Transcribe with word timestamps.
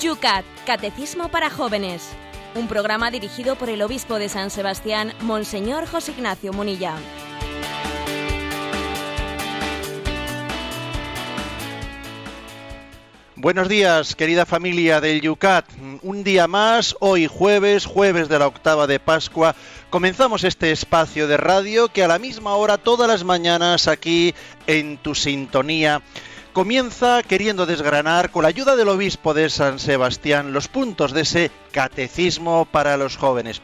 Yucat, 0.00 0.46
Catecismo 0.64 1.28
para 1.28 1.50
Jóvenes. 1.50 2.08
Un 2.54 2.68
programa 2.68 3.10
dirigido 3.10 3.56
por 3.56 3.68
el 3.68 3.82
obispo 3.82 4.18
de 4.18 4.30
San 4.30 4.50
Sebastián, 4.50 5.12
Monseñor 5.20 5.86
José 5.86 6.12
Ignacio 6.12 6.54
Munilla. 6.54 6.94
Buenos 13.36 13.68
días, 13.68 14.16
querida 14.16 14.46
familia 14.46 15.02
del 15.02 15.20
Yucat. 15.20 15.66
Un 16.02 16.24
día 16.24 16.46
más, 16.46 16.96
hoy 17.00 17.26
jueves, 17.26 17.84
jueves 17.84 18.30
de 18.30 18.38
la 18.38 18.46
octava 18.46 18.86
de 18.86 19.00
Pascua, 19.00 19.54
comenzamos 19.90 20.44
este 20.44 20.72
espacio 20.72 21.26
de 21.26 21.36
radio 21.36 21.88
que 21.88 22.04
a 22.04 22.08
la 22.08 22.18
misma 22.18 22.54
hora, 22.54 22.78
todas 22.78 23.08
las 23.08 23.24
mañanas, 23.24 23.86
aquí 23.86 24.34
en 24.66 24.96
tu 24.96 25.14
sintonía, 25.14 26.02
comienza 26.52 27.22
queriendo 27.22 27.66
desgranar, 27.66 28.30
con 28.30 28.42
la 28.42 28.48
ayuda 28.48 28.76
del 28.76 28.88
obispo 28.88 29.34
de 29.34 29.50
San 29.50 29.78
Sebastián, 29.78 30.52
los 30.52 30.68
puntos 30.68 31.12
de 31.12 31.22
ese 31.22 31.50
catecismo 31.72 32.66
para 32.70 32.96
los 32.96 33.16
jóvenes. 33.16 33.62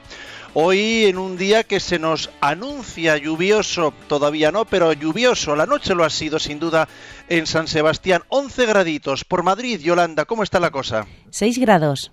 Hoy 0.54 1.04
en 1.04 1.18
un 1.18 1.36
día 1.36 1.64
que 1.64 1.80
se 1.80 1.98
nos 1.98 2.30
anuncia 2.40 3.18
lluvioso, 3.18 3.92
todavía 4.08 4.50
no, 4.50 4.64
pero 4.64 4.92
lluvioso, 4.94 5.54
la 5.54 5.66
noche 5.66 5.94
lo 5.94 6.02
ha 6.02 6.08
sido 6.08 6.38
sin 6.38 6.58
duda 6.58 6.88
en 7.28 7.46
San 7.46 7.68
Sebastián, 7.68 8.22
11 8.28 8.64
graditos. 8.64 9.24
Por 9.24 9.42
Madrid, 9.42 9.80
Yolanda, 9.80 10.24
¿cómo 10.24 10.42
está 10.42 10.58
la 10.58 10.70
cosa? 10.70 11.06
6 11.30 11.58
grados. 11.58 12.10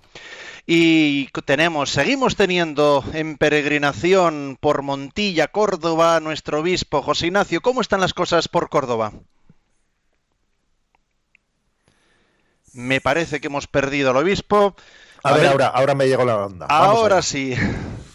Y 0.66 1.28
tenemos, 1.46 1.90
seguimos 1.90 2.36
teniendo 2.36 3.02
en 3.14 3.38
peregrinación 3.38 4.58
por 4.60 4.82
Montilla, 4.82 5.48
Córdoba, 5.48 6.20
nuestro 6.20 6.60
obispo 6.60 7.02
José 7.02 7.28
Ignacio. 7.28 7.62
¿Cómo 7.62 7.80
están 7.80 8.00
las 8.00 8.12
cosas 8.12 8.48
por 8.48 8.68
Córdoba? 8.68 9.12
Me 12.74 13.00
parece 13.00 13.40
que 13.40 13.46
hemos 13.46 13.66
perdido 13.66 14.10
al 14.10 14.16
obispo. 14.18 14.76
A, 15.22 15.32
ver, 15.32 15.46
ahora, 15.46 15.68
ahora 15.68 15.94
me 15.94 16.06
llegó 16.06 16.24
la 16.24 16.36
onda. 16.36 16.66
ahora 16.66 17.22
sí. 17.22 17.54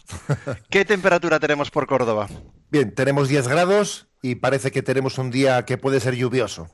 ¿Qué 0.69 0.85
temperatura 0.85 1.39
tenemos 1.39 1.71
por 1.71 1.87
Córdoba? 1.87 2.27
Bien, 2.69 2.93
tenemos 2.93 3.29
10 3.29 3.47
grados 3.47 4.07
y 4.21 4.35
parece 4.35 4.71
que 4.71 4.83
tenemos 4.83 5.17
un 5.17 5.31
día 5.31 5.65
que 5.65 5.77
puede 5.77 5.99
ser 5.99 6.15
lluvioso. 6.15 6.69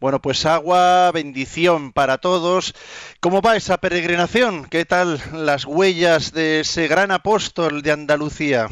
Bueno, 0.00 0.22
pues 0.22 0.46
agua, 0.46 1.10
bendición 1.12 1.92
para 1.92 2.18
todos. 2.18 2.74
¿Cómo 3.20 3.42
va 3.42 3.56
esa 3.56 3.78
peregrinación? 3.78 4.64
¿Qué 4.64 4.84
tal 4.84 5.20
las 5.32 5.64
huellas 5.64 6.32
de 6.32 6.60
ese 6.60 6.86
gran 6.86 7.10
apóstol 7.10 7.82
de 7.82 7.90
Andalucía? 7.90 8.68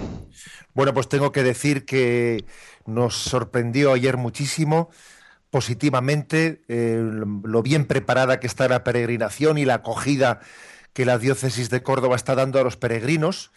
Bueno, 0.72 0.94
pues 0.94 1.08
tengo 1.08 1.32
que 1.32 1.42
decir 1.42 1.84
que 1.84 2.44
nos 2.86 3.16
sorprendió 3.16 3.92
ayer 3.92 4.16
muchísimo 4.16 4.90
positivamente 5.50 6.62
eh, 6.68 7.00
lo 7.00 7.62
bien 7.62 7.86
preparada 7.86 8.40
que 8.40 8.46
está 8.46 8.68
la 8.68 8.84
peregrinación 8.84 9.58
y 9.58 9.64
la 9.64 9.74
acogida 9.74 10.40
que 10.92 11.04
la 11.04 11.18
diócesis 11.18 11.70
de 11.70 11.82
Córdoba 11.82 12.16
está 12.16 12.34
dando 12.34 12.58
a 12.58 12.64
los 12.64 12.76
peregrinos 12.76 13.52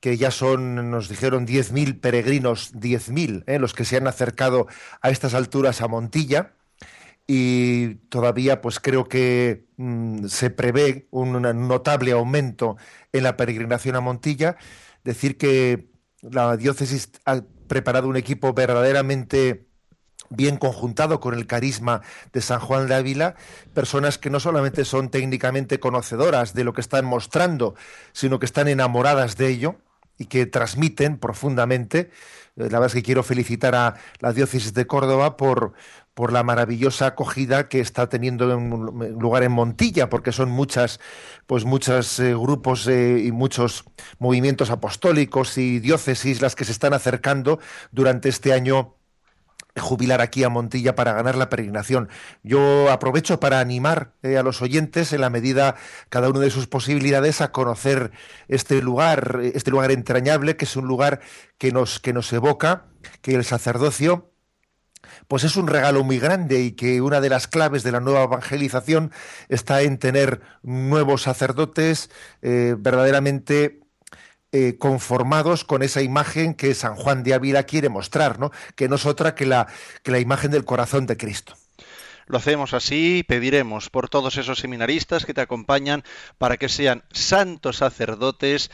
que 0.00 0.16
ya 0.16 0.30
son, 0.30 0.90
nos 0.90 1.08
dijeron, 1.08 1.46
10.000 1.46 2.00
peregrinos, 2.00 2.74
10.000, 2.74 3.44
¿eh? 3.46 3.58
los 3.58 3.74
que 3.74 3.84
se 3.84 3.96
han 3.96 4.06
acercado 4.06 4.66
a 5.00 5.10
estas 5.10 5.34
alturas 5.34 5.80
a 5.80 5.88
Montilla. 5.88 6.52
Y 7.26 7.96
todavía, 8.08 8.60
pues 8.60 8.78
creo 8.78 9.08
que 9.08 9.66
mm, 9.76 10.26
se 10.26 10.50
prevé 10.50 11.08
un 11.10 11.42
notable 11.66 12.12
aumento 12.12 12.76
en 13.12 13.24
la 13.24 13.36
peregrinación 13.36 13.96
a 13.96 14.00
Montilla. 14.00 14.56
Decir 15.02 15.36
que 15.38 15.88
la 16.22 16.56
diócesis 16.56 17.10
ha 17.24 17.42
preparado 17.66 18.06
un 18.06 18.16
equipo 18.16 18.52
verdaderamente 18.52 19.65
bien 20.30 20.56
conjuntado 20.56 21.20
con 21.20 21.34
el 21.34 21.46
carisma 21.46 22.02
de 22.32 22.40
San 22.40 22.60
Juan 22.60 22.88
de 22.88 22.94
Ávila, 22.94 23.36
personas 23.74 24.18
que 24.18 24.30
no 24.30 24.40
solamente 24.40 24.84
son 24.84 25.10
técnicamente 25.10 25.80
conocedoras 25.80 26.54
de 26.54 26.64
lo 26.64 26.72
que 26.72 26.80
están 26.80 27.04
mostrando, 27.04 27.74
sino 28.12 28.38
que 28.38 28.46
están 28.46 28.68
enamoradas 28.68 29.36
de 29.36 29.48
ello 29.48 29.76
y 30.18 30.26
que 30.26 30.46
transmiten 30.46 31.18
profundamente. 31.18 32.10
Eh, 32.56 32.70
la 32.70 32.78
verdad 32.78 32.86
es 32.86 32.94
que 32.94 33.02
quiero 33.02 33.22
felicitar 33.22 33.74
a 33.74 33.96
la 34.20 34.32
diócesis 34.32 34.72
de 34.72 34.86
Córdoba 34.86 35.36
por, 35.36 35.74
por 36.14 36.32
la 36.32 36.42
maravillosa 36.42 37.06
acogida 37.06 37.68
que 37.68 37.80
está 37.80 38.08
teniendo 38.08 38.50
en 38.52 39.18
lugar 39.18 39.42
en 39.42 39.52
Montilla, 39.52 40.08
porque 40.08 40.32
son 40.32 40.50
muchas, 40.50 41.00
pues 41.46 41.64
muchos 41.64 42.18
eh, 42.18 42.34
grupos 42.34 42.86
eh, 42.88 43.22
y 43.24 43.32
muchos 43.32 43.84
movimientos 44.18 44.70
apostólicos 44.70 45.58
y 45.58 45.78
diócesis 45.80 46.40
las 46.40 46.56
que 46.56 46.64
se 46.64 46.72
están 46.72 46.94
acercando 46.94 47.58
durante 47.92 48.28
este 48.30 48.52
año 48.54 48.94
jubilar 49.80 50.20
aquí 50.20 50.44
a 50.44 50.48
Montilla 50.48 50.94
para 50.94 51.12
ganar 51.12 51.36
la 51.36 51.48
peregrinación. 51.48 52.08
Yo 52.42 52.90
aprovecho 52.90 53.40
para 53.40 53.60
animar 53.60 54.12
eh, 54.22 54.36
a 54.36 54.42
los 54.42 54.62
oyentes 54.62 55.12
en 55.12 55.20
la 55.20 55.30
medida 55.30 55.76
cada 56.08 56.28
uno 56.28 56.40
de 56.40 56.50
sus 56.50 56.66
posibilidades 56.66 57.40
a 57.40 57.52
conocer 57.52 58.12
este 58.48 58.80
lugar, 58.82 59.40
este 59.42 59.70
lugar 59.70 59.90
entrañable 59.90 60.56
que 60.56 60.64
es 60.64 60.76
un 60.76 60.86
lugar 60.86 61.20
que 61.58 61.72
nos 61.72 62.00
que 62.00 62.12
nos 62.12 62.32
evoca 62.32 62.86
que 63.22 63.34
el 63.34 63.44
sacerdocio 63.44 64.32
pues 65.28 65.44
es 65.44 65.56
un 65.56 65.66
regalo 65.66 66.04
muy 66.04 66.18
grande 66.18 66.60
y 66.60 66.72
que 66.72 67.00
una 67.00 67.20
de 67.20 67.28
las 67.28 67.48
claves 67.48 67.82
de 67.82 67.92
la 67.92 68.00
nueva 68.00 68.24
evangelización 68.24 69.12
está 69.48 69.82
en 69.82 69.98
tener 69.98 70.40
nuevos 70.62 71.22
sacerdotes 71.22 72.10
eh, 72.42 72.74
verdaderamente 72.78 73.85
eh, 74.52 74.76
conformados 74.78 75.64
con 75.64 75.82
esa 75.82 76.02
imagen 76.02 76.54
que 76.54 76.74
San 76.74 76.94
Juan 76.94 77.22
de 77.22 77.34
Ávila 77.34 77.64
quiere 77.64 77.88
mostrar, 77.88 78.38
¿no? 78.38 78.52
que 78.74 78.88
no 78.88 78.96
es 78.96 79.06
otra 79.06 79.34
que 79.34 79.46
la, 79.46 79.66
que 80.02 80.10
la 80.12 80.20
imagen 80.20 80.50
del 80.50 80.64
corazón 80.64 81.06
de 81.06 81.16
Cristo. 81.16 81.54
Lo 82.28 82.38
hacemos 82.38 82.74
así 82.74 83.18
y 83.18 83.22
pediremos 83.22 83.88
por 83.88 84.08
todos 84.08 84.36
esos 84.36 84.58
seminaristas 84.58 85.24
que 85.24 85.34
te 85.34 85.40
acompañan 85.40 86.02
para 86.38 86.56
que 86.56 86.68
sean 86.68 87.04
santos 87.12 87.76
sacerdotes 87.76 88.70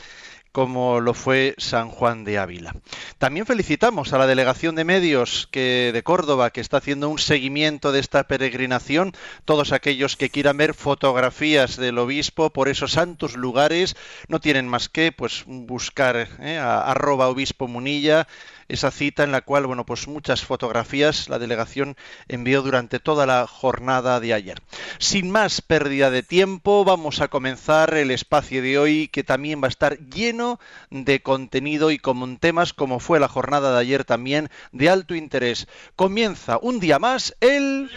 como 0.53 1.01
lo 1.01 1.13
fue 1.13 1.55
San 1.57 1.89
Juan 1.89 2.23
de 2.23 2.37
Ávila. 2.37 2.75
También 3.17 3.47
felicitamos 3.47 4.13
a 4.13 4.19
la 4.19 4.27
delegación 4.27 4.75
de 4.75 4.85
medios 4.85 5.49
que 5.51 5.89
de 5.91 6.03
Córdoba 6.03 6.51
que 6.51 6.61
está 6.61 6.77
haciendo 6.77 7.09
un 7.09 7.17
seguimiento 7.17 7.91
de 7.91 7.99
esta 7.99 8.23
peregrinación, 8.25 9.13
todos 9.45 9.71
aquellos 9.71 10.15
que 10.15 10.29
quieran 10.29 10.57
ver 10.57 10.75
fotografías 10.75 11.75
del 11.75 11.97
obispo 11.97 12.51
por 12.51 12.69
esos 12.69 12.91
santos 12.91 13.35
lugares 13.35 13.95
no 14.27 14.39
tienen 14.39 14.67
más 14.67 14.89
que 14.89 15.11
pues 15.11 15.43
buscar 15.47 16.29
eh, 16.39 16.57
a 16.57 16.81
arroba 16.81 17.29
obispo 17.29 17.67
munilla 17.67 18.27
esa 18.69 18.91
cita 18.91 19.23
en 19.23 19.31
la 19.31 19.41
cual, 19.41 19.67
bueno, 19.67 19.85
pues 19.85 20.07
muchas 20.07 20.43
fotografías 20.43 21.29
la 21.29 21.39
delegación 21.39 21.95
envió 22.27 22.61
durante 22.61 22.99
toda 22.99 23.25
la 23.25 23.45
jornada 23.45 24.19
de 24.19 24.33
ayer. 24.33 24.61
Sin 24.99 25.29
más 25.31 25.61
pérdida 25.61 26.09
de 26.09 26.23
tiempo, 26.23 26.85
vamos 26.85 27.21
a 27.21 27.27
comenzar 27.27 27.93
el 27.93 28.11
espacio 28.11 28.61
de 28.61 28.77
hoy 28.77 29.07
que 29.09 29.23
también 29.23 29.61
va 29.61 29.67
a 29.67 29.69
estar 29.69 29.99
lleno 30.09 30.42
de 30.89 31.21
contenido 31.21 31.91
y 31.91 31.99
con 31.99 32.37
temas 32.37 32.73
como 32.73 32.99
fue 32.99 33.19
la 33.19 33.27
jornada 33.27 33.73
de 33.73 33.79
ayer 33.79 34.05
también 34.05 34.49
de 34.71 34.89
alto 34.89 35.15
interés. 35.15 35.67
Comienza 35.95 36.57
un 36.61 36.79
día 36.79 36.99
más 36.99 37.35
el... 37.39 37.89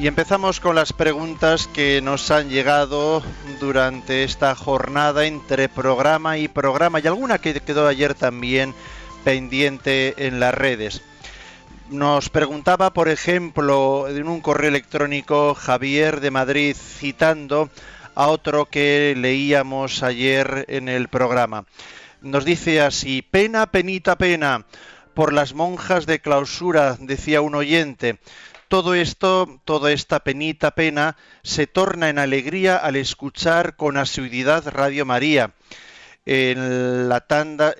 Y 0.00 0.06
empezamos 0.06 0.60
con 0.60 0.76
las 0.76 0.94
preguntas 0.94 1.66
que 1.66 2.00
nos 2.00 2.30
han 2.30 2.48
llegado 2.48 3.22
durante 3.60 4.24
esta 4.24 4.54
jornada 4.54 5.26
entre 5.26 5.68
programa 5.68 6.38
y 6.38 6.48
programa 6.48 7.00
y 7.00 7.06
alguna 7.06 7.36
que 7.36 7.60
quedó 7.60 7.86
ayer 7.86 8.14
también 8.14 8.72
pendiente 9.24 10.14
en 10.26 10.40
las 10.40 10.54
redes. 10.54 11.02
Nos 11.90 12.30
preguntaba, 12.30 12.94
por 12.94 13.10
ejemplo, 13.10 14.08
en 14.08 14.26
un 14.26 14.40
correo 14.40 14.70
electrónico 14.70 15.54
Javier 15.54 16.20
de 16.20 16.30
Madrid 16.30 16.74
citando 16.74 17.68
a 18.14 18.28
otro 18.28 18.64
que 18.64 19.12
leíamos 19.18 20.02
ayer 20.02 20.64
en 20.68 20.88
el 20.88 21.08
programa. 21.08 21.66
Nos 22.22 22.46
dice 22.46 22.80
así, 22.80 23.20
pena, 23.20 23.66
penita, 23.66 24.16
pena, 24.16 24.64
por 25.12 25.34
las 25.34 25.52
monjas 25.52 26.06
de 26.06 26.20
clausura, 26.20 26.96
decía 26.98 27.42
un 27.42 27.54
oyente 27.54 28.18
todo 28.70 28.94
esto, 28.94 29.60
toda 29.64 29.90
esta 29.90 30.20
penita 30.20 30.70
pena, 30.76 31.16
se 31.42 31.66
torna 31.66 32.08
en 32.08 32.20
alegría 32.20 32.76
al 32.76 32.94
escuchar 32.94 33.74
con 33.74 33.96
asiduidad 33.96 34.68
Radio 34.68 35.04
María. 35.04 35.54
En 36.24 37.08
la 37.08 37.26
tanda, 37.26 37.74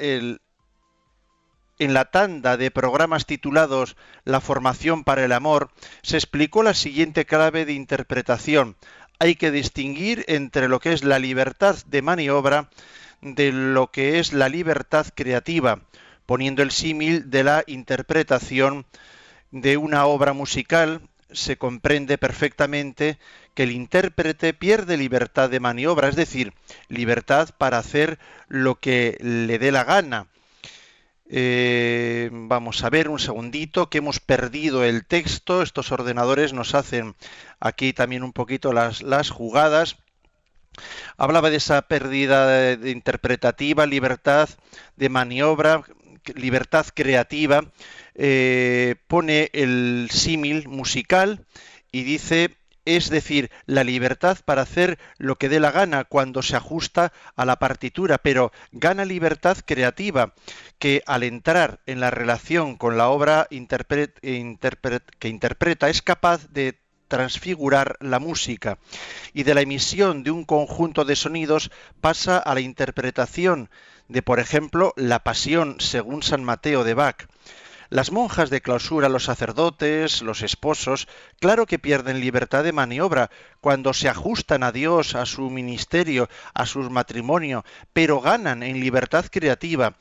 de 2.57 2.71
programas 2.73 3.25
titulados 3.25 3.97
La 4.25 4.41
formación 4.41 5.05
para 5.05 5.25
el 5.25 5.31
amor, 5.31 5.71
se 6.03 6.17
explicó 6.17 6.65
la 6.65 6.75
siguiente 6.75 7.25
clave 7.25 7.65
de 7.65 7.75
interpretación. 7.75 8.75
Hay 9.21 9.37
que 9.37 9.53
distinguir 9.53 10.25
entre 10.27 10.67
lo 10.67 10.81
que 10.81 10.93
es 10.93 11.05
la 11.05 11.21
libertad 11.21 11.77
de 11.87 12.03
maniobra 12.03 12.69
de 13.21 13.53
lo 13.53 13.93
que 13.93 14.19
es 14.19 14.33
la 14.33 14.49
libertad 14.49 15.07
creativa 15.15 15.83
poniendo 16.27 16.63
el 16.63 16.71
símil 16.71 17.29
de 17.29 17.43
la 17.43 17.65
interpretación 17.67 18.87
de 19.51 19.77
una 19.77 20.07
obra 20.07 20.33
musical, 20.33 21.03
se 21.33 21.57
comprende 21.57 22.19
perfectamente 22.19 23.19
que 23.55 23.65
el 23.65 23.73
intérprete 23.73 24.53
pierde 24.55 24.97
libertad 24.97 25.51
de 25.51 25.61
maniobra, 25.61 26.09
es 26.09 26.17
decir, 26.17 26.53
libertad 26.89 27.51
para 27.57 27.79
hacer 27.79 28.19
lo 28.49 28.81
que 28.81 29.17
le 29.21 29.59
dé 29.59 29.73
la 29.73 29.85
gana. 29.85 30.27
Eh, 31.33 32.29
vamos 32.33 32.83
a 32.83 32.91
ver 32.91 33.09
un 33.09 33.21
segundito 33.21 33.89
que 33.89 33.99
hemos 33.99 34.19
perdido 34.19 34.85
el 34.85 35.07
texto. 35.07 35.63
Estos 35.63 35.93
ordenadores 35.93 36.53
nos 36.53 36.75
hacen 36.75 37.15
aquí 37.61 37.93
también 37.93 38.25
un 38.25 38.33
poquito 38.33 38.73
las, 38.73 39.03
las 39.03 39.31
jugadas. 39.31 39.97
Hablaba 41.17 41.51
de 41.51 41.57
esa 41.57 41.83
pérdida 41.83 42.73
interpretativa, 42.73 43.87
libertad 43.87 44.49
de 44.97 45.09
maniobra, 45.09 45.83
libertad 46.35 46.87
creativa. 46.95 47.65
Eh, 48.15 48.97
pone 49.07 49.51
el 49.53 50.09
símil 50.11 50.69
musical 50.69 51.45
y 51.93 52.03
dice 52.03 52.57
es 52.87 53.11
decir, 53.11 53.51
la 53.67 53.85
libertad 53.85 54.39
para 54.45 54.63
hacer 54.63 54.99
lo 55.19 55.37
que 55.37 55.49
dé 55.49 55.61
la 55.61 55.71
gana 55.71 56.05
cuando 56.05 56.43
se 56.43 56.57
ajusta 56.57 57.13
a 57.37 57.45
la 57.45 57.57
partitura, 57.57 58.19
pero 58.19 58.53
gana 58.73 59.05
libertad 59.05 59.59
creativa, 59.65 60.33
que 60.79 61.03
al 61.07 61.23
entrar 61.23 61.81
en 61.87 62.01
la 62.01 62.11
relación 62.11 62.77
con 62.77 62.97
la 62.97 63.09
obra 63.09 63.47
que 63.51 65.29
interpreta 65.29 65.91
es 65.91 66.03
capaz 66.03 66.49
de 66.49 66.79
transfigurar 67.11 67.99
la 68.01 68.19
música 68.19 68.79
y 69.35 69.43
de 69.43 69.53
la 69.53 69.61
emisión 69.61 70.23
de 70.23 70.31
un 70.31 70.45
conjunto 70.45 71.05
de 71.05 71.17
sonidos 71.17 71.71
pasa 72.01 72.39
a 72.39 72.55
la 72.55 72.63
interpretación 72.63 73.69
de, 74.09 74.23
por 74.23 74.41
ejemplo, 74.41 74.95
la 74.97 75.19
Pasión 75.19 75.77
según 75.81 76.23
San 76.23 76.43
Mateo 76.43 76.85
de 76.85 76.95
Bach. 76.95 77.27
Las 77.91 78.13
monjas 78.13 78.51
de 78.51 78.61
clausura, 78.61 79.09
los 79.09 79.25
sacerdotes, 79.25 80.23
los 80.23 80.43
esposos, 80.43 81.09
claro 81.41 81.67
que 81.67 81.81
pierden 81.81 82.21
libertad 82.21 82.63
de 82.63 82.73
maniobra 82.73 83.31
cuando 83.61 83.93
se 83.93 84.09
ajustan 84.09 84.63
a 84.63 84.71
Dios, 84.71 85.17
a 85.17 85.27
su 85.27 85.51
ministerio, 85.51 86.29
a 86.55 86.67
su 86.67 86.89
matrimonio, 86.89 87.65
pero 87.93 88.21
ganan 88.21 88.63
en 88.63 88.79
libertad 88.79 89.27
creativa. 89.29 89.97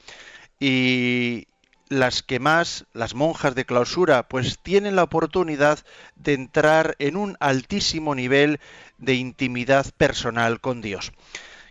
Y 0.60 1.48
las 1.90 2.24
que 2.24 2.40
más, 2.40 2.86
las 2.94 3.16
monjas 3.16 3.56
de 3.56 3.66
clausura, 3.66 4.28
pues 4.28 4.60
tienen 4.60 4.96
la 4.96 5.04
oportunidad 5.04 5.80
de 6.16 6.34
entrar 6.34 6.96
en 7.00 7.18
un 7.18 7.36
altísimo 7.40 8.16
nivel 8.16 8.60
de 9.00 9.16
intimidad 9.16 9.88
personal 9.98 10.62
con 10.62 10.82
Dios. 10.82 11.12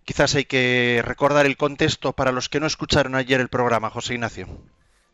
Quizás 0.05 0.35
hay 0.35 0.45
que 0.45 1.03
recordar 1.05 1.47
el 1.47 1.57
contexto 1.57 2.13
para 2.13 2.33
los 2.33 2.49
que 2.49 2.61
no 2.61 2.67
escucharon 2.67 3.15
ayer 3.15 3.41
el 3.41 3.49
programa, 3.49 3.91
José 3.91 4.15
Ignacio. 4.15 4.49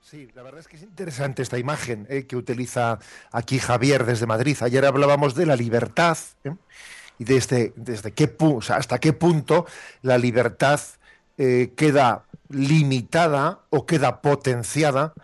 Sí, 0.01 0.29
la 0.35 0.43
verdad 0.43 0.61
es 0.61 0.69
que 0.69 0.77
es 0.77 0.83
interesante 0.83 1.43
esta 1.43 1.59
imagen 1.59 2.06
eh, 2.09 2.27
que 2.27 2.37
utiliza 2.37 2.99
aquí 3.33 3.59
Javier 3.59 4.06
desde 4.06 4.27
Madrid. 4.27 4.56
Ayer 4.61 4.85
hablábamos 4.85 5.35
de 5.35 5.47
la 5.47 5.56
libertad 5.56 6.17
¿eh? 6.45 6.55
y 7.19 7.25
desde, 7.25 7.73
desde 7.75 8.12
qué 8.12 8.37
hasta 8.69 8.99
qué 9.01 9.12
punto 9.12 9.67
la 10.03 10.17
libertad 10.19 10.81
eh, 11.37 11.73
queda 11.77 12.25
limitada 12.49 13.67
o 13.70 13.87
queda 13.87 14.20
potenciada, 14.20 15.14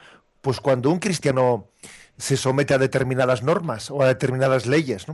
pues 0.41 0.61
cuando 0.61 0.91
un 0.91 0.99
cristiano 0.99 1.69
se 2.17 2.37
somete 2.37 2.75
a 2.75 2.79
determinadas 2.79 3.43
normas 3.43 3.91
o 3.91 4.03
a 4.03 4.07
determinadas 4.07 4.67
leyes, 4.67 5.07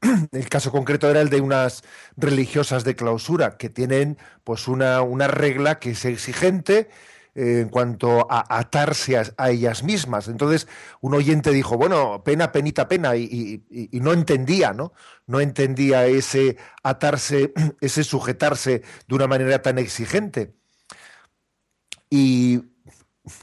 El 0.32 0.48
caso 0.48 0.72
concreto 0.72 1.08
era 1.08 1.20
el 1.20 1.30
de 1.30 1.40
unas 1.40 1.82
religiosas 2.16 2.82
de 2.84 2.96
clausura 2.96 3.56
que 3.56 3.70
tienen 3.70 4.18
pues 4.42 4.66
una, 4.66 5.02
una 5.02 5.28
regla 5.28 5.78
que 5.78 5.90
es 5.90 6.04
exigente, 6.04 6.88
en 7.34 7.68
cuanto 7.68 8.26
a 8.30 8.58
atarse 8.58 9.16
a, 9.16 9.50
ellas 9.50 9.82
mismas. 9.82 10.28
Entonces, 10.28 10.68
un 11.00 11.14
oyente 11.14 11.52
dijo, 11.52 11.76
bueno, 11.76 12.22
pena, 12.24 12.52
penita, 12.52 12.88
pena, 12.88 13.16
y, 13.16 13.62
no 13.92 14.12
entendía, 14.12 14.72
¿no? 14.72 14.92
No 15.26 15.40
entendía 15.40 16.06
ese 16.06 16.56
atarse, 16.82 17.52
ese 17.80 18.04
sujetarse 18.04 18.82
de 19.06 19.14
una 19.14 19.26
manera 19.26 19.62
tan 19.62 19.78
exigente. 19.78 20.54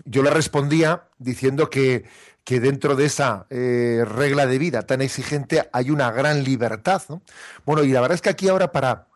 Yo 0.06 0.24
le 0.24 0.30
respondía 0.30 1.04
diciendo 1.18 1.69
que, 1.69 2.06
que 2.48 2.62
dentro 2.62 2.95
de 2.95 3.04
esa 3.04 3.45
eh, 3.50 4.06
regla 4.07 4.48
de 4.48 4.57
vida 4.57 4.84
tan 4.84 5.01
exigente 5.01 5.69
hay 5.74 5.92
una 5.92 6.12
gran 6.12 6.45
libertad. 6.45 7.01
Bueno, 7.66 7.84
y 7.84 7.92
la 7.92 8.00
verdad 8.00 8.16
es 8.16 8.22
que 8.22 8.30
aquí 8.30 8.48
ahora 8.48 8.72
para 8.72 9.07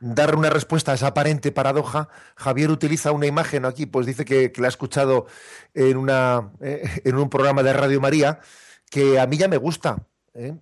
dar 0.00 0.36
una 0.36 0.50
respuesta 0.50 0.92
a 0.92 0.96
esa 0.96 1.06
aparente 1.06 1.50
paradoja, 1.50 2.10
Javier 2.36 2.70
utiliza 2.70 3.12
una 3.12 3.24
imagen 3.24 3.64
aquí, 3.64 3.86
pues 3.86 4.04
dice 4.04 4.26
que, 4.26 4.52
la 4.58 4.66
ha 4.66 4.68
escuchado 4.68 5.24
en, 5.72 5.96
una, 5.96 6.50
eh, 6.60 7.00
en 7.04 7.16
un 7.16 7.30
programa 7.30 7.62
de 7.62 7.72
Radio 7.72 8.02
María, 8.02 8.40
que 8.90 9.18
a 9.18 9.26
mí 9.26 9.38
ya 9.38 9.48
me 9.48 9.56
gusta, 9.56 10.04
¿eh? 10.34 10.54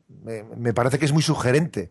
me, 0.57 0.73
parece 0.75 1.01
que 1.01 1.07
es 1.07 1.13
muy 1.13 1.23
sugerente. 1.23 1.91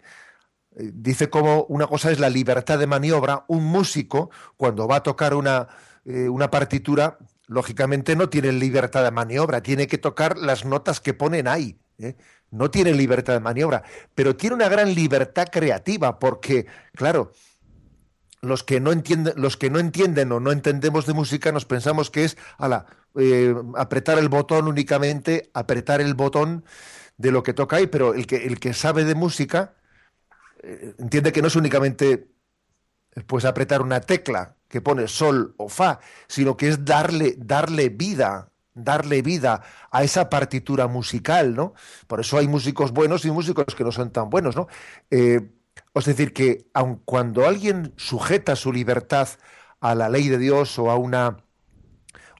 Dice 0.71 1.29
como 1.29 1.65
una 1.65 1.87
cosa 1.87 2.09
es 2.09 2.19
la 2.19 2.29
libertad 2.29 2.79
de 2.79 2.87
maniobra, 2.87 3.43
un 3.47 3.65
músico 3.65 4.31
cuando 4.55 4.87
va 4.87 4.95
a 4.95 5.03
tocar 5.03 5.35
una, 5.35 5.67
una 6.05 6.51
partitura, 6.51 7.17
lógicamente 7.47 8.15
no 8.15 8.29
tiene 8.29 8.51
libertad 8.51 9.03
de 9.03 9.11
maniobra, 9.11 9.63
tiene 9.63 9.87
que 9.87 9.97
tocar 9.97 10.37
las 10.37 10.65
notas 10.65 10.99
que 10.99 11.13
ponen 11.13 11.47
ahí 11.47 11.77
no 12.53 12.69
tiene 12.69 12.93
libertad 12.93 13.33
de 13.33 13.39
maniobra, 13.39 13.83
pero 14.13 14.35
tiene 14.35 14.55
una 14.55 14.69
gran 14.69 14.93
libertad 14.93 15.47
creativa, 15.51 16.19
porque, 16.19 16.67
claro, 16.93 17.31
los 18.41 18.63
que 18.63 18.79
no 18.79 18.91
entienden, 18.91 19.33
los 19.37 19.57
que 19.57 19.69
no 19.69 19.79
entienden 19.79 20.31
o 20.31 20.39
no 20.39 20.51
entendemos 20.51 21.05
de 21.07 21.13
música 21.13 21.51
nos 21.51 21.65
pensamos 21.65 22.11
que 22.11 22.25
es 22.25 22.37
eh, 23.15 23.55
apretar 23.75 24.19
el 24.19 24.29
botón 24.29 24.67
únicamente, 24.67 25.49
apretar 25.53 25.99
el 25.99 26.13
botón 26.13 26.63
de 27.17 27.31
lo 27.31 27.41
que 27.41 27.53
toca 27.53 27.77
ahí, 27.77 27.87
pero 27.87 28.13
el 28.13 28.27
que, 28.27 28.45
el 28.45 28.59
que 28.59 28.73
sabe 28.73 29.03
de 29.03 29.15
música 29.15 29.73
eh, 30.61 30.93
entiende 30.99 31.31
que 31.31 31.41
no 31.41 31.47
es 31.47 31.55
únicamente 31.55 32.27
pues 33.27 33.45
apretar 33.45 33.81
una 33.81 34.01
tecla 34.01 34.55
que 34.67 34.81
pone 34.81 35.07
sol 35.07 35.53
o 35.57 35.69
fa, 35.69 35.99
sino 36.27 36.57
que 36.57 36.69
es 36.69 36.83
darle, 36.85 37.35
darle 37.37 37.89
vida 37.89 38.49
darle 38.75 39.21
vida 39.21 39.61
a 39.91 40.03
esa 40.03 40.29
partitura 40.29 40.87
musical, 40.87 41.55
¿no? 41.55 41.73
Por 42.07 42.19
eso 42.19 42.37
hay 42.37 42.47
músicos 42.47 42.91
buenos 42.91 43.25
y 43.25 43.31
músicos 43.31 43.75
que 43.75 43.83
no 43.83 43.91
son 43.91 44.11
tan 44.11 44.29
buenos, 44.29 44.55
¿no? 44.55 44.67
Eh, 45.11 45.41
es 45.93 46.05
decir, 46.05 46.33
que 46.33 46.65
aun 46.73 47.01
cuando 47.05 47.45
alguien 47.45 47.93
sujeta 47.97 48.55
su 48.55 48.73
libertad 48.73 49.29
a 49.79 49.95
la 49.95 50.09
ley 50.09 50.27
de 50.29 50.37
Dios 50.37 50.79
o 50.79 50.89
a 50.89 50.95
una, 50.95 51.37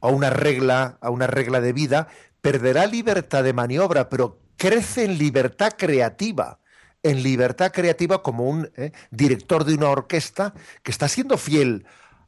a 0.01 0.07
una 0.07 0.29
regla, 0.29 0.97
a 1.01 1.09
una 1.09 1.27
regla 1.27 1.61
de 1.61 1.73
vida, 1.73 2.07
perderá 2.41 2.87
libertad 2.87 3.43
de 3.43 3.53
maniobra, 3.53 4.09
pero 4.09 4.39
crece 4.57 5.05
en 5.05 5.17
libertad 5.17 5.73
creativa 5.77 6.59
en 7.03 7.21
libertad 7.21 7.71
creativa 7.71 8.23
como 8.23 8.49
un 8.49 8.71
eh, 8.75 8.91
director 9.11 9.65
de 9.65 9.75
una 9.75 9.89
orquesta 9.89 10.53
que 10.81 10.91
está 10.91 11.07
siendo 11.07 11.37
fiel 11.37 11.85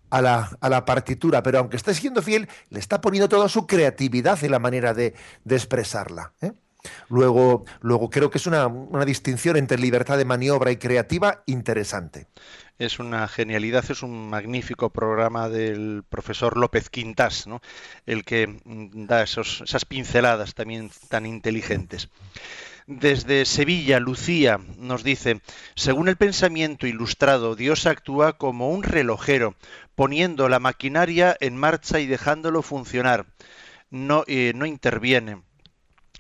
a 0.10 0.22
la, 0.22 0.86
partitura, 0.86 1.44
pero 1.44 1.60
aunque 1.60 1.77
esté 1.77 1.94
siendo 1.94 2.22
fiel, 2.22 2.48
le 2.70 2.79
está 2.79 3.01
poniendo 3.01 3.27
toda 3.27 3.50
su 3.50 3.67
creatividad 3.67 4.41
en 4.44 4.51
la 4.51 4.60
manera 4.60 4.94
de, 4.94 5.13
expresarla. 5.50 6.32
¿eh? 6.41 6.53
Luego, 7.10 7.65
luego 7.82 8.10
creo 8.10 8.29
que 8.29 8.38
es 8.38 8.48
una, 8.48 8.70
distinción 9.05 9.58
entre 9.58 9.77
libertad 9.77 10.17
de 10.17 10.25
maniobra 10.25 10.72
y 10.72 10.77
creativa 10.77 11.44
interesante. 11.48 12.27
Es 12.77 13.00
una 13.00 13.27
genialidad, 13.27 13.89
es 13.89 14.03
un 14.03 14.29
magnífico 14.29 14.89
programa 14.89 15.50
del 15.50 16.03
profesor 16.08 16.58
López 16.58 16.89
Quintas, 16.89 17.48
¿no? 17.48 17.62
el 18.05 18.24
que 18.24 18.48
mm, 18.48 19.05
da 19.08 19.24
esas 19.24 19.86
pinceladas 19.86 20.53
también 20.53 20.91
tan 21.10 21.25
inteligentes. 21.25 22.10
Desde 22.87 23.45
Sevilla, 23.45 23.99
Lucía 23.99 24.59
nos 24.77 25.03
dice, 25.03 25.41
según 25.73 26.07
el 26.07 26.17
pensamiento 26.17 26.85
ilustrado, 26.85 27.55
Dios 27.55 27.87
actúa 27.87 28.37
como 28.37 28.69
un 28.69 28.83
relojero, 28.83 29.55
poniendo 29.95 30.49
la 30.49 30.59
maquinaria 30.59 31.35
en 31.39 31.57
marcha 31.57 31.99
y 31.99 32.05
dejándolo 32.05 32.61
funcionar. 32.61 33.25
No, 33.89 34.23
eh, 34.27 34.51
no 34.53 34.67
interviene. 34.67 35.41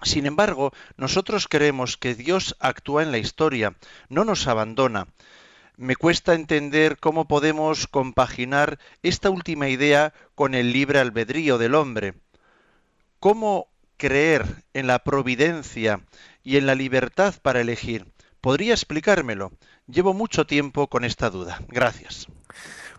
Sin 0.01 0.25
embargo, 0.25 0.73
nosotros 0.97 1.47
creemos 1.47 1.97
que 1.97 2.15
Dios 2.15 2.55
actúa 2.59 3.03
en 3.03 3.11
la 3.11 3.19
historia, 3.19 3.75
no 4.09 4.25
nos 4.25 4.47
abandona. 4.47 5.07
Me 5.77 5.95
cuesta 5.95 6.33
entender 6.33 6.97
cómo 6.97 7.27
podemos 7.27 7.85
compaginar 7.85 8.79
esta 9.03 9.29
última 9.29 9.69
idea 9.69 10.15
con 10.33 10.55
el 10.55 10.73
libre 10.73 10.97
albedrío 10.97 11.59
del 11.59 11.75
hombre. 11.75 12.15
¿Cómo 13.19 13.67
creer 13.97 14.63
en 14.73 14.87
la 14.87 14.99
providencia 14.99 16.05
y 16.43 16.57
en 16.57 16.65
la 16.65 16.75
libertad 16.75 17.35
para 17.41 17.61
elegir. 17.61 18.05
¿Podría 18.41 18.73
explicármelo? 18.73 19.51
Llevo 19.87 20.13
mucho 20.13 20.45
tiempo 20.45 20.87
con 20.87 21.03
esta 21.03 21.29
duda. 21.29 21.59
Gracias. 21.67 22.27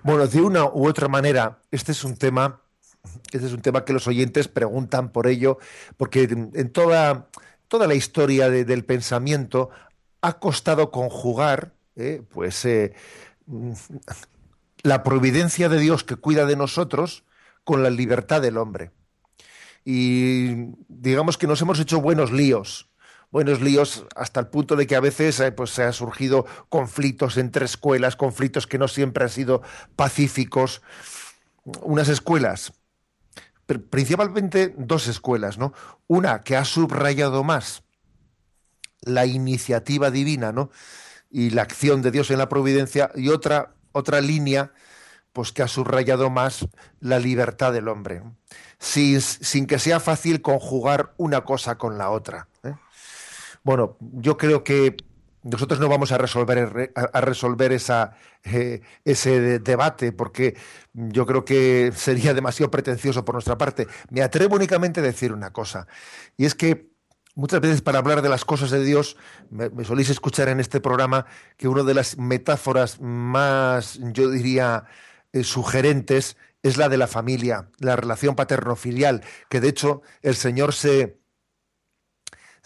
Bueno, 0.02 0.26
de 0.26 0.40
una 0.40 0.64
u 0.64 0.86
otra 0.86 1.08
manera, 1.08 1.60
este 1.70 1.92
es 1.92 2.04
un 2.04 2.16
tema, 2.16 2.60
este 3.32 3.46
es 3.46 3.52
un 3.52 3.62
tema 3.62 3.84
que 3.84 3.92
los 3.92 4.06
oyentes 4.06 4.48
preguntan 4.48 5.10
por 5.10 5.26
ello, 5.26 5.58
porque 5.96 6.22
en 6.22 6.72
toda, 6.72 7.28
toda 7.68 7.86
la 7.86 7.94
historia 7.94 8.50
del 8.50 8.84
pensamiento 8.84 9.70
ha 10.20 10.38
costado 10.38 10.90
conjugar, 10.90 11.74
eh, 11.96 12.22
pues, 12.28 12.64
eh, 12.64 12.94
la 14.82 15.02
providencia 15.02 15.68
de 15.68 15.78
Dios 15.78 16.04
que 16.04 16.16
cuida 16.16 16.46
de 16.46 16.56
nosotros 16.56 17.24
con 17.64 17.82
la 17.82 17.90
libertad 17.90 18.40
del 18.42 18.58
hombre. 18.58 18.92
Y 19.88 20.74
digamos 20.88 21.38
que 21.38 21.46
nos 21.46 21.62
hemos 21.62 21.78
hecho 21.78 22.00
buenos 22.00 22.32
líos, 22.32 22.90
buenos 23.30 23.60
líos 23.60 24.04
hasta 24.16 24.40
el 24.40 24.48
punto 24.48 24.74
de 24.74 24.84
que 24.88 24.96
a 24.96 25.00
veces 25.00 25.38
eh, 25.38 25.52
pues, 25.52 25.70
se 25.70 25.84
han 25.84 25.92
surgido 25.92 26.44
conflictos 26.68 27.36
entre 27.36 27.66
escuelas, 27.66 28.16
conflictos 28.16 28.66
que 28.66 28.78
no 28.78 28.88
siempre 28.88 29.22
han 29.22 29.30
sido 29.30 29.62
pacíficos. 29.94 30.82
Unas 31.82 32.08
escuelas, 32.08 32.72
principalmente 33.88 34.74
dos 34.76 35.06
escuelas, 35.06 35.56
¿no? 35.56 35.72
Una 36.08 36.40
que 36.40 36.56
ha 36.56 36.64
subrayado 36.64 37.44
más 37.44 37.84
la 39.02 39.24
iniciativa 39.24 40.10
divina, 40.10 40.50
¿no? 40.50 40.70
Y 41.30 41.50
la 41.50 41.62
acción 41.62 42.02
de 42.02 42.10
Dios 42.10 42.32
en 42.32 42.38
la 42.38 42.48
providencia, 42.48 43.12
y 43.14 43.28
otra, 43.28 43.76
otra 43.92 44.20
línea, 44.20 44.72
pues 45.32 45.52
que 45.52 45.62
ha 45.62 45.68
subrayado 45.68 46.28
más 46.28 46.66
la 46.98 47.20
libertad 47.20 47.72
del 47.72 47.86
hombre, 47.86 48.22
sin, 48.78 49.20
sin 49.20 49.66
que 49.66 49.78
sea 49.78 50.00
fácil 50.00 50.42
conjugar 50.42 51.14
una 51.16 51.44
cosa 51.44 51.78
con 51.78 51.98
la 51.98 52.10
otra. 52.10 52.48
¿eh? 52.62 52.74
Bueno, 53.62 53.96
yo 54.00 54.36
creo 54.36 54.64
que 54.64 54.96
nosotros 55.42 55.78
no 55.78 55.88
vamos 55.88 56.10
a 56.10 56.18
resolver, 56.18 56.92
a 56.94 57.20
resolver 57.20 57.72
esa, 57.72 58.16
eh, 58.44 58.80
ese 59.04 59.60
debate, 59.60 60.12
porque 60.12 60.56
yo 60.92 61.24
creo 61.24 61.44
que 61.44 61.92
sería 61.94 62.34
demasiado 62.34 62.70
pretencioso 62.70 63.24
por 63.24 63.36
nuestra 63.36 63.56
parte. 63.56 63.86
Me 64.10 64.22
atrevo 64.22 64.56
únicamente 64.56 65.00
a 65.00 65.04
decir 65.04 65.32
una 65.32 65.52
cosa, 65.52 65.86
y 66.36 66.46
es 66.46 66.54
que 66.54 66.90
muchas 67.36 67.60
veces 67.60 67.82
para 67.82 67.98
hablar 67.98 68.22
de 68.22 68.28
las 68.28 68.44
cosas 68.44 68.70
de 68.70 68.82
Dios, 68.82 69.16
me, 69.50 69.84
soléis 69.84 70.10
escuchar 70.10 70.48
en 70.48 70.58
este 70.58 70.80
programa 70.80 71.26
que 71.56 71.68
una 71.68 71.84
de 71.84 71.94
las 71.94 72.18
metáforas 72.18 73.00
más, 73.00 74.00
yo 74.12 74.30
diría, 74.30 74.84
eh, 75.32 75.44
sugerentes 75.44 76.36
es 76.62 76.76
la 76.76 76.88
de 76.88 76.96
la 76.96 77.06
familia, 77.06 77.70
la 77.78 77.96
relación 77.96 78.34
paterno-filial, 78.34 79.22
que 79.48 79.60
de 79.60 79.68
hecho 79.68 80.02
el 80.22 80.34
Señor 80.36 80.74
se 80.74 81.20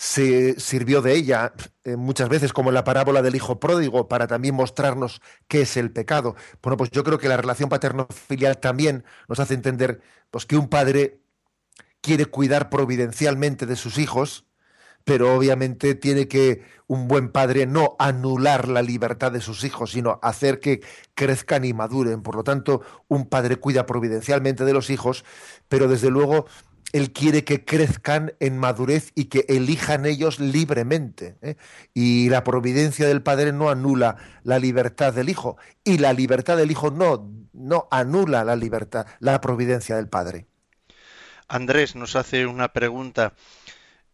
se 0.00 0.58
sirvió 0.58 1.02
de 1.02 1.14
ella 1.14 1.52
eh, 1.84 1.94
muchas 1.94 2.30
veces 2.30 2.54
como 2.54 2.70
en 2.70 2.74
la 2.74 2.84
parábola 2.84 3.20
del 3.20 3.36
hijo 3.36 3.60
pródigo 3.60 4.08
para 4.08 4.26
también 4.26 4.54
mostrarnos 4.54 5.20
qué 5.46 5.60
es 5.60 5.76
el 5.76 5.92
pecado. 5.92 6.36
Bueno, 6.62 6.78
pues 6.78 6.90
yo 6.90 7.04
creo 7.04 7.18
que 7.18 7.28
la 7.28 7.36
relación 7.36 7.68
paterno-filial 7.68 8.56
también 8.56 9.04
nos 9.28 9.40
hace 9.40 9.52
entender 9.52 10.00
pues, 10.30 10.46
que 10.46 10.56
un 10.56 10.70
padre 10.70 11.20
quiere 12.00 12.24
cuidar 12.24 12.70
providencialmente 12.70 13.66
de 13.66 13.76
sus 13.76 13.98
hijos, 13.98 14.46
pero 15.04 15.34
obviamente 15.34 15.94
tiene 15.94 16.28
que 16.28 16.62
un 16.86 17.06
buen 17.06 17.30
padre 17.30 17.66
no 17.66 17.94
anular 17.98 18.68
la 18.68 18.82
libertad 18.82 19.30
de 19.30 19.40
sus 19.40 19.64
hijos, 19.64 19.92
sino 19.92 20.18
hacer 20.22 20.58
que 20.60 20.80
crezcan 21.14 21.64
y 21.64 21.72
maduren. 21.72 22.22
Por 22.22 22.34
lo 22.34 22.44
tanto, 22.44 22.82
un 23.08 23.28
padre 23.28 23.56
cuida 23.56 23.86
providencialmente 23.86 24.64
de 24.64 24.72
los 24.72 24.90
hijos, 24.90 25.24
pero 25.68 25.86
desde 25.86 26.10
luego 26.10 26.46
él 26.92 27.12
quiere 27.12 27.44
que 27.44 27.64
crezcan 27.64 28.32
en 28.40 28.58
madurez 28.58 29.12
y 29.14 29.26
que 29.26 29.44
elijan 29.48 30.06
ellos 30.06 30.40
libremente. 30.40 31.36
¿eh? 31.42 31.56
Y 31.94 32.28
la 32.30 32.42
providencia 32.42 33.06
del 33.06 33.22
Padre 33.22 33.52
no 33.52 33.70
anula 33.70 34.16
la 34.42 34.58
libertad 34.58 35.12
del 35.12 35.28
Hijo. 35.28 35.56
Y 35.84 35.98
la 35.98 36.12
libertad 36.12 36.56
del 36.56 36.70
Hijo 36.70 36.90
no, 36.90 37.30
no 37.52 37.86
anula 37.90 38.44
la 38.44 38.56
libertad, 38.56 39.06
la 39.20 39.40
providencia 39.40 39.96
del 39.96 40.08
Padre. 40.08 40.46
Andrés 41.46 41.96
nos 41.96 42.16
hace 42.16 42.46
una 42.46 42.72
pregunta. 42.72 43.34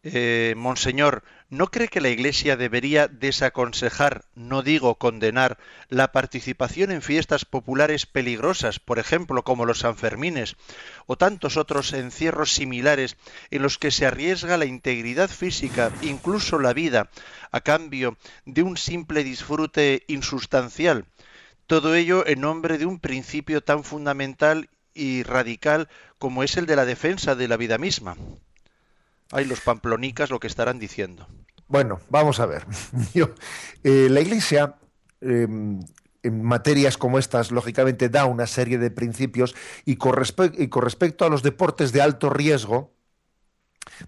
Eh, 0.08 0.54
Monseñor, 0.56 1.25
¿no 1.50 1.66
cree 1.72 1.88
que 1.88 2.00
la 2.00 2.10
Iglesia 2.10 2.56
debería 2.56 3.08
desaconsejar, 3.08 4.25
no 4.36 4.62
digo 4.62 4.94
condenar, 4.98 5.58
la 5.88 6.12
participación 6.12 6.92
en 6.92 7.02
fiestas 7.02 7.44
populares 7.44 8.06
peligrosas, 8.06 8.78
por 8.78 9.00
ejemplo, 9.00 9.42
como 9.42 9.64
los 9.64 9.80
Sanfermines, 9.80 10.54
o 11.06 11.16
tantos 11.16 11.56
otros 11.56 11.92
encierros 11.92 12.52
similares 12.52 13.16
en 13.50 13.62
los 13.62 13.78
que 13.78 13.90
se 13.90 14.06
arriesga 14.06 14.56
la 14.56 14.66
integridad 14.66 15.28
física, 15.28 15.90
incluso 16.02 16.60
la 16.60 16.72
vida, 16.72 17.10
a 17.50 17.60
cambio 17.60 18.16
de 18.44 18.62
un 18.62 18.76
simple 18.76 19.25
disfrute 19.25 20.04
insustancial? 20.06 21.06
Todo 21.66 21.96
ello 21.96 22.25
en 22.28 22.42
nombre 22.42 22.78
de 22.78 22.86
un 22.86 23.00
principio 23.00 23.60
tan 23.60 23.82
fundamental 23.82 24.70
y 24.94 25.25
radical 25.25 25.88
como 26.18 26.44
es 26.44 26.56
el 26.56 26.66
de 26.66 26.76
la 26.76 26.84
defensa 26.84 27.34
de 27.34 27.48
la 27.48 27.56
vida 27.56 27.76
misma. 27.76 28.16
Hay 29.33 29.45
los 29.45 29.61
pamplonicas 29.61 30.30
lo 30.30 30.40
que 30.40 30.47
estarán 30.47 30.78
diciendo. 30.78 31.26
Bueno, 31.68 32.00
vamos 32.11 32.40
a 32.40 32.47
ver. 32.47 32.66
Eh, 33.85 34.09
la 34.11 34.21
Iglesia, 34.21 34.75
em, 35.21 35.80
en 36.23 36.42
materias 36.42 36.99
como 36.99 37.18
estas, 37.18 37.52
lógicamente 37.52 38.09
da 38.09 38.25
una 38.25 38.47
serie 38.47 38.78
de 38.78 38.90
principios 38.90 39.54
y 39.85 39.97
con, 39.97 40.14
respecto 40.14 41.25
a 41.25 41.28
los 41.28 41.42
deportes 41.42 41.92
de 41.92 42.02
alto 42.02 42.30
riesgo, 42.30 42.92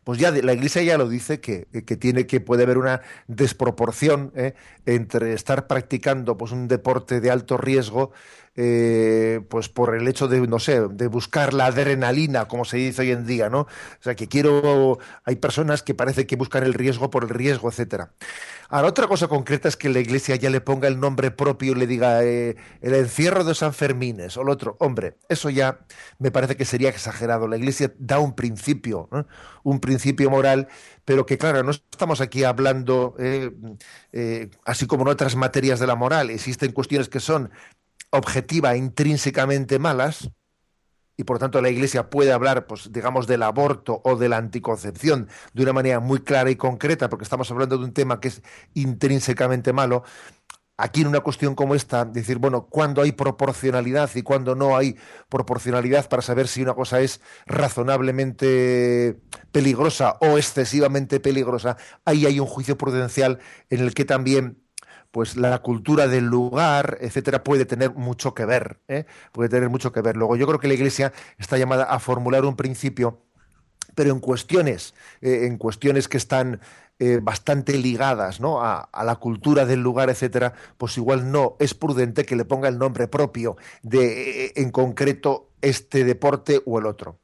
pues 0.05 0.19
ya 0.19 0.31
la 0.31 0.53
Iglesia 0.53 0.83
ya 0.83 0.99
lo 0.99 1.09
dice 1.09 1.41
que, 1.41 1.67
tiene 1.99 2.27
que 2.27 2.41
puede 2.41 2.65
haber 2.65 2.79
una 2.79 3.03
desproporción 3.29 4.33
¿eh? 4.35 4.55
entre 4.85 5.33
estar 5.33 5.67
practicando 5.67 6.37
pues 6.37 6.53
un 6.53 6.69
deporte 6.69 7.21
de 7.21 7.31
alto 7.31 7.57
riesgo 7.57 8.13
eh, 8.61 9.41
pues 9.49 9.69
por 9.69 9.95
el 9.95 10.09
hecho 10.09 10.27
de, 10.27 10.41
no 10.49 10.59
sé, 10.59 10.81
de 10.88 11.07
buscar 11.07 11.55
la 11.55 11.67
adrenalina, 11.67 12.49
como 12.49 12.65
se 12.65 12.79
dice 12.79 13.03
hoy 13.03 13.12
en 13.12 13.25
día, 13.25 13.49
¿no? 13.49 13.61
O 13.61 13.69
sea, 14.00 14.17
que 14.17 14.27
quiero, 14.27 14.99
hay 15.23 15.37
personas 15.37 15.85
que 15.85 15.95
parece 15.95 16.27
que 16.27 16.35
buscan 16.35 16.65
el 16.65 16.75
riesgo 16.75 17.09
por 17.09 17.23
el 17.23 17.29
riesgo, 17.29 17.69
etcétera. 17.69 18.11
Ahora, 18.69 18.88
otra 18.88 19.07
cosa 19.07 19.29
concreta 19.29 19.69
es 19.69 19.77
que 19.77 19.88
la 19.88 20.00
iglesia 20.00 20.35
ya 20.35 20.50
le 20.50 20.61
ponga 20.61 20.88
el 20.88 20.99
nombre 20.99 21.31
propio 21.31 21.71
y 21.71 21.75
le 21.77 21.87
diga 21.87 22.25
eh, 22.25 22.57
el 22.81 22.95
encierro 22.95 23.45
de 23.45 23.55
San 23.55 23.73
Fermines 23.73 24.37
o 24.37 24.43
el 24.43 24.49
otro. 24.49 24.77
Hombre, 24.81 25.19
eso 25.29 25.50
ya 25.50 25.79
me 26.19 26.33
parece 26.33 26.57
que 26.57 26.65
sería 26.65 26.88
exagerado. 26.88 27.47
La 27.47 27.59
iglesia 27.59 27.95
da 27.97 28.19
un 28.19 28.35
principio, 28.35 29.09
un 29.62 29.79
principio 29.79 30.31
moral, 30.31 30.67
pero 31.05 31.27
que 31.27 31.38
claro, 31.38 31.62
no 31.62 31.71
estamos 31.71 32.21
aquí 32.21 32.43
hablando, 32.43 33.15
eh, 33.21 34.50
así 34.65 34.88
como 34.88 35.03
en 35.03 35.09
otras 35.09 35.37
materias 35.37 35.79
de 35.79 35.87
la 35.87 35.95
moral, 35.95 36.29
existen 36.31 36.73
cuestiones 36.73 37.09
que 37.09 37.21
son 37.21 37.50
objetiva 38.11 38.77
intrínsecamente 38.77 39.79
malas, 39.79 40.31
y 41.19 41.25
por 41.25 41.41
tanto 41.41 41.61
la 41.61 41.69
Iglesia 41.69 42.11
puede 42.11 42.33
hablar, 42.33 42.67
pues, 42.67 42.93
digamos, 42.93 43.27
del 43.27 43.43
aborto 43.43 44.00
o 44.05 44.15
de 44.17 44.29
la 44.29 44.37
anticoncepción 44.37 45.29
de 45.53 45.65
una 45.65 45.73
manera 45.73 45.99
muy 45.99 46.21
clara 46.21 46.49
y 46.49 46.57
concreta, 46.57 47.09
porque 47.09 47.25
estamos 47.25 47.50
hablando 47.50 47.77
de 47.77 47.85
un 47.85 47.93
tema 47.93 48.21
que 48.21 48.29
es 48.29 48.43
intrínsecamente 48.75 49.73
malo. 49.73 50.05
Aquí 50.77 51.00
en 51.00 51.09
una 51.09 51.19
cuestión 51.19 51.57
como 51.57 51.75
esta, 51.75 52.05
decir, 52.05 52.38
bueno, 52.38 52.67
cuándo 52.67 53.03
hay 53.03 53.11
proporcionalidad 53.11 54.11
y 54.15 54.23
cuándo 54.23 54.55
no 54.55 54.77
hay 54.77 54.97
proporcionalidad 55.29 56.09
para 56.09 56.23
saber 56.23 56.47
si 56.47 56.62
una 56.62 56.75
cosa 56.75 57.00
es 57.00 57.21
razonablemente 57.47 59.19
peligrosa 59.50 60.19
o 60.21 60.38
excesivamente 60.38 61.19
peligrosa, 61.19 61.79
ahí 62.05 62.27
hay 62.27 62.38
un 62.38 62.47
juicio 62.47 62.79
prudencial 62.79 63.41
en 63.71 63.81
el 63.81 63.93
que 63.93 64.05
también 64.05 64.62
pues 65.11 65.37
la 65.37 65.59
cultura 65.61 66.07
del 66.07 66.27
lugar, 66.27 66.99
etcétera, 67.00 67.43
puede 67.43 67.65
tener 67.65 67.95
mucho 67.95 68.35
que 68.35 68.45
ver, 68.45 68.81
¿eh? 68.88 69.05
puede 69.33 69.49
tener 69.49 69.69
mucho 69.69 69.93
que 69.93 70.03
ver. 70.03 70.17
Luego, 70.17 70.37
yo 70.37 70.47
creo 70.47 70.61
que 70.61 70.69
la 70.69 70.75
Iglesia 70.75 71.12
está 71.38 71.57
llamada 71.57 71.85
a 71.85 71.99
formular 71.99 72.45
un 72.45 72.57
principio, 72.57 73.23
pero 73.95 74.12
en 74.12 74.21
cuestiones, 74.21 74.95
eh, 75.21 75.47
en 75.47 75.57
cuestiones 75.57 76.09
que 76.09 76.19
están 76.19 76.61
eh, 77.00 77.21
bastante 77.23 77.79
ligadas 77.79 78.41
¿no? 78.41 78.62
a, 78.62 78.88
la 79.05 79.17
cultura 79.17 79.65
del 79.65 79.81
lugar, 79.81 80.11
etcétera, 80.11 80.55
pues 80.77 80.97
igual 80.99 81.31
no 81.31 81.57
es 81.59 81.75
prudente 81.75 82.25
que 82.25 82.37
le 82.37 82.45
ponga 82.45 82.69
el 82.69 82.79
nombre 82.79 83.09
propio 83.09 83.57
de, 83.83 84.53
en 84.57 84.71
concreto, 84.71 85.50
este 85.62 86.05
deporte 86.05 86.61
o 86.67 86.79
el 86.79 86.87
otro. 86.87 87.19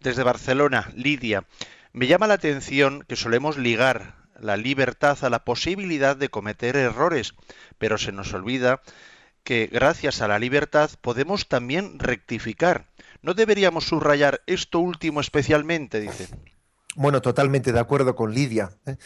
Desde 0.00 0.24
Barcelona, 0.24 0.90
Lidia, 0.94 1.46
me 1.92 2.06
llama 2.06 2.26
la 2.26 2.34
atención 2.34 3.04
que 3.06 3.16
solemos 3.16 3.56
ligar 3.56 4.21
la 4.42 4.56
libertad 4.56 5.16
a 5.22 5.30
la 5.30 5.44
posibilidad 5.44 6.16
de 6.16 6.28
cometer 6.28 6.76
errores, 6.76 7.34
pero 7.78 7.96
se 7.96 8.12
nos 8.12 8.34
olvida 8.34 8.82
que 9.44 9.68
gracias 9.72 10.20
a 10.20 10.28
la 10.28 10.38
libertad 10.38 10.90
podemos 11.00 11.48
también 11.48 11.98
rectificar. 11.98 12.86
¿No 13.22 13.34
deberíamos 13.34 13.84
subrayar 13.84 14.42
esto 14.46 14.80
último 14.80 15.20
especialmente? 15.20 16.00
Dice. 16.00 16.28
Bueno, 16.94 17.22
totalmente 17.22 17.72
de 17.72 17.80
acuerdo 17.80 18.14
con 18.14 18.34
Lidia. 18.34 18.70
¿eh? 18.86 18.96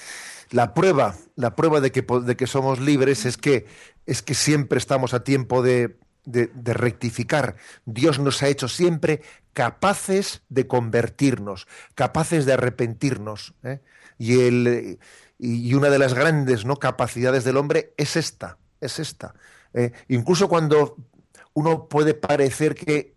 La 0.50 0.75
prueba, 0.75 1.14
la 1.37 1.55
prueba 1.55 1.81
de 1.81 1.93
que, 1.93 2.05
de 2.25 2.37
que 2.37 2.47
somos 2.47 2.81
libres 2.81 3.25
es 3.25 3.37
que, 3.37 3.66
es 4.07 4.23
que 4.23 4.35
siempre 4.35 4.78
estamos 4.78 5.14
a 5.14 5.23
tiempo 5.23 5.62
de, 5.62 5.99
de, 6.25 6.75
rectificar. 6.75 7.57
Dios 7.85 8.19
nos 8.19 8.43
ha 8.43 8.49
hecho 8.49 8.69
siempre 8.69 9.23
capaces 9.52 10.43
de 10.49 10.66
convertirnos, 10.66 11.66
capaces 11.95 12.45
de 12.45 12.55
arrepentirnos. 12.55 13.55
¿eh? 13.62 13.81
Y 14.19 14.40
el, 14.40 14.99
y, 15.38 15.75
una 15.75 15.90
de 15.90 15.99
las 15.99 16.14
grandes 16.14 16.64
¿no? 16.64 16.76
capacidades 16.76 17.45
del 17.45 17.57
hombre 17.57 17.93
es 17.97 18.16
esta, 18.16 18.59
es 18.81 18.99
esta. 18.99 19.35
Eh, 19.75 19.93
incluso 20.09 20.49
cuando 20.49 20.97
uno 21.52 21.88
puede 21.88 22.14
parecer 22.14 22.75
que 22.75 23.14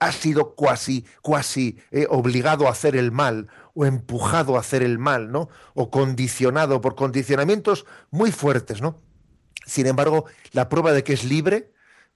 ha 0.00 0.12
sido 0.12 0.54
cuasi, 0.54 1.04
cuasi 1.20 1.78
eh, 1.90 2.06
obligado 2.08 2.66
a 2.66 2.70
hacer 2.70 2.96
el 2.96 3.12
mal 3.12 3.48
o 3.74 3.84
empujado 3.84 4.56
a 4.56 4.60
hacer 4.60 4.82
el 4.82 4.98
mal, 4.98 5.30
¿no? 5.30 5.50
O 5.74 5.90
condicionado 5.90 6.80
por 6.80 6.94
condicionamientos 6.94 7.84
muy 8.10 8.32
fuertes, 8.32 8.80
¿no? 8.80 9.02
Sin 9.66 9.86
embargo, 9.86 10.24
la 10.52 10.68
prueba 10.68 10.92
de 10.92 11.04
que 11.04 11.12
es 11.12 11.24
libre 11.24 11.73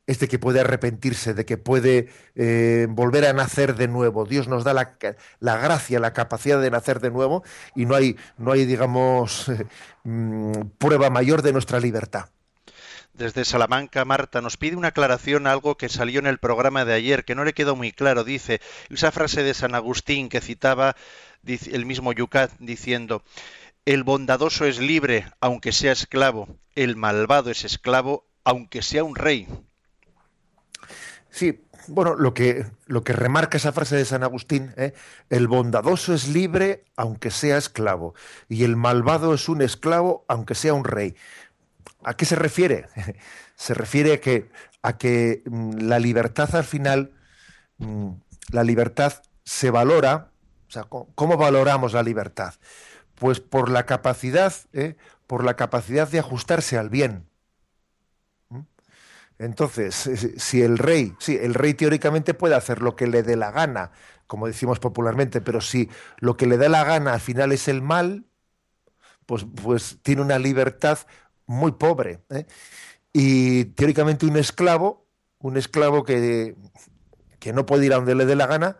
es 0.08 0.18
de 0.18 0.26
que 0.26 0.38
puede 0.38 0.60
arrepentirse, 0.60 1.34
de 1.34 1.44
que 1.44 1.58
puede 1.58 2.08
eh, 2.34 2.86
volver 2.88 3.26
a 3.26 3.34
nacer 3.34 3.76
de 3.76 3.88
nuevo. 3.88 4.24
Dios 4.24 4.48
nos 4.48 4.64
da 4.64 4.72
la, 4.72 4.96
la, 5.38 5.58
gracia, 5.58 6.00
la 6.00 6.14
capacidad 6.14 6.60
de 6.62 6.70
nacer 6.70 7.00
de 7.00 7.10
nuevo 7.10 7.44
y 7.76 7.84
no 7.84 7.94
hay, 7.94 8.16
no 8.38 8.52
hay 8.52 8.64
digamos, 8.64 9.52
mm, 10.04 10.52
prueba 10.78 11.10
mayor 11.10 11.42
de 11.42 11.52
nuestra 11.52 11.78
libertad. 11.78 12.30
Desde 13.12 13.44
Salamanca, 13.44 14.06
Marta 14.06 14.40
nos 14.40 14.56
pide 14.56 14.76
una 14.76 14.88
aclaración 14.88 15.46
a 15.46 15.52
algo 15.52 15.76
que 15.76 15.90
salió 15.90 16.20
en 16.20 16.26
el 16.26 16.38
programa 16.38 16.86
de 16.86 16.94
ayer, 16.94 17.26
que 17.26 17.34
no 17.34 17.44
le 17.44 17.52
quedó 17.52 17.76
muy 17.76 17.92
claro. 17.92 18.24
Dice, 18.24 18.62
esa 18.88 19.12
frase 19.12 19.42
de 19.42 19.52
San 19.52 19.74
Agustín 19.74 20.30
que 20.30 20.40
citaba 20.40 20.96
el 21.44 21.84
mismo 21.84 22.12
Yucat 22.12 22.52
diciendo, 22.60 23.24
el 23.84 24.04
bondadoso 24.04 24.64
es 24.64 24.78
libre, 24.78 25.26
aunque 25.40 25.72
sea 25.72 25.92
esclavo, 25.92 26.48
el 26.74 26.96
malvado 26.96 27.50
es 27.50 27.64
esclavo, 27.64 28.26
aunque 28.42 28.80
sea 28.80 29.04
un 29.04 29.14
rey. 29.14 29.46
Sí, 31.38 31.64
bueno, 31.86 32.16
lo 32.16 32.34
que, 32.34 32.66
lo 32.86 33.04
que 33.04 33.12
remarca 33.12 33.58
esa 33.58 33.70
frase 33.70 33.94
de 33.94 34.04
San 34.04 34.24
Agustín, 34.24 34.74
¿eh? 34.76 34.92
el 35.30 35.46
bondadoso 35.46 36.12
es 36.12 36.26
libre 36.26 36.82
aunque 36.96 37.30
sea 37.30 37.58
esclavo, 37.58 38.16
y 38.48 38.64
el 38.64 38.74
malvado 38.74 39.32
es 39.32 39.48
un 39.48 39.62
esclavo 39.62 40.24
aunque 40.26 40.56
sea 40.56 40.74
un 40.74 40.82
rey. 40.82 41.14
¿A 42.02 42.14
qué 42.14 42.24
se 42.24 42.34
refiere? 42.34 42.86
se 43.54 43.72
refiere 43.72 44.14
a 44.14 44.20
que, 44.20 44.50
a 44.82 44.98
que 44.98 45.44
mm, 45.44 45.78
la 45.82 46.00
libertad 46.00 46.56
al 46.56 46.64
final, 46.64 47.12
mm, 47.76 48.10
la 48.50 48.64
libertad 48.64 49.22
se 49.44 49.70
valora, 49.70 50.32
o 50.66 50.70
sea, 50.72 50.88
¿cómo 50.88 51.36
valoramos 51.36 51.92
la 51.92 52.02
libertad? 52.02 52.54
Pues 53.14 53.38
por 53.38 53.70
la 53.70 53.86
capacidad, 53.86 54.52
¿eh? 54.72 54.96
por 55.28 55.44
la 55.44 55.54
capacidad 55.54 56.08
de 56.08 56.18
ajustarse 56.18 56.76
al 56.76 56.90
bien. 56.90 57.27
Entonces, 59.38 60.10
si 60.36 60.62
el 60.62 60.78
rey, 60.78 61.14
sí, 61.18 61.38
el 61.40 61.54
rey 61.54 61.74
teóricamente 61.74 62.34
puede 62.34 62.56
hacer 62.56 62.82
lo 62.82 62.96
que 62.96 63.06
le 63.06 63.22
dé 63.22 63.36
la 63.36 63.52
gana, 63.52 63.92
como 64.26 64.46
decimos 64.46 64.80
popularmente, 64.80 65.40
pero 65.40 65.60
si 65.60 65.88
lo 66.18 66.36
que 66.36 66.46
le 66.46 66.58
da 66.58 66.68
la 66.68 66.84
gana 66.84 67.14
al 67.14 67.20
final 67.20 67.52
es 67.52 67.68
el 67.68 67.80
mal, 67.80 68.26
pues, 69.26 69.46
pues 69.62 69.98
tiene 70.02 70.22
una 70.22 70.38
libertad 70.38 70.98
muy 71.46 71.72
pobre. 71.72 72.20
¿eh? 72.30 72.46
Y 73.12 73.66
teóricamente 73.66 74.26
un 74.26 74.36
esclavo, 74.36 75.06
un 75.38 75.56
esclavo 75.56 76.04
que, 76.04 76.56
que 77.38 77.52
no 77.52 77.64
puede 77.66 77.86
ir 77.86 77.92
a 77.92 77.96
donde 77.96 78.14
le 78.14 78.26
dé 78.26 78.36
la 78.36 78.46
gana, 78.46 78.76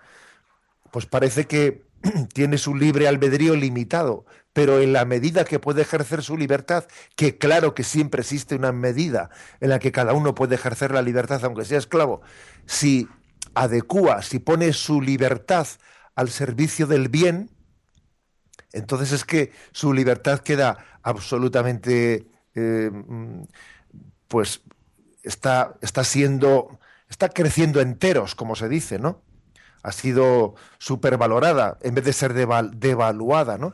pues 0.91 1.07
parece 1.07 1.47
que 1.47 1.87
tiene 2.35 2.59
su 2.59 2.75
libre 2.75 3.09
albedrío 3.09 3.55
limitado, 3.57 4.27
pero 4.59 4.81
en 4.81 4.93
la 4.93 5.05
medida 5.05 5.45
que 5.45 5.61
puede 5.61 5.83
ejercer 5.83 6.21
su 6.21 6.37
libertad, 6.37 6.85
que 7.15 7.39
claro 7.39 7.77
que 7.77 7.85
siempre 7.85 8.23
existe 8.23 8.57
una 8.57 8.73
medida 8.73 9.31
en 9.61 9.69
la 9.69 9.79
que 9.79 9.93
cada 9.93 10.15
uno 10.15 10.35
puede 10.35 10.57
ejercer 10.57 10.91
la 10.91 11.01
libertad 11.01 11.45
aunque 11.45 11.65
sea 11.65 11.79
esclavo, 11.79 12.23
si 12.67 13.07
adecua, 13.55 14.21
si 14.21 14.41
pone 14.41 14.73
su 14.73 15.01
libertad 15.01 15.69
al 16.17 16.29
servicio 16.31 16.89
del 16.89 17.09
bien, 17.09 17.53
entonces 18.73 19.13
es 19.13 19.25
que 19.25 19.53
su 19.71 19.93
libertad 19.93 20.41
queda 20.41 20.77
absolutamente, 21.05 22.27
eh, 22.57 22.91
pues 24.27 24.63
está, 25.23 25.77
está 25.83 26.03
siendo, 26.03 26.81
está 27.09 27.29
creciendo 27.29 27.81
enteros, 27.81 28.35
como 28.35 28.57
se 28.57 28.69
dice, 28.69 28.99
¿no? 28.99 29.23
Ha 29.85 29.93
sido 29.93 30.57
supervalorada 30.79 31.79
en 31.83 31.95
vez 31.95 32.05
de 32.05 32.13
ser 32.13 32.35
devaluada, 32.35 33.57
¿no? 33.57 33.73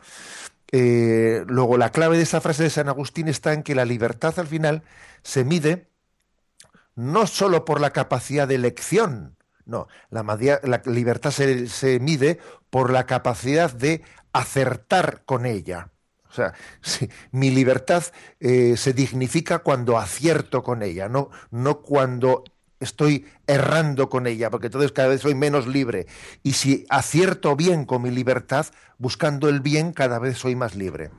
Eh, 0.77 1.45
luego, 1.47 1.79
la 1.79 1.91
clave 1.91 2.17
de 2.17 2.25
esa 2.25 2.41
frase 2.41 2.65
de 2.65 2.71
San 2.71 2.89
Agustín 2.89 3.29
está 3.29 3.53
en 3.53 3.63
que 3.63 3.77
la 3.77 3.85
libertad 3.85 4.37
al 4.41 4.49
final 4.49 4.83
se 5.23 5.45
mide 5.45 5.89
no 6.97 7.29
solo 7.29 7.65
por 7.65 7.81
la 7.81 7.91
capacidad 7.91 8.49
de 8.49 8.57
elección, 8.57 9.37
no, 9.67 9.87
la, 10.11 10.83
libertad 10.87 11.31
se, 11.31 12.01
mide 12.01 12.41
por 12.71 12.91
la 12.91 13.07
capacidad 13.07 13.73
de 13.73 14.03
acertar 14.33 15.23
con 15.25 15.47
ella. 15.47 15.93
O 16.29 16.33
sea, 16.33 16.55
mi 17.31 17.51
libertad 17.51 18.03
eh, 18.41 18.77
se 18.77 18.93
dignifica 18.93 19.61
cuando 19.61 19.97
acierto 19.97 20.65
con 20.65 20.83
ella, 20.83 21.09
no, 21.09 21.31
no 21.53 21.83
cuando 21.83 22.43
estoy 22.85 23.27
errando 23.47 24.09
con 24.09 24.27
ella, 24.27 24.51
porque 24.51 24.67
entonces 24.67 24.93
cada 24.93 25.09
vez 25.09 25.23
soy 25.23 25.35
menos 25.35 25.67
libre. 25.67 26.07
Y 26.43 26.53
si 26.53 26.87
acierto 26.89 27.57
bien 27.57 27.85
con 27.85 28.03
mi 28.03 28.11
libertad, 28.11 28.67
buscando 28.99 29.49
el 29.49 29.61
bien, 29.61 29.93
cada 29.93 30.19
vez 30.19 30.39
soy 30.39 30.55
más 30.55 30.77
libre. 30.77 31.11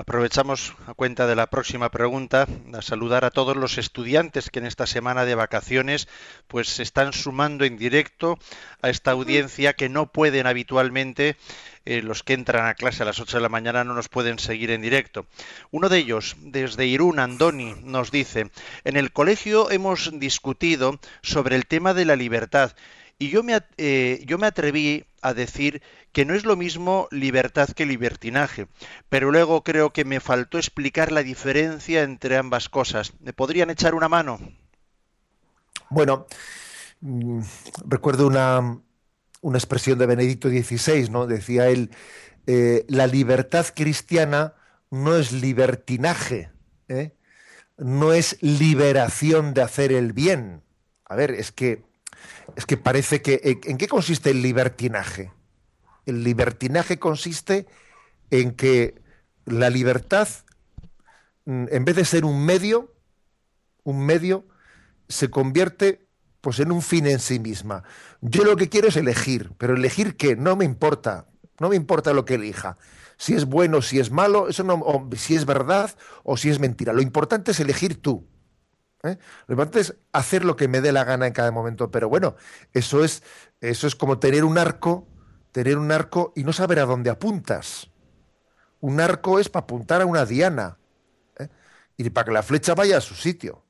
Aprovechamos 0.00 0.72
a 0.86 0.94
cuenta 0.94 1.26
de 1.26 1.36
la 1.36 1.48
próxima 1.48 1.90
pregunta 1.90 2.48
a 2.72 2.80
saludar 2.80 3.26
a 3.26 3.30
todos 3.30 3.54
los 3.54 3.76
estudiantes 3.76 4.48
que 4.48 4.58
en 4.58 4.64
esta 4.64 4.86
semana 4.86 5.26
de 5.26 5.34
vacaciones 5.34 6.08
pues 6.48 6.70
se 6.70 6.82
están 6.82 7.12
sumando 7.12 7.66
en 7.66 7.76
directo 7.76 8.38
a 8.80 8.88
esta 8.88 9.10
audiencia 9.10 9.74
que 9.74 9.90
no 9.90 10.10
pueden 10.10 10.46
habitualmente 10.46 11.36
eh, 11.84 12.00
los 12.00 12.22
que 12.22 12.32
entran 12.32 12.66
a 12.66 12.76
clase 12.76 13.02
a 13.02 13.06
las 13.06 13.20
8 13.20 13.36
de 13.36 13.42
la 13.42 13.50
mañana 13.50 13.84
no 13.84 13.92
nos 13.92 14.08
pueden 14.08 14.38
seguir 14.38 14.70
en 14.70 14.80
directo. 14.80 15.26
Uno 15.70 15.90
de 15.90 15.98
ellos, 15.98 16.34
desde 16.38 16.86
Irún, 16.86 17.18
Andoni, 17.18 17.74
nos 17.82 18.10
dice, 18.10 18.50
en 18.84 18.96
el 18.96 19.12
colegio 19.12 19.70
hemos 19.70 20.18
discutido 20.18 20.98
sobre 21.20 21.56
el 21.56 21.66
tema 21.66 21.92
de 21.92 22.06
la 22.06 22.16
libertad 22.16 22.72
y 23.20 23.28
yo 23.28 23.42
me, 23.42 23.60
eh, 23.76 24.24
yo 24.26 24.38
me 24.38 24.46
atreví 24.46 25.04
a 25.20 25.34
decir 25.34 25.82
que 26.10 26.24
no 26.24 26.34
es 26.34 26.46
lo 26.46 26.56
mismo 26.56 27.06
libertad 27.10 27.68
que 27.68 27.84
libertinaje, 27.84 28.66
pero 29.10 29.30
luego 29.30 29.62
creo 29.62 29.92
que 29.92 30.06
me 30.06 30.20
faltó 30.20 30.56
explicar 30.56 31.12
la 31.12 31.22
diferencia 31.22 32.02
entre 32.02 32.38
ambas 32.38 32.70
cosas. 32.70 33.12
¿Me 33.20 33.34
podrían 33.34 33.68
echar 33.68 33.94
una 33.94 34.08
mano? 34.08 34.40
Bueno, 35.90 36.26
mm, 37.02 37.40
recuerdo 37.86 38.26
una, 38.26 38.80
una 39.42 39.58
expresión 39.58 39.98
de 39.98 40.06
Benedicto 40.06 40.48
XVI, 40.48 41.10
¿no? 41.10 41.26
Decía 41.26 41.68
él, 41.68 41.90
eh, 42.46 42.86
la 42.88 43.06
libertad 43.06 43.66
cristiana 43.76 44.54
no 44.90 45.16
es 45.16 45.30
libertinaje, 45.32 46.50
¿eh? 46.88 47.12
no 47.76 48.14
es 48.14 48.38
liberación 48.40 49.52
de 49.52 49.60
hacer 49.60 49.92
el 49.92 50.14
bien. 50.14 50.62
A 51.04 51.16
ver, 51.16 51.32
es 51.32 51.52
que 51.52 51.89
es 52.56 52.66
que 52.66 52.76
parece 52.76 53.22
que... 53.22 53.60
¿En 53.64 53.78
qué 53.78 53.88
consiste 53.88 54.30
el 54.30 54.42
libertinaje? 54.42 55.32
El 56.06 56.24
libertinaje 56.24 56.98
consiste 56.98 57.66
en 58.30 58.52
que 58.52 59.00
la 59.44 59.70
libertad, 59.70 60.28
mm, 61.44 61.66
en 61.70 61.84
vez 61.84 61.96
de 61.96 62.04
ser 62.04 62.24
un 62.24 62.44
medio, 62.44 62.94
un 63.84 64.04
medio, 64.04 64.46
se 65.08 65.30
convierte 65.30 66.06
pues 66.40 66.58
en 66.60 66.72
un 66.72 66.82
fin 66.82 67.06
en 67.06 67.20
sí 67.20 67.38
misma. 67.38 67.84
Yo 68.20 68.44
lo 68.44 68.56
que 68.56 68.68
quiero 68.68 68.88
es 68.88 68.96
elegir, 68.96 69.52
pero 69.58 69.74
elegir 69.74 70.16
qué, 70.16 70.36
no 70.36 70.56
me 70.56 70.64
importa, 70.64 71.26
no 71.58 71.68
me 71.68 71.76
importa 71.76 72.12
lo 72.12 72.24
que 72.24 72.34
elija. 72.34 72.78
Si 73.18 73.34
es 73.34 73.44
bueno, 73.44 73.82
si 73.82 73.98
es 73.98 74.10
malo, 74.10 74.48
eso 74.48 74.64
no, 74.64 74.82
si 75.14 75.34
es 75.34 75.44
verdad 75.44 75.94
o 76.22 76.38
si 76.38 76.48
es 76.48 76.58
mentira. 76.58 76.94
Lo 76.94 77.02
importante 77.02 77.50
es 77.50 77.60
elegir 77.60 78.00
tú. 78.00 78.26
¿Eh? 79.02 79.18
Lo 79.46 79.54
importante 79.54 79.80
es 79.80 79.94
hacer 80.12 80.44
lo 80.44 80.56
que 80.56 80.68
me 80.68 80.80
dé 80.80 80.92
la 80.92 81.04
gana 81.04 81.26
en 81.26 81.32
cada 81.32 81.50
momento. 81.50 81.90
Pero 81.90 82.08
bueno, 82.08 82.36
eso 82.72 83.04
es, 83.04 83.22
eso 83.60 83.86
es 83.86 83.94
como 83.94 84.18
tener 84.18 84.44
un 84.44 84.58
arco, 84.58 85.06
tener 85.52 85.78
un 85.78 85.92
arco 85.92 86.32
y 86.36 86.44
no 86.44 86.52
saber 86.52 86.80
a 86.80 86.86
dónde 86.86 87.10
apuntas. 87.10 87.90
Un 88.80 89.00
arco 89.00 89.38
es 89.38 89.48
para 89.48 89.64
apuntar 89.64 90.02
a 90.02 90.06
una 90.06 90.24
diana 90.24 90.78
¿eh? 91.38 91.48
y 91.96 92.08
para 92.10 92.26
que 92.26 92.32
la 92.32 92.42
flecha 92.42 92.74
vaya 92.74 92.98
a 92.98 93.02
su 93.02 93.14
sitio. 93.14 93.64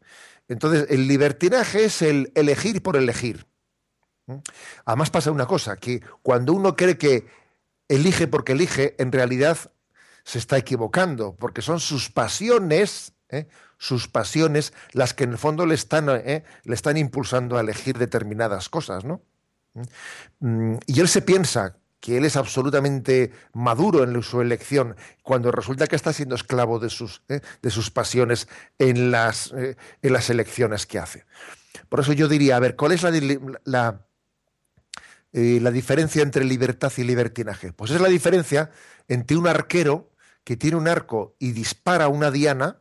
Entonces, 0.49 0.87
el 0.90 1.07
libertinaje 1.07 1.85
es 1.85 2.03
el 2.03 2.33
elegir 2.35 2.83
por 2.83 2.97
elegir. 2.97 3.47
¿eh? 4.29 4.40
Además 4.85 5.11
pasa 5.11 5.31
una 5.31 5.47
cosa, 5.47 5.77
que 5.77 6.03
cuando 6.23 6.53
uno 6.53 6.77
cree 6.77 6.99
que 6.99 7.27
elige 7.88 8.29
porque 8.29 8.53
elige, 8.53 8.95
en 8.99 9.12
realidad 9.12 9.59
se 10.25 10.38
está 10.38 10.57
equivocando, 10.59 11.35
porque 11.37 11.62
son 11.62 11.81
sus 11.81 12.11
pasiones, 12.11 13.14
sus 13.79 14.09
pasiones 14.09 14.73
las 14.93 15.14
que 15.14 15.25
en 15.25 15.33
el 15.33 15.38
fondo 15.38 15.66
le 15.66 15.75
están, 15.75 16.09
eh, 16.11 16.45
le 16.64 16.75
están 16.75 16.97
impulsando 16.97 17.57
a 17.57 17.61
elegir 17.61 17.99
determinadas 17.99 18.69
cosas, 18.69 19.05
¿no? 19.05 19.23
Mm, 20.40 20.77
y 20.87 21.01
él 21.01 21.09
se 21.09 21.23
piensa 21.23 21.77
que 22.01 22.16
él 22.16 22.25
es 22.25 22.37
absolutamente 22.37 23.31
maduro 23.53 24.03
en 24.05 24.23
su 24.23 24.40
elección, 24.40 24.97
cuando 25.23 25.53
resulta 25.53 25.87
que 25.87 25.97
está 25.97 26.12
siendo 26.12 26.35
esclavo 26.35 26.79
de 26.79 26.88
sus, 26.88 27.23
eh, 27.29 27.40
de 27.61 27.71
sus 27.71 27.90
pasiones 27.90 28.49
en 28.79 29.11
las, 29.11 29.53
eh, 29.53 29.77
en 30.01 30.12
las 30.12 30.31
elecciones 30.31 30.87
que 30.87 30.99
hace. 30.99 31.25
Por 31.88 32.01
eso 32.01 32.12
yo 32.12 32.27
diría, 32.27 32.57
a 32.57 32.61
ver, 32.61 32.75
¿cuál 32.75 32.93
es 32.93 33.03
la, 33.03 33.11
la, 33.64 34.07
la 35.33 35.71
diferencia 35.71 36.23
entre 36.23 36.45
libertad 36.45 36.93
y 36.97 37.05
libertinaje? 37.05 37.73
Pues 37.73 37.90
es 37.90 38.01
la 38.01 38.09
diferencia 38.09 38.71
entre 39.09 39.37
un 39.37 39.47
arquero 39.47 40.11
que 40.45 40.57
tiene 40.57 40.79
un 40.79 40.88
arco 40.88 41.37
y 41.38 41.53
dispara 41.53 42.09
una 42.09 42.31
diana, 42.31 42.81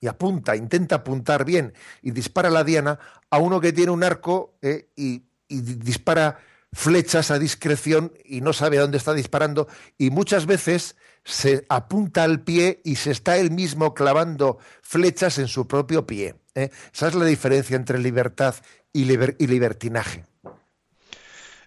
y 0.00 0.06
apunta, 0.06 0.56
intenta 0.56 0.96
apuntar 0.96 1.44
bien 1.44 1.74
y 2.02 2.10
dispara 2.10 2.50
la 2.50 2.64
diana 2.64 2.98
a 3.30 3.38
uno 3.38 3.60
que 3.60 3.72
tiene 3.72 3.92
un 3.92 4.02
arco 4.02 4.56
eh, 4.62 4.88
y, 4.96 5.22
dispara 5.48 6.38
flechas 6.72 7.32
a 7.32 7.38
discreción 7.40 8.12
y 8.24 8.40
no 8.40 8.52
sabe 8.52 8.78
a 8.78 8.82
dónde 8.82 8.98
está 8.98 9.12
disparando 9.14 9.66
y 9.98 10.10
muchas 10.10 10.46
veces 10.46 10.94
se 11.24 11.66
apunta 11.68 12.22
al 12.22 12.42
pie 12.42 12.80
y 12.84 12.94
se 12.94 13.10
está 13.10 13.36
él 13.36 13.50
mismo 13.50 13.92
clavando 13.92 14.58
flechas 14.80 15.38
en 15.38 15.48
su 15.48 15.66
propio 15.66 16.06
pie. 16.06 16.36
¿eh? 16.54 16.70
Esa 16.94 17.08
es 17.08 17.16
la 17.16 17.24
diferencia 17.24 17.74
entre 17.74 17.98
libertad 17.98 18.54
y, 18.92 19.02
y 19.02 19.46
libertinaje. 19.48 20.24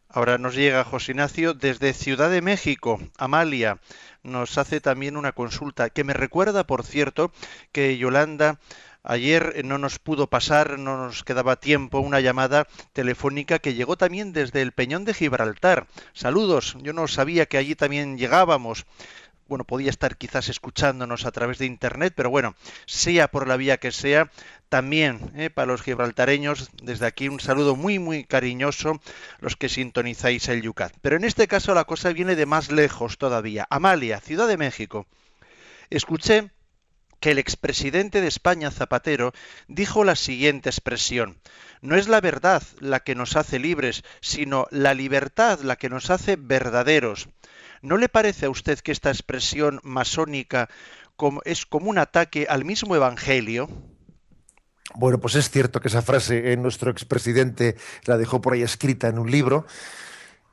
Ahora 0.08 0.38
nos 0.38 0.56
llega 0.56 0.86
José 0.86 1.12
Ignacio 1.12 1.54
desde 1.54 1.91
Ciudad 1.91 2.30
de 2.30 2.41
México. 2.41 3.00
Amalia 3.17 3.80
nos 4.23 4.57
hace 4.57 4.81
también 4.81 5.17
una 5.17 5.33
consulta 5.33 5.89
que 5.89 6.03
me 6.03 6.13
recuerda, 6.13 6.65
por 6.65 6.83
cierto, 6.83 7.31
que 7.71 7.97
Yolanda 7.97 8.59
Ayer 9.05 9.65
no 9.65 9.77
nos 9.77 9.99
pudo 9.99 10.27
pasar, 10.27 10.79
no 10.79 10.95
nos 10.95 11.25
quedaba 11.25 11.57
tiempo, 11.57 11.99
una 11.99 12.21
llamada 12.21 12.67
telefónica 12.93 13.59
que 13.59 13.73
llegó 13.73 13.97
también 13.97 14.31
desde 14.31 14.62
el 14.62 14.71
Peñón 14.71 15.03
de 15.03 15.13
Gibraltar. 15.13 15.88
Saludos, 16.13 16.77
yo 16.81 16.93
no 16.93 17.09
sabía 17.09 17.45
que 17.45 17.57
allí 17.57 17.75
también 17.75 18.17
llegábamos 18.17 18.86
bueno, 19.47 19.63
podía 19.65 19.89
estar 19.89 20.17
quizás 20.17 20.49
escuchándonos 20.49 21.25
a 21.25 21.32
través 21.32 21.58
de 21.58 21.65
Internet, 21.65 22.13
pero 22.15 22.29
bueno, 22.29 22.56
sea 22.86 23.27
por 23.27 23.47
la 23.47 23.58
vía 23.58 23.77
que 23.77 23.91
sea, 23.91 24.32
también 24.69 25.32
eh, 25.36 25.49
para 25.49 25.67
los 25.67 25.82
gibraltareños, 25.82 26.69
desde 26.82 27.06
aquí 27.06 27.27
un 27.27 27.39
saludo 27.39 27.75
muy, 27.75 27.99
muy 27.99 28.23
cariñoso, 28.23 28.99
los 29.39 29.56
que 29.56 29.69
sintonizáis 29.69 30.47
el 30.47 30.62
Yucat. 30.62 30.93
Pero 31.01 31.15
en 31.15 31.23
este 31.23 31.47
caso 31.47 31.73
la 31.73 31.86
cosa 31.86 32.12
viene 32.12 32.36
de 32.36 32.45
más 32.45 32.71
lejos 32.71 33.17
todavía. 33.17 33.67
Amalia, 33.69 34.19
Ciudad 34.19 34.47
de 34.47 34.58
México. 34.58 35.06
Escuché 35.89 36.49
que 37.19 37.32
el 37.32 37.39
expresidente 37.39 38.19
de 38.19 38.27
España, 38.27 38.69
Zapatero, 38.69 39.32
dijo 39.67 40.03
la 40.03 40.15
siguiente 40.17 40.69
expresión. 40.69 41.38
No 41.82 41.95
es 41.95 42.08
la 42.08 42.19
verdad 42.19 42.63
la 42.79 42.99
que 43.01 43.15
nos 43.15 43.36
hace 43.36 43.60
libres, 43.60 44.03
sino 44.19 44.67
la 44.71 44.93
libertad 44.93 45.60
la 45.62 45.75
que 45.75 45.88
nos 45.89 46.10
hace 46.10 46.36
verdaderos. 46.36 47.29
¿No 47.84 47.98
le 47.98 48.08
parece 48.08 48.46
a 48.46 48.50
usted 48.50 48.80
que 48.80 48.93
esta 48.93 49.10
expresión 49.10 49.82
masónica 49.84 50.69
es 51.43 51.65
como 51.65 51.89
un 51.89 51.98
ataque 51.98 52.48
al 52.50 52.63
mismo 52.63 52.96
Evangelio? 52.96 53.67
Bueno, 54.96 55.19
pues 55.19 55.36
es 55.36 55.50
cierto 55.50 55.82
que 55.82 55.89
esa 55.89 56.02
frase 56.02 56.54
en 56.54 56.62
nuestro 56.62 56.89
expresidente 56.89 57.76
la 58.06 58.17
dejó 58.17 58.39
por 58.39 58.54
ahí 58.54 58.62
escrita 58.62 59.10
en 59.10 59.19
un 59.19 59.30
libro 59.30 59.65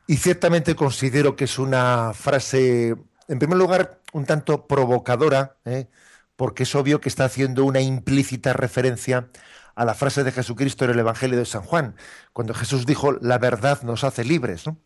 y 0.09 0.17
ciertamente 0.17 0.75
considero 0.75 1.37
que 1.37 1.45
es 1.45 1.61
una 1.61 2.15
frase, 2.15 2.97
en 3.29 3.39
primer 3.39 3.59
lugar, 3.59 4.01
un 4.13 4.27
tanto 4.27 4.67
provocadora, 4.67 5.57
¿eh? 5.65 5.87
porque 6.35 6.65
es 6.65 6.75
obvio 6.75 7.01
que 7.01 7.09
está 7.09 7.27
haciendo 7.27 7.65
una 7.65 7.81
implícita 7.81 8.55
referencia 8.55 9.29
a 9.77 9.85
la 9.85 9.95
frase 9.95 10.25
de 10.25 10.33
Jesucristo 10.33 10.85
en 10.85 10.91
el 10.91 10.99
Evangelio 10.99 11.39
de 11.39 11.47
San 11.47 11.63
Juan, 11.63 11.95
cuando 12.33 12.55
Jesús 12.55 12.87
dijo, 12.87 13.13
la 13.13 13.39
verdad 13.39 13.83
nos 13.83 14.03
hace 14.03 14.25
libres. 14.25 14.67
¿no? 14.67 14.79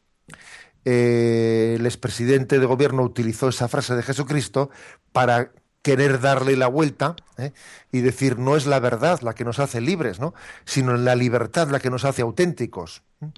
Eh, 0.85 1.77
el 1.79 1.87
expresidente 1.87 2.59
de 2.59 2.67
gobierno 2.67 3.03
utilizó 3.03 3.49
esa 3.49 3.69
frase 3.69 3.95
de 3.95 4.03
Jesucristo 4.03 4.71
para 5.13 5.53
querer 5.83 6.21
darle 6.21 6.57
la 6.57 6.67
vuelta 6.67 7.17
¿eh? 7.39 7.53
y 7.91 8.01
decir 8.01 8.39
no 8.39 8.57
es 8.57 8.67
la 8.67 8.81
verdad 8.81 9.21
la 9.21 9.35
que 9.35 9.45
nos 9.45 9.59
hace 9.59 9.81
libres, 9.81 10.21
¿no? 10.21 10.35
sino 10.65 10.97
la 10.97 11.15
libertad 11.15 11.69
la 11.69 11.81
que 11.81 11.91
nos 11.91 12.05
hace 12.05 12.23
auténticos 12.23 13.03
¿eh? 13.23 13.31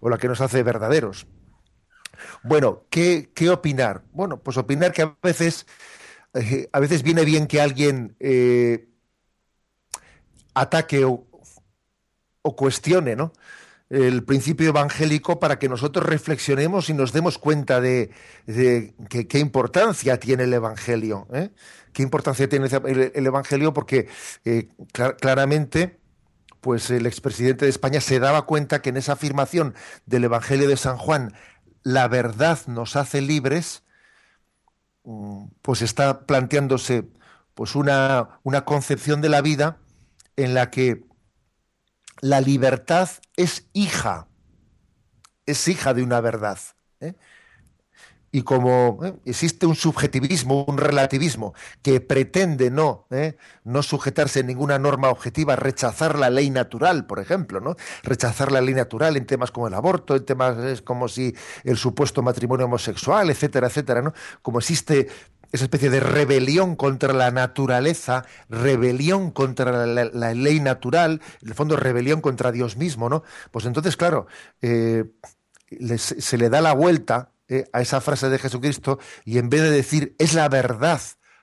o 0.00 0.10
la 0.10 0.18
que 0.18 0.28
nos 0.28 0.40
hace 0.40 0.62
verdaderos. 0.62 1.26
Bueno, 2.42 2.84
¿qué, 2.90 3.30
¿qué, 3.34 3.50
opinar? 3.50 4.02
Bueno, 4.12 4.38
pues 4.38 4.56
opinar 4.56 4.92
que 4.92 5.02
a 5.02 5.16
veces, 5.22 5.66
a 6.72 6.80
veces 6.80 7.02
viene 7.02 7.24
bien 7.24 7.46
que 7.46 7.60
alguien 7.60 8.16
ataque 10.54 11.04
o, 11.04 11.26
o 12.42 12.56
cuestione, 12.56 13.16
¿no? 13.16 13.32
El 13.92 14.24
principio 14.24 14.70
evangélico 14.70 15.38
para 15.38 15.58
que 15.58 15.68
nosotros 15.68 16.06
reflexionemos 16.06 16.88
y 16.88 16.94
nos 16.94 17.12
demos 17.12 17.36
cuenta 17.36 17.78
de, 17.78 18.10
qué 18.46 19.38
importancia 19.38 20.18
tiene 20.18 20.44
el 20.44 20.54
Evangelio. 20.54 21.26
¿eh? 21.30 21.50
¿Qué 21.92 22.02
importancia 22.02 22.48
tiene 22.48 22.68
el, 23.14 23.26
Evangelio? 23.26 23.74
Porque 23.74 24.08
eh, 24.46 24.68
claramente 25.20 26.00
pues 26.62 26.88
el 26.88 27.04
expresidente 27.04 27.66
de 27.66 27.70
España 27.70 28.00
se 28.00 28.18
daba 28.18 28.46
cuenta 28.46 28.80
que 28.80 28.88
en 28.88 28.96
esa 28.96 29.12
afirmación 29.12 29.74
del 30.06 30.24
Evangelio 30.24 30.68
de 30.68 30.78
San 30.78 30.96
Juan, 30.96 31.34
la 31.82 32.08
verdad 32.08 32.60
nos 32.68 32.96
hace 32.96 33.20
libres, 33.20 33.82
pues 35.60 35.82
está 35.82 36.24
planteándose 36.24 37.08
pues 37.52 37.74
una, 37.74 38.40
una 38.42 38.64
concepción 38.64 39.20
de 39.20 39.28
la 39.28 39.42
vida 39.42 39.76
en 40.36 40.54
la 40.54 40.70
que 40.70 41.04
la 42.20 42.40
libertad 42.40 43.08
es 43.36 43.68
hija, 43.72 44.28
es 45.46 45.68
hija 45.68 45.94
de 45.94 46.02
una 46.02 46.20
verdad. 46.20 46.58
¿eh? 47.00 47.14
Y 48.34 48.42
como 48.42 49.00
¿eh? 49.04 49.14
existe 49.26 49.66
un 49.66 49.74
subjetivismo, 49.74 50.64
un 50.64 50.78
relativismo 50.78 51.52
que 51.82 52.00
pretende 52.00 52.70
no, 52.70 53.06
¿eh? 53.10 53.36
no 53.64 53.82
sujetarse 53.82 54.40
a 54.40 54.42
ninguna 54.42 54.78
norma 54.78 55.10
objetiva, 55.10 55.54
rechazar 55.54 56.18
la 56.18 56.30
ley 56.30 56.48
natural, 56.48 57.06
por 57.06 57.18
ejemplo, 57.18 57.60
¿no? 57.60 57.76
rechazar 58.02 58.50
la 58.50 58.62
ley 58.62 58.74
natural 58.74 59.16
en 59.16 59.26
temas 59.26 59.50
como 59.50 59.68
el 59.68 59.74
aborto, 59.74 60.16
en 60.16 60.24
temas 60.24 60.80
como 60.80 61.08
si 61.08 61.36
el 61.64 61.76
supuesto 61.76 62.22
matrimonio 62.22 62.66
homosexual, 62.66 63.28
etcétera, 63.28 63.66
etcétera, 63.66 64.00
¿no? 64.00 64.14
Como 64.40 64.60
existe 64.60 65.08
esa 65.52 65.64
especie 65.64 65.90
de 65.90 66.00
rebelión 66.00 66.76
contra 66.76 67.12
la 67.12 67.30
naturaleza, 67.30 68.24
rebelión 68.48 69.30
contra 69.30 69.86
la, 69.86 70.34
ley 70.34 70.60
natural, 70.60 71.20
en 71.42 71.48
el 71.48 71.54
fondo 71.54 71.76
rebelión 71.76 72.20
contra 72.20 72.50
Dios 72.50 72.76
mismo, 72.76 73.08
¿no? 73.08 73.22
Pues 73.50 73.66
entonces, 73.66 73.96
claro, 73.96 74.26
eh, 74.62 75.04
se 75.96 76.38
le 76.38 76.48
da 76.48 76.60
la 76.60 76.72
vuelta 76.72 77.32
eh, 77.48 77.64
a 77.72 77.82
esa 77.82 78.00
frase 78.00 78.30
de 78.30 78.38
Jesucristo 78.38 78.98
y 79.24 79.38
en 79.38 79.50
vez 79.50 79.62
de 79.62 79.70
decir 79.70 80.16
es 80.18 80.34
la 80.34 80.48
verdad 80.48 81.00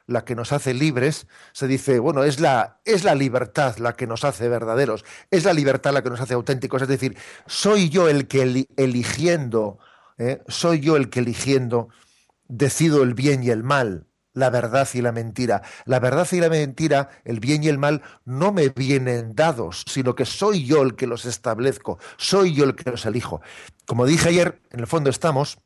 la 0.07 0.25
que 0.25 0.35
nos 0.35 0.51
hace 0.53 0.73
libres, 0.73 1.27
se 1.53 1.67
dice, 1.67 1.99
bueno, 1.99 2.23
es 2.23 2.39
la, 2.39 2.79
es 2.83 3.03
la 3.03 3.13
libertad 3.13 3.77
la 3.77 3.93
que 3.93 4.07
nos 4.07 4.23
hace 4.23 4.49
verdaderos, 4.49 5.05
es 5.29 5.43
la 5.43 5.53
libertad 5.53 5.93
la 5.93 6.01
que 6.01 6.09
nos 6.09 6.19
hace 6.19 6.33
auténticos, 6.33 6.81
es 6.81 6.87
decir, 6.87 7.15
soy 7.45 7.89
yo 7.89 8.09
el 8.09 8.27
que 8.27 8.65
eligiendo, 8.75 9.77
eh, 10.17 10.41
soy 10.47 10.79
yo 10.79 10.95
el 10.97 11.11
que 11.11 11.19
eligiendo 11.19 11.89
decido 12.49 13.03
el 13.03 13.13
bien 13.13 13.43
y 13.43 13.51
el 13.51 13.63
mal, 13.63 14.07
la 14.33 14.49
verdad 14.49 14.87
y 14.93 15.01
la 15.01 15.11
mentira. 15.11 15.61
La 15.85 15.99
verdad 15.99 16.27
y 16.31 16.39
la 16.39 16.49
mentira, 16.49 17.09
el 17.23 17.39
bien 17.39 17.63
y 17.63 17.69
el 17.69 17.77
mal, 17.77 18.01
no 18.25 18.51
me 18.51 18.69
vienen 18.69 19.35
dados, 19.35 19.83
sino 19.87 20.15
que 20.15 20.25
soy 20.25 20.65
yo 20.65 20.81
el 20.81 20.95
que 20.95 21.07
los 21.07 21.25
establezco, 21.25 21.99
soy 22.17 22.53
yo 22.53 22.65
el 22.65 22.75
que 22.75 22.91
los 22.91 23.05
elijo. 23.05 23.41
Como 23.85 24.05
dije 24.05 24.29
ayer, 24.29 24.61
en 24.71 24.81
el 24.81 24.87
fondo 24.87 25.09
estamos 25.09 25.59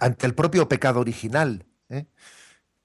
ante 0.00 0.26
el 0.26 0.34
propio 0.34 0.68
pecado 0.68 1.00
original. 1.00 1.66
¿eh? 1.88 2.06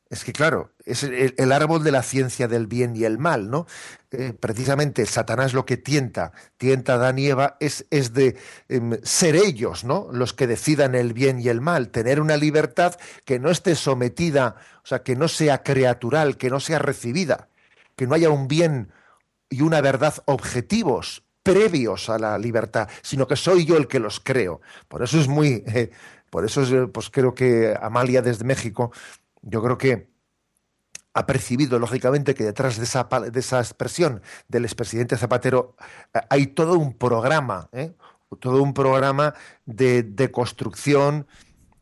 Es 0.10 0.24
que, 0.24 0.34
claro, 0.34 0.72
es 0.86 1.04
el, 1.04 1.52
árbol 1.52 1.84
de 1.84 1.92
la 1.92 2.02
ciencia 2.02 2.48
del 2.48 2.66
bien 2.66 2.96
y 2.96 3.04
el 3.04 3.20
mal, 3.20 3.52
¿no? 3.52 3.68
Eh, 4.10 4.34
precisamente 4.34 5.06
Satanás 5.06 5.54
lo 5.54 5.68
que 5.68 5.78
tienta, 5.78 6.32
tienta 6.58 6.94
a 6.94 6.96
Adán 6.96 7.20
y 7.20 7.28
Eva, 7.28 7.58
es, 7.60 7.86
es 7.92 8.12
de 8.14 8.36
em, 8.70 8.98
ser 9.04 9.36
ellos, 9.36 9.84
¿no? 9.84 10.08
Los 10.12 10.34
que 10.34 10.48
decidan 10.48 10.96
el 10.96 11.14
bien 11.14 11.40
y 11.40 11.50
el 11.50 11.62
mal, 11.62 11.90
tener 11.90 12.20
una 12.22 12.38
libertad 12.38 12.96
que 13.24 13.38
no 13.38 13.52
esté 13.52 13.76
sometida, 13.76 14.56
o 14.84 14.88
sea, 14.88 15.04
que 15.04 15.16
no 15.16 15.28
sea 15.28 15.62
creatural, 15.62 16.38
que 16.38 16.50
no 16.50 16.60
sea 16.60 16.80
recibida, 16.80 17.50
que 17.96 18.08
no 18.08 18.16
haya 18.16 18.32
un 18.32 18.48
bien 18.48 18.92
y 19.48 19.62
una 19.62 19.80
verdad 19.80 20.16
objetivos, 20.26 21.22
previos 21.44 22.10
a 22.10 22.18
la 22.18 22.40
libertad, 22.40 22.90
sino 23.04 23.28
que 23.28 23.36
soy 23.36 23.64
yo 23.64 23.78
el 23.78 23.88
que 23.88 24.00
los 24.00 24.20
creo. 24.20 24.60
Por 24.88 25.04
eso 25.04 25.20
es 25.20 25.28
muy, 25.28 25.64
eh, 25.68 25.92
por 26.30 26.46
eso 26.46 26.62
es, 26.62 26.90
pues 26.92 27.10
creo 27.10 27.34
que 27.34 27.76
Amalia 27.80 28.22
desde 28.22 28.44
México 28.44 28.92
yo 29.42 29.62
creo 29.62 29.78
que 29.78 30.10
ha 31.14 31.26
percibido, 31.26 31.80
lógicamente, 31.80 32.36
que 32.36 32.44
detrás 32.44 32.78
de 32.78 32.84
esa, 32.84 33.04
de 33.04 33.40
esa 33.40 33.60
expresión 33.60 34.22
del 34.48 34.66
expresidente 34.66 35.18
Zapatero 35.18 35.76
eh, 36.14 36.20
hay 36.30 36.48
todo 36.48 36.78
un 36.78 36.94
programa, 36.94 37.70
¿eh? 37.72 37.94
todo 38.40 38.62
un 38.62 38.74
programa 38.74 39.34
de, 39.66 40.30
construcción 40.32 41.28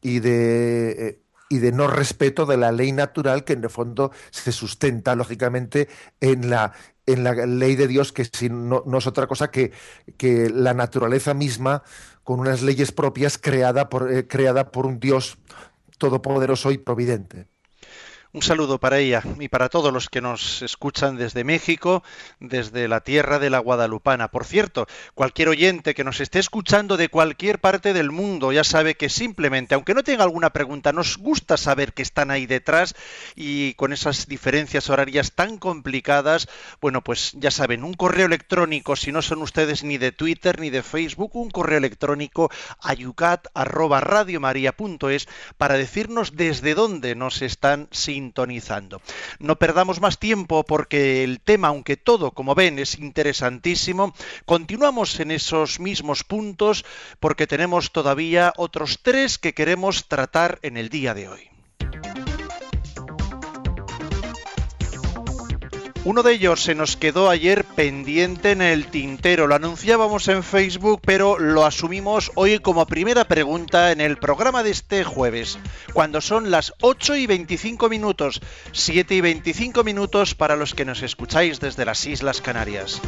y 0.01 0.19
de, 0.19 0.91
eh, 0.91 1.21
y 1.49 1.57
de 1.59 1.71
no 1.73 1.87
respeto 1.87 2.45
de 2.45 2.55
la 2.55 2.71
ley 2.71 2.93
natural 2.93 3.43
que 3.43 3.53
en 3.53 3.63
el 3.63 3.69
fondo 3.69 4.11
se 4.31 4.51
sustenta, 4.53 5.15
lógicamente, 5.15 5.89
en 6.21 6.49
la, 6.49 6.71
en 7.05 7.25
la 7.25 7.33
ley 7.33 7.75
de 7.75 7.87
Dios, 7.87 8.13
que 8.13 8.25
no, 8.49 8.81
no, 8.85 8.97
es 8.97 9.07
otra 9.07 9.27
cosa 9.27 9.51
que, 9.51 9.73
que 10.15 10.49
la 10.49 10.73
naturaleza 10.73 11.33
misma, 11.33 11.83
con 12.23 12.39
unas 12.39 12.61
leyes 12.61 12.93
propias 12.93 13.37
creada 13.37 13.89
por, 13.89 14.27
creada 14.27 14.71
por 14.71 14.85
un 14.85 14.99
Dios 14.99 15.37
todopoderoso 15.97 16.71
y 16.71 16.77
providente. 16.77 17.47
Un 18.37 18.43
saludo 18.43 18.77
para 18.77 18.99
ella 18.99 19.23
y 19.39 19.47
para 19.47 19.67
todos 19.67 19.91
los 19.91 20.09
que 20.09 20.21
nos 20.21 20.61
escuchan 20.61 21.17
desde 21.17 21.43
México, 21.43 22.03
desde 22.39 22.87
la 22.87 23.01
tierra 23.01 23.39
de 23.39 23.49
la 23.49 23.57
Guadalupana. 23.57 24.27
Por 24.27 24.45
cierto, 24.45 24.85
cualquier 25.15 25.49
oyente 25.49 25.95
que 25.95 26.03
nos 26.03 26.21
esté 26.21 26.37
escuchando 26.37 26.97
de 26.97 27.09
cualquier 27.09 27.57
parte 27.57 27.93
del 27.93 28.11
mundo 28.11 28.51
ya 28.51 28.63
sabe 28.63 28.93
que 28.93 29.09
simplemente, 29.09 29.73
aunque 29.73 29.95
no 29.95 30.03
tenga 30.03 30.23
alguna 30.23 30.51
pregunta, 30.51 30.93
nos 30.93 31.17
gusta 31.17 31.57
saber 31.57 31.93
que 31.93 32.03
están 32.03 32.29
ahí 32.29 32.45
detrás 32.45 32.93
y 33.35 33.73
con 33.73 33.91
esas 33.91 34.27
diferencias 34.27 34.91
horarias 34.91 35.31
tan 35.31 35.57
complicadas, 35.57 36.47
bueno, 36.79 37.03
pues 37.03 37.31
ya 37.33 37.49
saben, 37.49 37.83
un 37.83 37.95
correo 37.95 38.27
electrónico, 38.27 38.95
si 38.95 39.11
no 39.11 39.23
son 39.23 39.41
ustedes 39.41 39.83
ni 39.83 39.97
de 39.97 40.11
Twitter 40.11 40.59
ni 40.59 40.69
de 40.69 40.83
Facebook, 40.83 41.35
un 41.35 41.49
correo 41.49 41.79
electrónico 41.79 42.51
a 42.81 42.93
yucat@radiomaria.es 42.93 45.27
para 45.57 45.73
decirnos 45.73 46.35
desde 46.35 46.75
dónde 46.75 47.15
nos 47.15 47.41
están 47.41 47.87
sintiendo 48.27 49.01
no 49.39 49.55
perdamos 49.57 50.01
más 50.01 50.19
tiempo 50.19 50.63
porque 50.63 51.23
el 51.23 51.39
tema, 51.39 51.69
aunque 51.69 51.97
todo, 51.97 52.31
como 52.31 52.55
ven, 52.55 52.79
es 52.79 52.99
interesantísimo, 52.99 54.13
continuamos 54.45 55.19
en 55.19 55.31
esos 55.31 55.79
mismos 55.79 56.23
puntos 56.23 56.85
porque 57.19 57.47
tenemos 57.47 57.91
todavía 57.91 58.53
otros 58.57 58.99
tres 59.01 59.37
que 59.37 59.53
queremos 59.53 60.07
tratar 60.07 60.59
en 60.61 60.77
el 60.77 60.89
día 60.89 61.13
de 61.13 61.29
hoy. 61.29 61.46
Uno 66.07 66.23
de 66.23 66.35
ellos 66.35 66.63
se 66.63 66.73
nos 66.73 66.95
quedó 66.95 67.29
ayer 67.29 67.65
pendiente 67.65 68.51
en 68.51 68.61
el 68.61 68.87
tintero. 68.87 69.45
Lo 69.45 69.55
anunciábamos 69.55 70.29
en 70.29 70.41
Facebook, 70.41 71.01
pero 71.03 71.37
lo 71.37 71.65
asumimos 71.65 72.31
hoy 72.35 72.59
como 72.59 72.85
primera 72.85 73.25
pregunta 73.25 73.91
en 73.91 73.99
el 73.99 74.15
programa 74.15 74.63
de 74.63 74.69
este 74.69 75.03
jueves, 75.03 75.59
cuando 75.91 76.21
son 76.21 76.49
las 76.49 76.73
8 76.79 77.17
y 77.17 77.27
25 77.27 77.89
minutos, 77.89 78.39
7 78.71 79.15
y 79.15 79.19
25 79.19 79.83
minutos 79.83 80.33
para 80.33 80.55
los 80.55 80.73
que 80.73 80.85
nos 80.85 81.03
escucháis 81.03 81.59
desde 81.59 81.83
las 81.83 82.05
Islas 82.05 82.39
Canarias. 82.39 83.01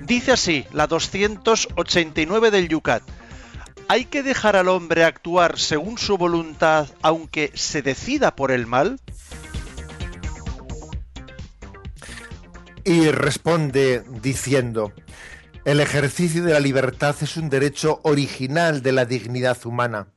Dice 0.00 0.30
así, 0.30 0.66
la 0.72 0.86
289 0.86 2.52
del 2.52 2.68
Yucat. 2.68 3.02
¿Hay 3.88 4.04
que 4.04 4.22
dejar 4.22 4.54
al 4.54 4.68
hombre 4.68 5.02
actuar 5.02 5.58
según 5.58 5.98
su 5.98 6.18
voluntad 6.18 6.86
aunque 7.02 7.50
se 7.54 7.82
decida 7.82 8.36
por 8.36 8.52
el 8.52 8.68
mal? 8.68 9.00
Y 12.84 13.10
responde 13.10 14.04
diciendo, 14.20 14.92
el 15.64 15.80
ejercicio 15.80 16.44
de 16.44 16.52
la 16.52 16.60
libertad 16.60 17.16
es 17.22 17.38
un 17.38 17.48
derecho 17.48 18.00
original 18.02 18.82
de 18.82 18.92
la 18.92 19.06
dignidad 19.06 19.56
humana. 19.64 20.08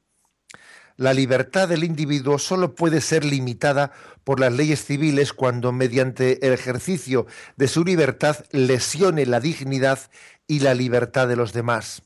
La 0.98 1.14
libertad 1.14 1.70
del 1.70 1.86
individuo 1.86 2.38
solo 2.40 2.76
puede 2.76 3.00
ser 3.00 3.24
limitada 3.24 3.94
por 4.26 4.42
las 4.42 4.52
leyes 4.52 4.84
civiles 4.84 5.32
cuando 5.32 5.72
mediante 5.72 6.46
el 6.46 6.52
ejercicio 6.52 7.28
de 7.56 7.70
su 7.70 7.86
libertad 7.86 8.44
lesione 8.52 9.26
la 9.26 9.40
dignidad 9.40 10.00
y 10.48 10.60
la 10.60 10.74
libertad 10.74 11.30
de 11.30 11.38
los 11.38 11.54
demás. 11.54 12.02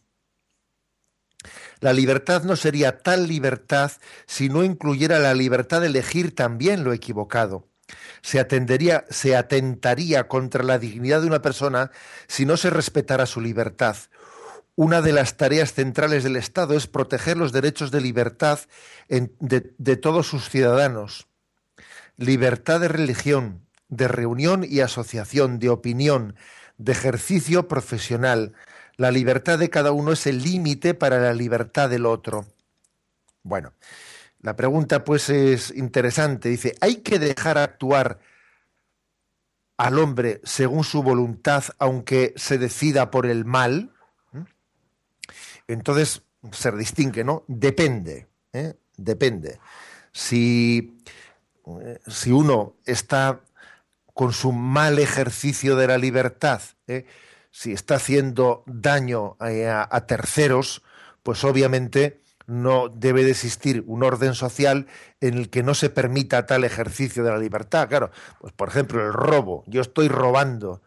La 1.80 1.94
libertad 1.94 2.44
no 2.44 2.56
sería 2.56 3.00
tal 3.00 3.28
libertad 3.28 3.92
si 4.28 4.50
no 4.50 4.64
incluyera 4.64 5.18
la 5.18 5.34
libertad 5.34 5.82
de 5.82 5.88
elegir 5.88 6.36
también 6.36 6.84
lo 6.84 6.94
equivocado 6.94 7.71
se, 8.22 8.40
atendería, 8.40 9.06
se 9.10 9.36
atentaría 9.36 10.28
contra 10.28 10.64
la 10.64 10.80
dignidad 10.80 11.22
de 11.22 11.28
una 11.28 11.42
persona 11.42 11.92
si 12.28 12.46
no 12.46 12.58
se 12.58 12.70
respetara 12.70 13.26
su 13.26 13.42
libertad. 13.42 13.96
Una 14.76 15.02
de 15.02 15.12
las 15.12 15.38
tareas 15.38 15.74
centrales 15.74 16.24
del 16.24 16.36
Estado 16.36 16.76
es 16.76 16.88
proteger 16.88 17.38
los 17.38 17.52
derechos 17.52 17.92
de 17.92 18.02
libertad 18.02 18.60
de, 19.10 19.74
de 19.78 19.98
todos 19.98 20.28
sus 20.28 20.50
ciudadanos. 20.50 21.28
Libertad 22.18 22.80
de 22.80 22.88
religión, 22.88 23.68
de 23.90 24.08
reunión 24.08 24.66
y 24.68 24.80
asociación, 24.80 25.60
de 25.60 25.70
opinión, 25.70 26.36
de 26.78 26.94
ejercicio 26.94 27.68
profesional. 27.68 28.54
La 28.96 29.12
libertad 29.12 29.60
de 29.60 29.70
cada 29.70 29.92
uno 29.92 30.14
es 30.14 30.26
el 30.26 30.42
límite 30.42 30.94
para 30.94 31.20
la 31.20 31.34
libertad 31.34 31.90
del 31.90 32.06
otro. 32.06 32.46
Bueno, 33.44 33.74
la 34.42 34.56
pregunta 34.56 35.04
pues 35.04 35.30
es 35.30 35.72
interesante. 35.72 36.50
Dice, 36.50 36.76
¿hay 36.82 36.98
que 36.98 37.20
dejar 37.20 37.58
actuar 37.58 38.20
al 39.78 40.00
hombre 40.00 40.42
según 40.44 40.84
su 40.84 41.04
voluntad 41.04 41.64
aunque 41.78 42.34
se 42.36 42.58
decida 42.58 43.12
por 43.12 43.28
el 43.28 43.46
mal? 43.46 43.94
¿Mm? 44.32 44.42
Entonces 45.68 46.24
se 46.52 46.72
distingue, 46.72 47.24
¿no? 47.24 47.44
Depende, 47.48 48.28
¿eh? 48.52 48.74
depende. 48.98 49.60
Si, 50.12 51.00
eh, 51.82 52.00
si, 52.08 52.32
uno 52.32 52.76
está 52.86 53.42
con 54.14 54.34
su 54.34 54.52
mal 54.52 54.98
ejercicio 54.98 55.76
de 55.76 55.88
la 55.88 56.00
libertad, 56.00 56.62
¿eh? 56.88 57.06
si 57.52 57.74
está 57.74 57.96
haciendo 57.96 58.64
daño 58.66 59.38
a, 59.40 59.88
a 59.96 60.08
terceros, 60.08 60.82
pues 61.22 61.44
obviamente 61.44 62.21
no 62.52 62.90
debe 62.90 63.24
de 63.24 63.32
existir 63.32 63.84
un 63.88 64.04
orden 64.04 64.36
social 64.36 64.86
en 65.22 65.36
el 65.36 65.50
que 65.50 65.64
no 65.64 65.74
se 65.74 65.90
permita 65.90 66.46
tal 66.46 66.66
ejercicio 66.66 67.24
de 67.24 67.32
la 67.32 67.38
libertad. 67.38 67.88
Claro, 67.88 68.12
pues 68.40 68.52
por 68.52 68.68
ejemplo, 68.68 69.02
el 69.02 69.14
robo. 69.14 69.64
Yo 69.68 69.82
estoy 69.82 70.10
robando. 70.10 70.82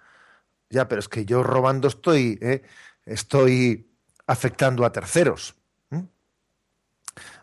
Ya, 0.68 0.88
pero 0.88 1.00
es 1.00 1.08
que 1.08 1.24
yo 1.24 1.42
robando 1.42 1.88
estoy, 1.88 2.38
¿eh? 2.42 2.62
estoy 3.06 3.90
afectando 4.26 4.84
a 4.84 4.92
terceros. 4.92 5.56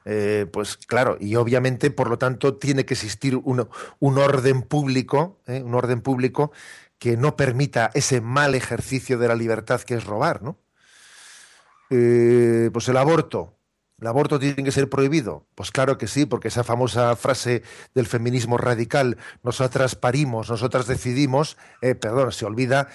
Eh, 0.04 0.48
pues 0.52 0.78
claro, 0.78 1.18
y 1.20 1.36
obviamente, 1.36 1.92
por 1.92 2.10
lo 2.10 2.18
tanto, 2.18 2.58
tiene 2.58 2.86
que 2.86 2.96
existir 2.96 3.36
un, 3.36 3.70
un 4.00 4.18
orden 4.18 4.64
público, 4.64 5.40
¿eh? 5.48 5.62
un 5.64 5.74
orden 5.76 6.02
público 6.02 6.52
que 7.00 7.18
no 7.18 7.36
permita 7.36 7.90
ese 7.94 8.20
mal 8.20 8.54
ejercicio 8.54 9.18
de 9.18 9.28
la 9.28 9.36
libertad 9.36 9.82
que 9.82 9.96
es 9.96 10.04
robar, 10.06 10.44
¿no? 10.44 10.60
pues 11.90 12.88
el 12.88 12.96
aborto, 12.96 13.58
¿El 14.02 14.08
aborto 14.08 14.40
tiene 14.40 14.64
que 14.64 14.72
ser 14.72 14.90
prohibido? 14.90 15.46
Pues 15.54 15.70
claro 15.70 16.00
que 16.00 16.08
sí, 16.08 16.26
porque 16.26 16.48
esa 16.48 16.64
famosa 16.64 17.16
frase 17.16 17.62
del 17.94 18.08
feminismo 18.08 18.58
radical, 18.58 19.18
nosotras 19.44 19.94
parimos, 19.96 20.50
nosotras 20.50 20.88
decidimos, 20.88 21.56
eh, 21.84 21.94
perdón, 21.94 22.32
se 22.32 22.46
olvida 22.46 22.88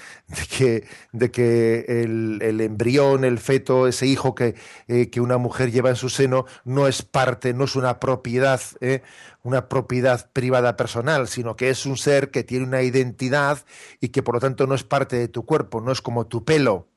de 1.13 1.31
que, 1.31 2.03
el, 2.03 2.61
embrión, 2.61 3.25
el 3.25 3.39
feto, 3.39 3.87
ese 3.87 4.09
hijo 4.09 4.35
que, 4.35 4.57
eh, 4.89 5.09
que, 5.09 5.21
una 5.21 5.39
mujer 5.39 5.71
lleva 5.71 5.91
en 5.91 5.97
su 5.97 6.09
seno, 6.09 6.45
no 6.65 6.89
es 6.89 7.03
parte, 7.03 7.55
no 7.55 7.67
es 7.67 7.77
una 7.77 8.01
propiedad, 8.01 8.61
eh, 8.81 9.03
una 9.45 9.69
propiedad 9.69 10.29
privada 10.33 10.77
personal, 10.77 11.29
sino 11.29 11.55
que 11.55 11.71
es 11.71 11.87
un 11.87 11.97
ser 11.97 12.33
que 12.33 12.43
tiene 12.43 12.65
una 12.67 12.83
identidad 12.83 13.65
y 14.01 14.09
que 14.09 14.25
por 14.25 14.35
lo 14.35 14.41
tanto 14.41 14.67
no 14.67 14.75
es 14.75 14.83
parte 14.83 15.15
de 15.15 15.29
tu 15.29 15.47
cuerpo, 15.47 15.81
no 15.81 15.93
es 15.93 16.03
como 16.03 16.27
tu 16.27 16.45
pelo 16.45 16.89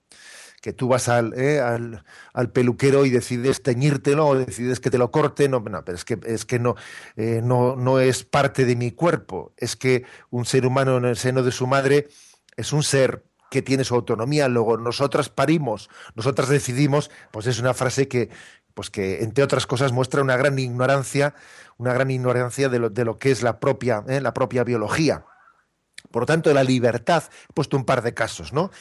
que 0.62 0.74
tú 0.74 0.88
vas 0.88 1.08
eh, 1.08 1.60
al, 1.60 2.04
al, 2.34 2.52
peluquero 2.52 3.06
y 3.06 3.10
decides 3.10 3.63
teñírtelo 3.63 4.28
o 4.28 4.36
decides 4.36 4.80
que 4.80 4.89
te 4.89 4.98
lo 4.98 5.12
corte, 5.12 5.48
no, 5.48 5.60
no 5.60 5.84
pero 5.84 5.95
es 5.95 6.06
que, 6.06 6.19
es 6.26 6.45
que 6.45 6.60
no, 6.60 6.76
eh, 7.15 7.41
no, 7.43 7.76
no 7.76 8.00
es 8.00 8.24
parte 8.24 8.65
de 8.65 8.76
mi 8.76 8.91
cuerpo, 8.91 9.54
es 9.58 9.76
que 9.76 10.04
un 10.30 10.45
ser 10.45 10.65
humano 10.65 10.98
en 10.98 11.06
el 11.06 11.17
seno 11.17 11.43
de 11.43 11.52
su 11.52 11.67
madre 11.67 12.08
es 12.58 12.74
un 12.74 12.84
ser 12.84 13.24
que 13.50 13.62
tiene 13.62 13.84
su 13.84 13.95
autonomía, 13.95 14.48
luego 14.48 14.78
nosotras 14.78 15.30
parimos, 15.30 15.89
nosotras 16.15 16.50
decidimos, 16.50 17.10
pues 17.32 17.48
es 17.48 17.60
una 17.60 17.74
frase 17.74 18.08
que, 18.08 18.30
pues 18.74 18.89
que 18.89 19.24
entre 19.24 19.43
otras 19.43 19.65
cosas 19.65 19.91
muestra 19.91 20.22
una 20.22 20.38
gran 20.38 20.58
ignorancia, 20.60 21.34
una 21.78 21.93
gran 21.93 22.12
ignorancia 22.12 22.69
de 22.69 22.80
lo, 22.80 22.89
de 22.89 23.06
lo 23.06 23.17
que 23.17 23.32
es 23.32 23.41
la 23.41 23.60
propia, 23.60 24.04
eh, 24.08 24.22
la 24.22 24.34
propia 24.34 24.63
biología. 24.63 25.26
Por 26.12 26.24
lo 26.24 26.26
tanto, 26.26 26.54
la 26.54 26.63
libertad, 26.63 27.24
he 27.50 27.54
puesto 27.54 27.78
un 27.78 27.86
par 27.86 28.02
de 28.02 28.13
casos, 28.13 28.54
¿no? 28.54 28.72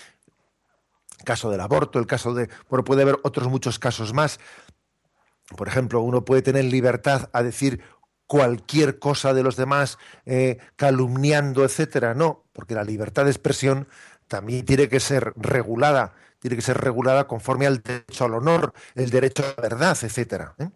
El 1.18 1.24
caso 1.24 1.50
del 1.50 1.60
aborto, 1.60 1.98
el 1.98 2.06
caso 2.06 2.32
de, 2.34 2.48
bueno, 2.68 2.84
puede 2.84 3.02
haber 3.02 3.18
otros 3.22 3.48
muchos 3.48 3.78
casos 3.78 4.12
más. 4.14 4.38
Por 5.56 5.68
ejemplo, 5.68 6.00
uno 6.00 6.24
puede 6.24 6.42
tener 6.42 6.64
libertad 6.64 7.28
a 7.32 7.42
decir 7.42 7.80
cualquier 8.26 8.98
cosa 8.98 9.32
de 9.32 9.42
los 9.42 9.56
demás, 9.56 9.98
eh, 10.26 10.58
calumniando, 10.76 11.64
etcétera. 11.64 12.14
No, 12.14 12.44
porque 12.52 12.74
la 12.74 12.84
libertad 12.84 13.24
de 13.24 13.30
expresión 13.30 13.88
también 14.28 14.64
tiene 14.64 14.88
que 14.88 15.00
ser 15.00 15.32
regulada, 15.36 16.14
tiene 16.38 16.56
que 16.56 16.62
ser 16.62 16.76
regulada 16.78 17.26
conforme 17.26 17.66
al 17.66 17.82
derecho 17.82 18.26
al 18.26 18.34
honor, 18.34 18.74
el 18.94 19.10
derecho 19.10 19.44
a 19.44 19.60
la 19.60 19.68
verdad, 19.68 19.98
etcétera. 20.00 20.54
¿eh? 20.58 20.68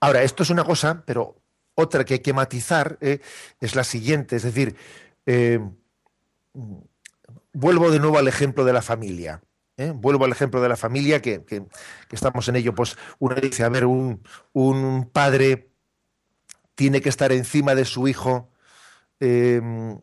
Ahora, 0.00 0.22
esto 0.22 0.42
es 0.42 0.50
una 0.50 0.64
cosa, 0.64 1.02
pero 1.04 1.36
otra 1.74 2.04
que 2.04 2.14
hay 2.14 2.20
que 2.20 2.32
matizar 2.32 2.96
eh, 3.00 3.20
es 3.60 3.74
la 3.74 3.84
siguiente, 3.84 4.36
es 4.36 4.42
decir, 4.42 4.74
vuelvo 7.52 7.90
de 7.90 8.00
nuevo 8.00 8.18
al 8.18 8.28
ejemplo 8.28 8.64
de 8.64 8.72
la 8.72 8.82
familia. 8.82 9.42
¿Eh? 9.80 9.92
Vuelvo 9.94 10.24
al 10.24 10.32
ejemplo 10.32 10.60
de 10.60 10.68
la 10.68 10.76
familia, 10.76 11.22
que, 11.22 11.42
estamos 12.10 12.48
en 12.48 12.56
ello. 12.56 12.74
Pues 12.74 12.96
uno 13.18 13.34
dice, 13.36 13.64
a 13.64 13.68
ver, 13.68 13.86
un, 13.86 15.10
padre 15.12 15.70
tiene 16.74 17.00
que 17.00 17.08
estar 17.08 17.32
encima 17.32 17.74
de 17.74 17.84
su 17.84 18.06
hijo 18.08 18.50
em, 19.18 19.98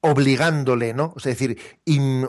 obligándole, 0.00 0.94
¿no? 0.94 1.14
Es 1.16 1.24
decir, 1.24 1.58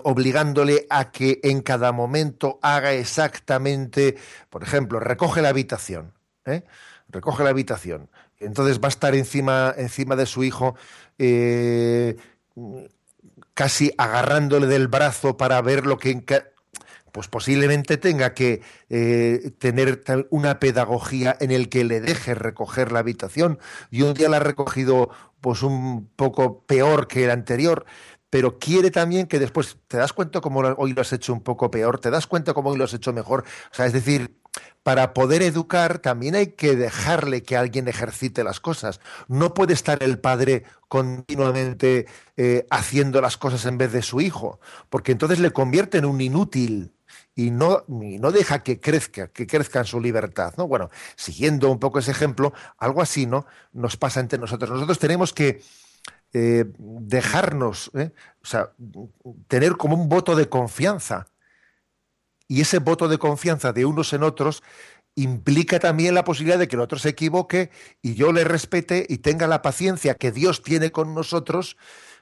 obligándole 0.04 0.86
a 0.90 1.12
que 1.12 1.40
en 1.44 1.62
cada 1.62 1.92
momento 1.92 2.60
haga 2.62 2.94
exactamente, 2.94 4.18
por 4.50 4.64
ejemplo, 4.64 5.00
recoge 5.00 5.42
la 5.42 5.50
habitación, 5.50 6.14
¿eh? 6.46 6.64
recoge 7.10 7.44
la 7.44 7.50
habitación. 7.50 8.10
entonces 8.40 8.80
va 8.80 8.88
a 8.88 8.90
estar 8.90 9.16
encima, 9.16 9.74
encima 9.78 10.16
de 10.16 10.26
su 10.26 10.44
hijo, 10.44 10.76
eh, 11.18 12.16
casi 13.62 13.94
agarrándole 14.00 14.66
del 14.66 14.88
brazo 14.88 15.38
para 15.38 15.62
ver 15.62 15.86
lo 15.86 16.00
que 16.00 16.26
pues 17.12 17.28
posiblemente 17.28 17.98
tenga 17.98 18.34
que 18.34 18.64
eh, 18.90 19.52
tener 19.60 20.04
una 20.32 20.60
pedagogía 20.60 21.38
en 21.40 21.52
el 21.52 21.70
que 21.70 21.84
le 21.84 22.02
deje 22.02 22.34
recoger 22.34 22.92
la 22.92 22.98
habitación 22.98 23.60
y 23.92 24.02
un 24.02 24.16
día 24.16 24.30
la 24.30 24.38
ha 24.38 24.40
recogido 24.40 25.12
pues 25.42 25.62
un 25.62 26.10
poco 26.16 26.64
peor 26.66 27.08
que 27.08 27.26
el 27.26 27.30
anterior 27.30 27.86
pero 28.32 28.58
quiere 28.58 28.90
también 28.90 29.28
que 29.28 29.38
después 29.38 29.78
te 29.88 29.98
das 29.98 30.12
cuenta 30.12 30.42
cómo 30.42 30.62
hoy 30.62 30.94
lo 30.94 31.02
has 31.02 31.14
hecho 31.14 31.32
un 31.32 31.42
poco 31.42 31.70
peor, 31.70 32.00
te 32.00 32.10
das 32.10 32.26
cuenta 32.26 32.56
cómo 32.56 32.72
hoy 32.72 32.78
lo 32.78 32.86
has 32.86 32.94
hecho 32.94 33.12
mejor. 33.12 33.44
O 33.72 33.76
sea, 33.76 33.86
es 33.86 33.92
decir, 33.92 34.41
para 34.84 35.14
poder 35.14 35.44
educar 35.44 36.00
también 36.00 36.36
hay 36.36 36.48
que 36.48 36.76
dejarle 36.76 37.44
que 37.44 37.58
alguien 37.58 37.88
ejercite 37.88 38.44
las 38.44 38.60
cosas. 38.60 39.00
No 39.28 39.54
puede 39.54 39.74
estar 39.74 40.02
el 40.02 40.20
padre 40.20 40.64
continuamente 40.88 42.08
eh, 42.38 42.66
haciendo 42.70 43.22
las 43.22 43.38
cosas 43.38 43.66
en 43.66 43.78
vez 43.78 43.92
de 43.92 44.02
su 44.02 44.22
hijo, 44.22 44.60
porque 44.90 45.12
entonces 45.12 45.40
le 45.40 45.52
convierte 45.52 46.00
en 46.00 46.06
un 46.06 46.20
inútil 46.20 46.94
y 47.36 47.52
no, 47.52 47.84
no 47.88 48.32
deja 48.32 48.64
que 48.64 48.80
crezca, 48.80 49.28
que 49.28 49.48
crezca 49.48 49.80
en 49.80 49.86
su 49.86 50.02
libertad. 50.02 50.54
¿no? 50.58 50.68
Bueno, 50.68 50.90
siguiendo 51.16 51.72
un 51.72 51.80
poco 51.80 52.00
ese 52.00 52.12
ejemplo, 52.12 52.54
algo 52.78 53.02
así 53.02 53.26
¿no? 53.26 53.46
nos 53.74 53.98
pasa 53.98 54.20
entre 54.20 54.40
nosotros. 54.40 54.70
Nosotros 54.70 55.00
tenemos 55.00 55.32
que 55.32 55.62
eh, 56.34 56.66
dejarnos, 56.78 57.92
¿eh? 57.94 58.12
o 58.42 58.46
sea, 58.46 58.72
tener 59.48 59.78
como 59.78 59.96
un 59.96 60.10
voto 60.10 60.36
de 60.36 60.50
confianza. 60.50 61.28
Y 62.52 62.60
ese 62.60 62.80
voto 62.80 63.08
de 63.08 63.18
confianza 63.18 63.72
de 63.72 63.86
unos 63.86 64.12
en 64.12 64.24
otros 64.24 64.62
implica 65.16 65.80
también 65.80 66.14
la 66.14 66.26
posibilidad 66.26 66.60
de 66.60 66.68
que 66.68 66.76
el 66.76 66.82
otro 66.82 67.00
se 67.00 67.08
equivoque 67.08 67.72
y 68.02 68.14
yo 68.16 68.34
le 68.34 68.44
respete 68.44 69.06
y 69.08 69.20
tenga 69.20 69.48
la 69.48 69.62
paciencia 69.62 70.16
que 70.16 70.34
Dios 70.34 70.62
tiene 70.62 70.92
con 70.92 71.16
nosotros, 71.16 71.78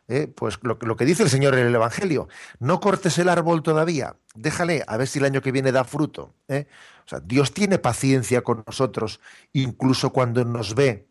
¿eh? 0.08 0.28
pues 0.28 0.60
lo, 0.62 0.78
que 0.78 1.06
dice 1.06 1.24
el 1.24 1.32
Señor 1.32 1.58
en 1.58 1.66
el 1.66 1.74
Evangelio, 1.74 2.28
no 2.60 2.80
cortes 2.80 3.18
el 3.18 3.28
árbol 3.28 3.64
todavía, 3.64 4.18
déjale 4.36 4.84
a 4.86 4.98
ver 4.98 5.08
si 5.08 5.18
el 5.18 5.26
año 5.26 5.42
que 5.42 5.52
viene 5.52 5.72
da 5.72 5.84
fruto. 5.84 6.36
O 6.48 7.08
sea, 7.08 7.22
Dios 7.22 7.52
tiene 7.52 7.80
paciencia 7.80 8.44
con 8.44 8.64
nosotros, 8.68 9.22
incluso 9.52 10.12
cuando 10.12 10.46
nos 10.46 10.76
ve 10.76 11.08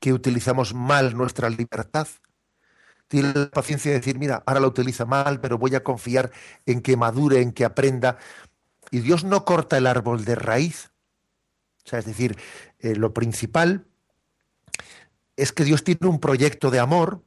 que 0.00 0.12
utilizamos 0.12 0.74
mal 0.74 1.16
nuestra 1.16 1.48
libertad. 1.48 2.08
Tiene 3.08 3.32
la 3.34 3.50
paciencia 3.50 3.90
de 3.90 3.98
decir, 3.98 4.18
mira, 4.18 4.42
ahora 4.46 4.60
la 4.60 4.68
utiliza 4.68 5.04
mal, 5.06 5.40
pero 5.40 5.58
voy 5.58 5.74
a 5.74 5.82
confiar 5.82 6.30
en 6.66 6.82
que 6.82 6.96
madure, 6.96 7.40
en 7.40 7.52
que 7.52 7.64
aprenda. 7.64 8.18
Y 8.90 9.00
Dios 9.00 9.24
no 9.24 9.44
corta 9.44 9.78
el 9.78 9.86
árbol 9.86 10.24
de 10.24 10.34
raíz. 10.34 10.90
O 11.84 11.88
sea, 11.88 11.98
es 11.98 12.04
decir, 12.04 12.36
eh, 12.80 12.94
lo 12.94 13.14
principal 13.14 13.86
es 15.36 15.52
que 15.52 15.64
Dios 15.64 15.84
tiene 15.84 16.06
un 16.06 16.20
proyecto 16.20 16.70
de 16.70 16.80
amor 16.80 17.22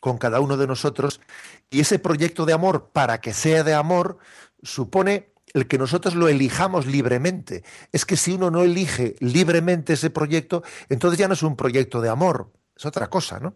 con 0.00 0.18
cada 0.18 0.40
uno 0.40 0.56
de 0.56 0.66
nosotros 0.66 1.20
y 1.68 1.80
ese 1.80 1.98
proyecto 1.98 2.46
de 2.46 2.54
amor, 2.54 2.90
para 2.92 3.20
que 3.20 3.32
sea 3.32 3.62
de 3.62 3.74
amor, 3.74 4.18
supone 4.62 5.32
el 5.52 5.68
que 5.68 5.78
nosotros 5.78 6.14
lo 6.14 6.28
elijamos 6.28 6.86
libremente. 6.86 7.62
Es 7.92 8.04
que 8.04 8.16
si 8.16 8.32
uno 8.32 8.50
no 8.50 8.62
elige 8.62 9.14
libremente 9.20 9.92
ese 9.92 10.10
proyecto, 10.10 10.62
entonces 10.88 11.18
ya 11.18 11.28
no 11.28 11.34
es 11.34 11.42
un 11.42 11.56
proyecto 11.56 12.00
de 12.00 12.08
amor, 12.08 12.50
es 12.76 12.86
otra 12.86 13.08
cosa, 13.08 13.38
¿no? 13.40 13.54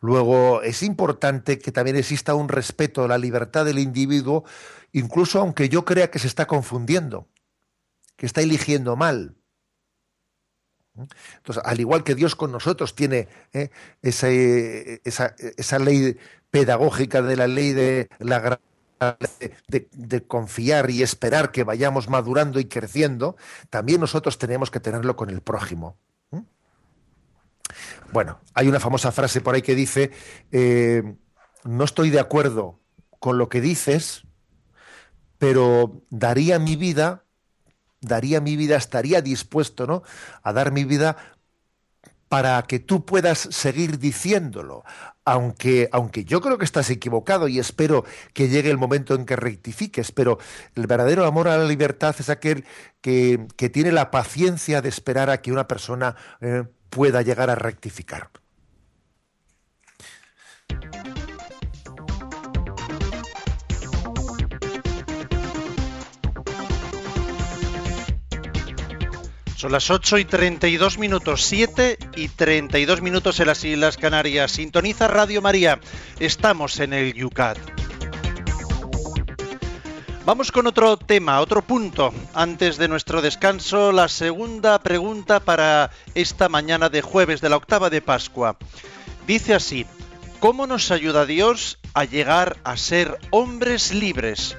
Luego, 0.00 0.62
es 0.62 0.82
importante 0.82 1.58
que 1.58 1.72
también 1.72 1.96
exista 1.96 2.34
un 2.34 2.48
respeto 2.48 3.04
a 3.04 3.08
la 3.08 3.18
libertad 3.18 3.64
del 3.64 3.78
individuo, 3.78 4.44
incluso 4.92 5.40
aunque 5.40 5.68
yo 5.68 5.84
crea 5.84 6.10
que 6.10 6.18
se 6.18 6.26
está 6.26 6.46
confundiendo, 6.46 7.28
que 8.16 8.26
está 8.26 8.40
eligiendo 8.40 8.96
mal. 8.96 9.36
Entonces, 10.96 11.62
al 11.64 11.80
igual 11.80 12.04
que 12.04 12.14
Dios 12.14 12.36
con 12.36 12.52
nosotros 12.52 12.94
tiene 12.94 13.28
¿eh? 13.52 13.70
esa, 14.02 14.28
esa, 14.28 15.78
ley 15.80 16.16
pedagógica 16.50 17.20
de 17.20 17.36
la 17.36 17.48
ley 17.48 17.72
de 17.72 18.08
la 18.20 18.60
de, 19.68 20.22
confiar 20.26 20.90
y 20.90 21.02
esperar 21.02 21.50
que 21.50 21.64
vayamos 21.64 22.08
madurando 22.08 22.60
y 22.60 22.66
creciendo, 22.66 23.36
también 23.70 24.00
nosotros 24.00 24.38
tenemos 24.38 24.70
que 24.70 24.80
tenerlo 24.80 25.16
con 25.16 25.30
el 25.30 25.40
prójimo. 25.40 25.98
Bueno, 28.14 28.38
hay 28.54 28.68
una 28.68 28.78
famosa 28.78 29.10
frase 29.10 29.40
por 29.40 29.56
ahí 29.56 29.62
que 29.62 29.74
dice, 29.74 30.12
eh, 30.52 31.02
no 31.64 31.82
estoy 31.82 32.10
de 32.10 32.20
acuerdo 32.20 32.78
con 33.18 33.38
lo 33.38 33.48
que 33.48 33.60
dices, 33.60 34.22
pero 35.36 36.00
daría 36.10 36.60
mi 36.60 36.76
vida, 36.76 37.24
daría 38.00 38.40
mi 38.40 38.54
vida, 38.54 38.76
estaría 38.76 39.20
dispuesto 39.20 39.88
¿no? 39.88 40.04
a 40.44 40.52
dar 40.52 40.70
mi 40.70 40.84
vida 40.84 41.16
para 42.28 42.62
que 42.62 42.78
tú 42.78 43.04
puedas 43.04 43.48
seguir 43.50 43.98
diciéndolo, 43.98 44.84
aunque, 45.24 45.88
aunque 45.90 46.24
yo 46.24 46.40
creo 46.40 46.56
que 46.56 46.64
estás 46.64 46.90
equivocado 46.90 47.48
y 47.48 47.58
espero 47.58 48.04
que 48.32 48.48
llegue 48.48 48.70
el 48.70 48.78
momento 48.78 49.16
en 49.16 49.26
que 49.26 49.34
rectifiques, 49.34 50.12
pero 50.12 50.38
el 50.76 50.86
verdadero 50.86 51.24
amor 51.26 51.48
a 51.48 51.58
la 51.58 51.64
libertad 51.64 52.14
es 52.16 52.30
aquel 52.30 52.64
que, 53.00 53.48
tiene 53.72 53.90
la 53.90 54.12
paciencia 54.12 54.80
de 54.82 54.88
esperar 54.88 55.30
a 55.30 55.42
que 55.42 55.50
una 55.50 55.66
persona 55.66 56.14
eh, 56.40 56.62
pueda 56.94 57.22
llegar 57.22 57.50
a 57.50 57.56
rectificar. 57.56 58.30
Son 69.56 69.72
las 69.72 69.90
8 69.90 70.18
y 70.18 70.24
32 70.24 70.98
minutos, 70.98 71.42
7 71.44 71.98
y 72.16 72.28
32 72.28 73.02
minutos 73.02 73.40
en 73.40 73.46
las 73.48 73.64
Islas 73.64 73.96
Canarias. 73.96 74.52
Sintoniza 74.52 75.08
Radio 75.08 75.42
María. 75.42 75.80
Estamos 76.20 76.78
en 76.80 76.92
el 76.92 77.14
Yucat. 77.14 77.83
Vamos 80.26 80.50
con 80.50 80.66
otro 80.66 80.96
tema, 80.96 81.40
otro 81.40 81.60
punto. 81.60 82.14
Antes 82.32 82.78
de 82.78 82.88
nuestro 82.88 83.20
descanso, 83.20 83.92
la 83.92 84.08
segunda 84.08 84.78
pregunta 84.78 85.38
para 85.38 85.90
esta 86.14 86.48
mañana 86.48 86.88
de 86.88 87.02
jueves 87.02 87.42
de 87.42 87.50
la 87.50 87.58
octava 87.58 87.90
de 87.90 88.00
Pascua. 88.00 88.56
Dice 89.26 89.52
así, 89.52 89.84
¿cómo 90.40 90.66
nos 90.66 90.90
ayuda 90.90 91.26
Dios 91.26 91.78
a 91.92 92.06
llegar 92.06 92.56
a 92.64 92.78
ser 92.78 93.18
hombres 93.32 93.92
libres? 93.92 94.56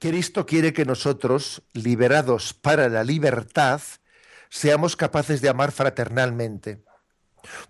Cristo 0.00 0.46
quiere 0.46 0.72
que 0.72 0.84
nosotros, 0.84 1.62
liberados 1.74 2.54
para 2.54 2.88
la 2.88 3.04
libertad, 3.04 3.80
seamos 4.50 4.96
capaces 4.96 5.40
de 5.40 5.48
amar 5.48 5.70
fraternalmente. 5.70 6.87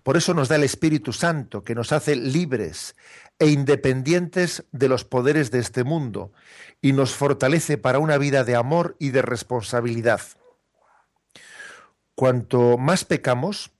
Por 0.03 0.17
eso 0.17 0.33
nos 0.33 0.47
da 0.47 0.55
el 0.55 0.63
Espíritu 0.63 1.13
Santo, 1.13 1.63
que 1.63 1.75
nos 1.75 1.91
hace 1.91 2.15
libres 2.15 2.95
e 3.39 3.47
independientes 3.47 4.65
de 4.71 4.89
los 4.89 5.05
poderes 5.05 5.51
de 5.51 5.59
este 5.59 5.83
mundo 5.83 6.31
y 6.81 6.93
nos 6.93 7.15
fortalece 7.15 7.77
para 7.77 7.99
una 7.99 8.17
vida 8.17 8.43
de 8.43 8.55
amor 8.55 8.95
y 8.99 9.09
de 9.09 9.21
responsabilidad. 9.21 10.21
Cuanto 12.15 12.77
más 12.77 13.05
pecamos, 13.05 13.71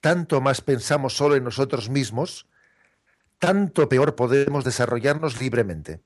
tanto 0.00 0.42
más 0.42 0.60
pensamos 0.60 1.16
solo 1.16 1.36
en 1.36 1.44
nosotros 1.44 1.88
mismos, 1.88 2.46
tanto 3.38 3.88
peor 3.88 4.14
podemos 4.14 4.64
desarrollarnos 4.64 5.40
libremente. 5.40 6.02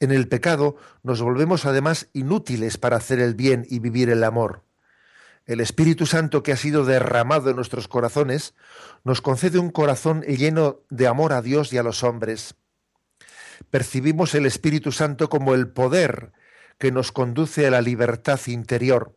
En 0.00 0.12
el 0.12 0.28
pecado 0.28 0.76
nos 1.02 1.22
volvemos 1.22 1.64
además 1.64 2.08
inútiles 2.12 2.76
para 2.76 2.98
hacer 2.98 3.20
el 3.20 3.34
bien 3.34 3.66
y 3.68 3.80
vivir 3.80 4.10
el 4.10 4.22
amor. 4.22 4.67
El 5.48 5.60
Espíritu 5.60 6.04
Santo 6.04 6.42
que 6.42 6.52
ha 6.52 6.58
sido 6.58 6.84
derramado 6.84 7.48
en 7.48 7.56
nuestros 7.56 7.88
corazones 7.88 8.54
nos 9.02 9.22
concede 9.22 9.58
un 9.58 9.70
corazón 9.70 10.20
lleno 10.20 10.82
de 10.90 11.06
amor 11.06 11.32
a 11.32 11.40
Dios 11.40 11.72
y 11.72 11.78
a 11.78 11.82
los 11.82 12.04
hombres. 12.04 12.54
Percibimos 13.70 14.34
el 14.34 14.44
Espíritu 14.44 14.92
Santo 14.92 15.30
como 15.30 15.54
el 15.54 15.68
poder 15.68 16.32
que 16.76 16.92
nos 16.92 17.12
conduce 17.12 17.66
a 17.66 17.70
la 17.70 17.80
libertad 17.80 18.38
interior, 18.46 19.16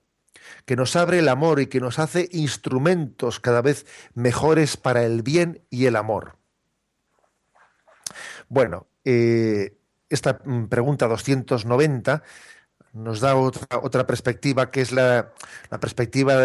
que 0.66 0.78
nos 0.78 0.96
abre 0.96 1.20
el 1.20 1.28
amor 1.28 1.60
y 1.60 1.68
que 1.68 1.82
nos 1.82 2.00
hace 2.00 2.30
instrumentos 2.32 3.42
cada 3.42 3.62
vez 3.62 3.86
mejores 4.14 4.78
para 4.78 5.04
el 5.04 5.24
bien 5.24 5.66
y 5.70 5.86
el 5.86 5.98
amor. 5.98 6.38
Bueno, 8.48 8.88
eh, 9.04 9.78
esta 10.10 10.40
mm, 10.46 10.68
pregunta 10.68 11.10
290 11.10 12.24
nos 12.94 13.20
da 13.20 13.36
otra, 13.36 13.80
otra 13.82 14.06
perspectiva 14.06 14.72
que 14.72 14.82
es 14.82 14.92
la, 14.92 15.32
perspectiva 15.80 16.38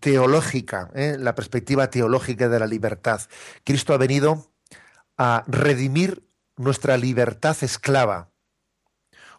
teológica, 0.00 0.90
¿eh? 0.94 1.16
la 1.18 1.34
perspectiva 1.34 1.90
teológica 1.90 2.48
de 2.48 2.58
la 2.58 2.66
libertad. 2.66 3.20
Cristo 3.64 3.92
ha 3.94 3.98
venido 3.98 4.52
a 5.18 5.44
redimir 5.46 6.26
nuestra 6.56 6.96
libertad 6.96 7.56
esclava. 7.62 8.30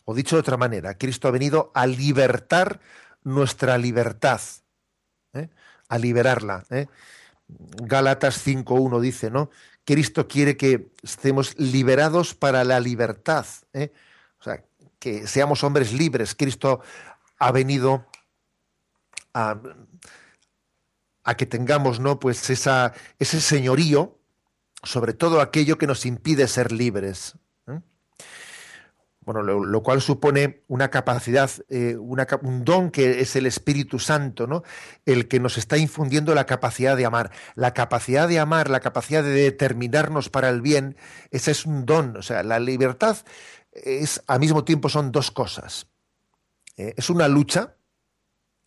O 0.05 0.13
dicho 0.13 0.35
de 0.35 0.41
otra 0.41 0.57
manera, 0.57 0.97
Cristo 0.97 1.27
ha 1.27 1.31
venido 1.31 1.71
a 1.73 1.87
libertar 1.87 2.81
nuestra 3.23 3.77
libertad, 3.77 4.41
¿eh? 5.33 5.49
a 5.87 5.97
liberarla. 5.97 6.65
¿eh? 6.69 6.87
Gálatas 7.47 8.45
5.1 8.45 8.99
dice, 8.99 9.31
¿no? 9.31 9.49
Cristo 9.85 10.27
quiere 10.27 10.57
que 10.57 10.91
estemos 11.01 11.57
liberados 11.57 12.35
para 12.35 12.63
la 12.63 12.79
libertad, 12.79 13.45
¿eh? 13.73 13.91
O 14.39 14.43
sea, 14.43 14.63
que 15.03 15.27
seamos 15.27 15.65
hombres 15.65 15.91
libres. 15.91 16.33
Cristo 16.33 16.79
ha 17.37 17.51
venido 17.51 18.07
a, 19.33 19.59
a 21.25 21.35
que 21.35 21.45
tengamos, 21.45 21.99
¿no? 21.99 22.21
Pues 22.21 22.49
esa, 22.49 22.93
ese 23.19 23.41
señorío 23.41 24.17
sobre 24.81 25.13
todo 25.13 25.41
aquello 25.41 25.77
que 25.77 25.87
nos 25.87 26.05
impide 26.05 26.47
ser 26.47 26.71
libres. 26.71 27.37
¿eh? 27.67 27.81
Bueno, 29.19 29.41
lo, 29.43 29.83
cual 29.83 30.01
supone 30.01 30.63
una 30.69 30.89
capacidad, 30.89 31.51
eh, 31.67 31.97
un 31.97 32.63
don 32.63 32.89
que 32.89 33.19
es 33.19 33.35
el 33.35 33.45
Espíritu 33.45 33.99
Santo, 33.99 34.47
¿no? 34.47 34.63
El 35.05 35.27
que 35.27 35.41
nos 35.41 35.57
está 35.57 35.77
infundiendo 35.77 36.33
la 36.33 36.45
capacidad 36.45 36.95
de 36.95 37.05
amar. 37.05 37.31
La 37.55 37.73
capacidad 37.73 38.29
de 38.29 38.39
amar, 38.39 38.69
la 38.69 38.79
capacidad 38.79 39.21
de 39.21 39.31
determinarnos 39.31 40.29
para 40.29 40.47
el 40.47 40.61
bien, 40.61 40.95
ese 41.31 41.51
es 41.51 41.65
un 41.65 41.85
don. 41.85 42.15
O 42.15 42.21
sea, 42.21 42.41
la 42.43 42.59
libertad 42.61 43.17
es, 43.73 44.23
al 44.27 44.39
mismo 44.39 44.63
tiempo, 44.63 44.89
son 44.89 45.11
dos 45.11 45.31
cosas. 45.31 45.87
¿eh? 46.77 46.93
es 46.97 47.09
una 47.09 47.27
lucha, 47.27 47.75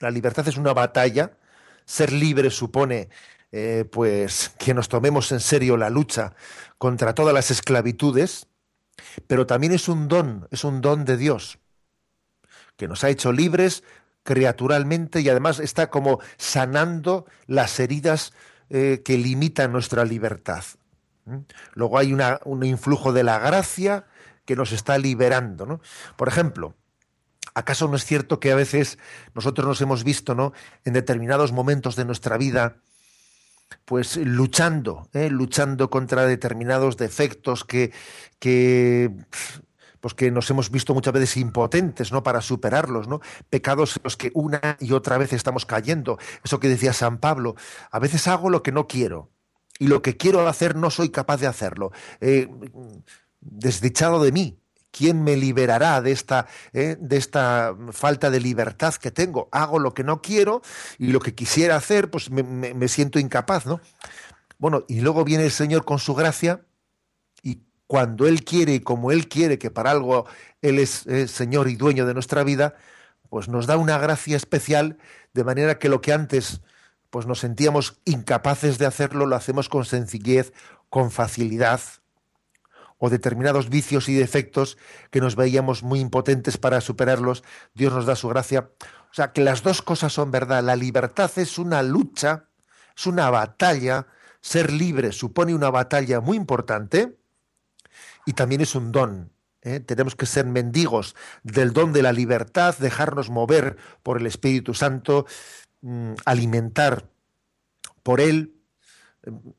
la 0.01 0.11
libertad 0.11 0.47
es 0.49 0.57
una 0.57 0.73
batalla. 0.73 1.39
Ser 1.85 2.13
libre 2.13 2.51
supone 2.51 3.09
eh, 3.53 3.85
pues 3.91 4.51
que 4.59 4.75
nos 4.75 4.89
tomemos 4.89 5.31
en 5.33 5.41
serio 5.41 5.77
la 5.77 5.89
lucha 5.89 6.35
contra 6.79 7.15
todas 7.15 7.33
las 7.33 7.51
esclavitudes, 7.51 8.49
pero 9.27 9.47
también 9.47 9.73
es 9.73 9.89
un 9.89 10.09
don, 10.09 10.49
es 10.51 10.65
un 10.65 10.81
don 10.81 11.05
de 11.05 11.17
Dios, 11.17 11.59
que 12.77 12.89
nos 12.89 13.05
ha 13.05 13.09
hecho 13.09 13.33
libres 13.33 13.85
criaturalmente 14.25 15.21
y 15.21 15.29
además 15.29 15.61
está 15.61 15.89
como 15.91 16.19
sanando 16.37 17.27
las 17.47 17.79
heridas 17.79 18.33
eh, 18.69 19.03
que 19.05 19.17
limitan 19.17 19.71
nuestra 19.71 20.05
libertad. 20.05 20.65
¿Mm? 21.25 21.39
Luego 21.75 21.99
hay 21.99 22.13
un 22.45 22.65
influjo 22.65 23.13
de 23.13 23.23
la 23.23 23.39
gracia 23.39 24.07
que 24.47 24.57
nos 24.57 24.73
está 24.73 24.97
liberando. 24.97 25.81
Por 26.17 26.29
ejemplo, 26.29 26.75
¿acaso 27.55 27.89
no 27.89 27.97
es 27.97 28.05
cierto 28.05 28.41
que 28.41 28.53
a 28.53 28.57
veces 28.57 28.99
nosotros 29.35 29.67
nos 29.67 29.81
hemos 29.81 30.05
visto 30.05 30.35
¿no? 30.35 30.53
en 30.85 30.95
determinados 30.95 31.53
momentos 31.53 31.97
de 31.97 32.05
nuestra 32.07 32.39
vida 32.39 32.77
pues 33.85 34.17
luchando, 34.17 35.09
¿eh? 35.13 35.29
luchando 35.29 35.91
contra 35.91 36.25
determinados 36.25 36.97
defectos 36.97 37.65
que, 37.65 37.93
que 38.39 39.11
pues 40.01 40.15
que 40.15 40.31
nos 40.31 40.49
hemos 40.51 40.71
visto 40.71 40.95
muchas 40.95 41.13
veces 41.13 41.37
impotentes, 41.37 42.13
¿no? 42.13 42.23
Para 42.23 42.41
superarlos, 42.41 43.09
¿no? 43.09 43.21
Pecados 43.51 43.97
en 43.97 44.03
los 44.05 44.17
que 44.17 44.31
una 44.35 44.77
y 44.79 44.93
otra 44.93 45.19
vez 45.19 45.33
estamos 45.33 45.67
cayendo. 45.67 46.19
Eso 46.45 46.61
que 46.61 46.69
decía 46.69 46.93
San 46.93 47.19
Pablo, 47.19 47.57
a 47.91 47.99
veces 47.99 48.29
hago 48.29 48.51
lo 48.51 48.63
que 48.63 48.71
no 48.71 48.87
quiero 48.87 49.33
y 49.79 49.89
lo 49.89 50.03
que 50.03 50.17
quiero 50.17 50.47
hacer 50.47 50.77
no 50.77 50.91
soy 50.91 51.11
capaz 51.11 51.39
de 51.39 51.47
hacerlo. 51.47 51.91
Eh, 52.21 52.49
desdichado 53.41 54.22
de 54.22 54.32
mí, 54.32 54.59
¿Quién 54.97 55.22
me 55.22 55.37
liberará 55.37 56.01
de 56.01 56.11
esta, 56.11 56.47
eh, 56.72 56.97
de 56.99 57.18
esta 57.18 57.76
falta 57.93 58.30
de 58.30 58.41
libertad 58.41 58.95
que 58.95 59.11
tengo? 59.11 59.51
Hago 59.53 59.78
lo 59.78 59.93
que 59.93 60.05
no 60.05 60.22
quiero 60.22 60.62
y 60.97 61.09
lo 61.09 61.20
que 61.20 61.34
quisiera 61.34 61.76
hacer, 61.76 62.11
pues 62.11 62.30
me, 62.30 62.89
siento 62.89 63.18
incapaz, 63.18 63.66
¿no? 63.66 63.82
Bueno, 64.57 64.84
y 64.89 65.03
luego 65.03 65.22
viene 65.22 65.45
el 65.45 65.51
Señor 65.51 65.84
con 65.84 65.99
su 65.99 66.14
gracia 66.14 66.64
y 67.43 67.61
cuando 67.87 68.26
Él 68.26 68.43
quiere 68.43 68.76
y 68.76 68.80
como 68.80 69.12
Él 69.12 69.28
quiere, 69.28 69.59
que 69.59 69.70
para 69.70 69.91
algo 69.91 70.24
Él 70.62 70.78
es 70.78 71.05
Señor 71.26 71.68
y 71.68 71.76
dueño 71.76 72.07
de 72.07 72.14
nuestra 72.14 72.43
vida, 72.43 72.74
pues 73.28 73.49
nos 73.49 73.66
da 73.66 73.76
una 73.76 73.99
gracia 73.99 74.39
especial, 74.39 74.97
de 75.34 75.45
manera 75.45 75.78
que 75.78 75.91
lo 75.91 76.01
que 76.01 76.14
antes 76.14 76.62
pues 77.11 77.26
nos 77.26 77.41
sentíamos 77.41 78.01
incapaces 78.07 78.78
de 78.78 78.87
hacerlo, 78.87 79.26
lo 79.26 79.37
hacemos 79.37 79.68
con 79.68 79.84
sencillez, 79.84 80.55
con 80.89 81.11
facilidad, 81.11 81.80
o 82.99 83.11
determinados 83.11 83.69
vicios 83.69 84.09
y 84.09 84.15
defectos 84.15 84.79
que 85.11 85.21
nos 85.21 85.37
veíamos 85.37 85.83
muy 85.83 86.01
impotentes 86.01 86.57
para 86.57 86.81
superarlos, 86.81 87.45
Dios 87.75 87.93
nos 87.93 88.07
da 88.07 88.17
su 88.17 88.29
gracia. 88.29 88.71
O 89.11 89.15
sea, 89.15 89.33
que 89.33 89.43
las 89.43 89.63
dos 89.63 89.83
cosas 89.83 90.13
son 90.13 90.31
verdad. 90.31 90.63
La 90.63 90.77
libertad 90.77 91.31
es 91.37 91.59
una 91.59 91.83
lucha, 91.83 92.49
es 92.97 93.07
una 93.07 93.31
batalla. 93.31 94.07
Ser 94.41 94.73
libre 94.73 95.13
supone 95.13 95.55
una 95.55 95.71
batalla 95.71 96.21
muy 96.21 96.37
importante 96.37 97.19
y 98.25 98.33
también 98.33 98.61
es 98.61 98.75
un 98.75 98.93
don. 98.93 99.33
¿eh? 99.63 99.81
Tenemos 99.81 100.15
que 100.15 100.27
ser 100.27 100.47
mendigos 100.47 101.17
del 101.43 101.73
don 101.73 101.93
de 101.93 102.03
la 102.03 102.13
libertad, 102.13 102.77
dejarnos 102.79 103.31
mover 103.31 103.77
por 104.03 104.19
el 104.19 104.27
Espíritu 104.27 104.75
Santo, 104.75 105.27
mm, 105.83 106.15
alimentar 106.25 107.09
por 108.03 108.21
él, 108.21 108.55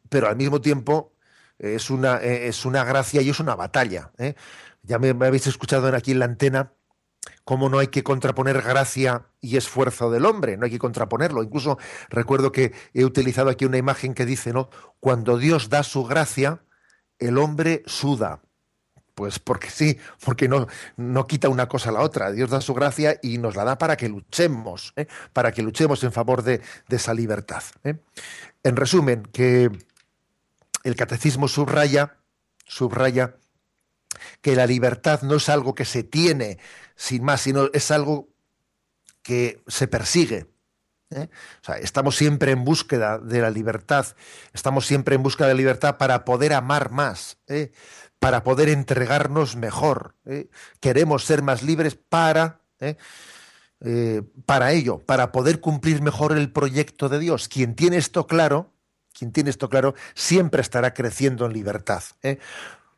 pero 0.10 0.28
al 0.28 0.38
mismo 0.38 0.62
tiempo 0.62 1.17
es 1.60 1.90
una, 1.90 2.18
eh, 2.18 2.48
es 2.48 2.66
una 2.66 2.84
gracia 2.84 3.22
y 3.22 3.30
es 3.30 3.40
una 3.40 3.56
batalla. 3.56 4.12
¿eh? 4.18 4.36
Ya 4.84 5.00
me, 5.00 5.10
habéis 5.10 5.48
escuchado 5.48 5.88
aquí 5.96 6.12
en 6.12 6.20
la 6.20 6.26
antena 6.26 6.74
cómo 7.44 7.70
no 7.70 7.80
hay 7.80 7.88
que 7.88 8.04
contraponer 8.04 8.62
gracia 8.62 9.28
y 9.42 9.58
esfuerzo 9.58 10.12
del 10.12 10.26
hombre, 10.26 10.58
no 10.58 10.66
hay 10.66 10.72
que 10.72 10.80
contraponerlo. 10.80 11.44
Incluso 11.44 11.78
recuerdo 12.10 12.52
que 12.52 12.74
he 12.94 13.06
utilizado 13.06 13.50
aquí 13.50 13.66
una 13.66 13.78
imagen 13.78 14.14
que 14.14 14.26
dice, 14.26 14.54
¿no? 14.54 14.70
Cuando 15.00 15.38
Dios 15.38 15.70
da 15.70 15.84
su 15.84 16.04
gracia, 16.06 16.62
el 17.20 17.38
hombre 17.38 17.84
suda. 17.86 18.42
Pues 19.16 19.40
porque 19.40 19.72
sí, 19.72 19.98
porque 20.24 20.48
no, 20.48 20.68
no 20.96 21.26
quita 21.26 21.50
una 21.50 21.68
cosa 21.68 21.90
a 21.90 21.94
la 21.94 22.02
otra. 22.02 22.32
Dios 22.32 22.52
da 22.52 22.62
su 22.62 22.76
gracia 22.76 23.20
y 23.24 23.40
nos 23.40 23.56
la 23.56 23.64
da 23.64 23.78
para 23.80 23.98
que 23.98 24.08
luchemos, 24.08 24.94
¿eh? 24.96 25.08
para 25.34 25.52
que 25.52 25.64
luchemos 25.64 26.04
en 26.04 26.12
favor 26.12 26.44
de, 26.44 26.62
de 26.88 26.96
esa 26.96 27.16
libertad. 27.16 27.64
En 27.84 28.76
resumen, 28.76 29.24
que 29.34 29.72
el 30.88 30.96
catecismo 30.96 31.50
subraya, 31.50 32.16
subraya 32.66 33.36
que 34.42 34.56
la 34.56 34.66
libertad 34.66 35.22
no 35.22 35.36
es 35.36 35.50
algo 35.50 35.76
que 35.76 35.84
se 35.84 36.04
tiene 36.04 36.60
sin 36.96 37.24
más, 37.24 37.42
sino 37.42 37.70
es 37.74 37.92
algo 37.92 38.30
que 39.22 39.62
se 39.68 39.88
persigue. 39.90 40.48
¿eh? 41.10 41.28
O 41.62 41.66
sea, 41.66 41.76
estamos 41.76 42.16
siempre 42.16 42.52
en 42.52 42.64
búsqueda 42.64 43.20
de 43.20 43.42
la 43.42 43.50
libertad, 43.50 44.06
estamos 44.54 44.86
siempre 44.86 45.16
en 45.16 45.24
búsqueda 45.24 45.50
de 45.50 45.56
la 45.56 45.60
libertad 45.60 45.98
para 45.98 46.24
poder 46.24 46.54
amar 46.54 46.92
más, 46.92 47.38
¿eh? 47.48 47.74
para 48.20 48.46
poder 48.46 48.70
entregarnos 48.70 49.58
mejor. 49.58 50.16
¿eh? 50.26 50.48
Queremos 50.80 51.26
ser 51.26 51.42
más 51.42 51.64
libres 51.64 51.96
para, 51.96 52.62
para 54.46 54.72
ello, 54.72 55.00
para 55.00 55.34
poder 55.34 55.60
cumplir 55.60 56.02
mejor 56.02 56.38
el 56.38 56.50
proyecto 56.50 57.10
de 57.10 57.20
Dios. 57.20 57.50
Quien 57.50 57.76
tiene 57.76 57.98
esto 57.98 58.26
claro, 58.26 58.72
quien 59.18 59.32
tiene 59.32 59.50
esto 59.50 59.70
claro, 59.70 59.96
siempre 60.14 60.62
estará 60.62 60.94
creciendo 60.94 61.46
en 61.46 61.54
libertad. 61.54 62.04
¿eh? 62.22 62.38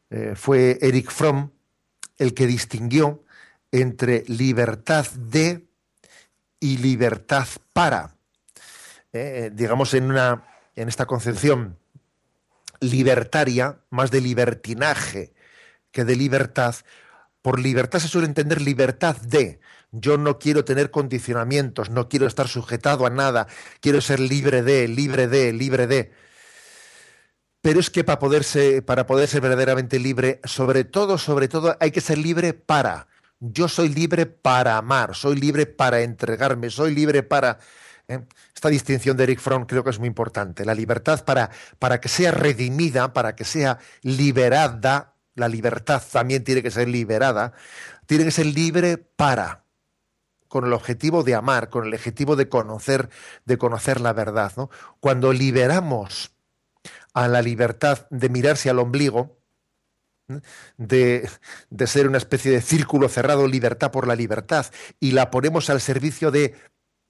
Eh, 0.10 0.34
fue 0.36 0.78
Eric 0.82 1.12
Fromm 1.12 1.52
el 2.18 2.34
que 2.34 2.48
distinguió 2.48 3.24
entre 3.72 4.26
libertad 4.28 5.06
de 5.12 5.66
y 6.60 6.78
libertad 6.78 7.48
para. 7.72 8.16
¿eh? 9.14 9.50
digamos, 9.54 9.94
en, 9.94 10.06
una, 10.06 10.44
en 10.76 10.90
esta 10.90 11.06
concepción 11.06 11.78
libertaria, 12.82 13.80
más 13.90 14.12
de 14.12 14.22
libertinaje 14.22 15.34
que 15.92 16.04
de 16.04 16.16
libertad, 16.16 16.76
por 17.42 17.60
libertad 17.60 18.00
se 18.00 18.08
suele 18.08 18.28
entender 18.28 18.62
libertad 18.62 19.16
de, 19.16 19.60
yo 19.92 20.18
no 20.18 20.40
quiero 20.40 20.66
tener 20.66 20.92
condicionamientos, 20.92 21.90
no 21.90 22.10
quiero 22.10 22.28
estar 22.28 22.48
sujetado 22.48 23.06
a 23.06 23.10
nada, 23.10 23.48
quiero 23.82 24.02
ser 24.02 24.20
libre 24.20 24.62
de, 24.62 24.88
libre 24.88 25.28
de, 25.28 25.54
libre 25.54 25.88
de. 25.88 26.12
Pero 27.62 27.80
es 27.80 27.90
que 27.90 28.04
para 28.04 28.20
poder 28.20 28.44
ser, 28.44 28.86
para 28.86 29.06
poder 29.06 29.28
ser 29.28 29.42
verdaderamente 29.42 30.00
libre, 30.00 30.40
sobre 30.44 30.86
todo, 30.86 31.18
sobre 31.18 31.48
todo, 31.48 31.76
hay 31.80 31.92
que 31.92 32.02
ser 32.02 32.18
libre 32.18 32.54
para. 32.54 33.08
Yo 33.40 33.68
soy 33.68 33.90
libre 33.90 34.26
para 34.26 34.78
amar, 34.78 35.16
soy 35.16 35.36
libre 35.38 35.66
para 35.66 36.02
entregarme, 36.02 36.70
soy 36.70 36.94
libre 36.94 37.24
para. 37.24 37.60
¿eh? 38.08 38.22
Esta 38.54 38.70
distinción 38.70 39.18
de 39.18 39.24
Eric 39.24 39.40
Fromm 39.40 39.66
creo 39.66 39.84
que 39.84 39.90
es 39.90 40.00
muy 40.00 40.08
importante. 40.08 40.66
La 40.66 40.76
libertad 40.76 41.24
para, 41.26 41.50
para 41.80 42.00
que 42.00 42.10
sea 42.10 42.32
redimida, 42.32 43.14
para 43.14 43.36
que 43.36 43.46
sea 43.46 43.80
liberada, 44.04 45.16
la 45.36 45.48
libertad 45.48 46.02
también 46.12 46.44
tiene 46.44 46.62
que 46.62 46.72
ser 46.72 46.88
liberada, 46.88 47.54
tiene 48.06 48.26
que 48.26 48.32
ser 48.32 48.46
libre 48.46 48.98
para 48.98 49.64
con 50.50 50.66
el 50.66 50.74
objetivo 50.74 51.24
de 51.24 51.36
amar, 51.36 51.70
con 51.70 51.88
el 51.88 51.94
objetivo 51.94 52.36
de 52.36 52.50
conocer, 52.50 53.10
de 53.46 53.58
conocer 53.58 54.02
la 54.02 54.12
verdad. 54.12 54.52
Cuando 55.00 55.32
liberamos 55.32 56.34
a 57.14 57.30
la 57.30 57.42
libertad 57.42 58.08
de 58.10 58.28
mirarse 58.28 58.70
al 58.70 58.80
ombligo, 58.80 59.38
de, 60.78 61.28
de, 61.72 61.88
ser 61.88 62.08
una 62.08 62.20
especie 62.20 62.52
de 62.52 62.62
círculo 62.62 63.10
cerrado, 63.10 63.48
libertad 63.48 63.92
por 63.92 64.08
la 64.08 64.16
libertad, 64.16 64.68
y 65.00 65.14
la 65.14 65.32
ponemos 65.32 65.72
al 65.72 65.82
servicio 65.82 66.30
de 66.30 66.54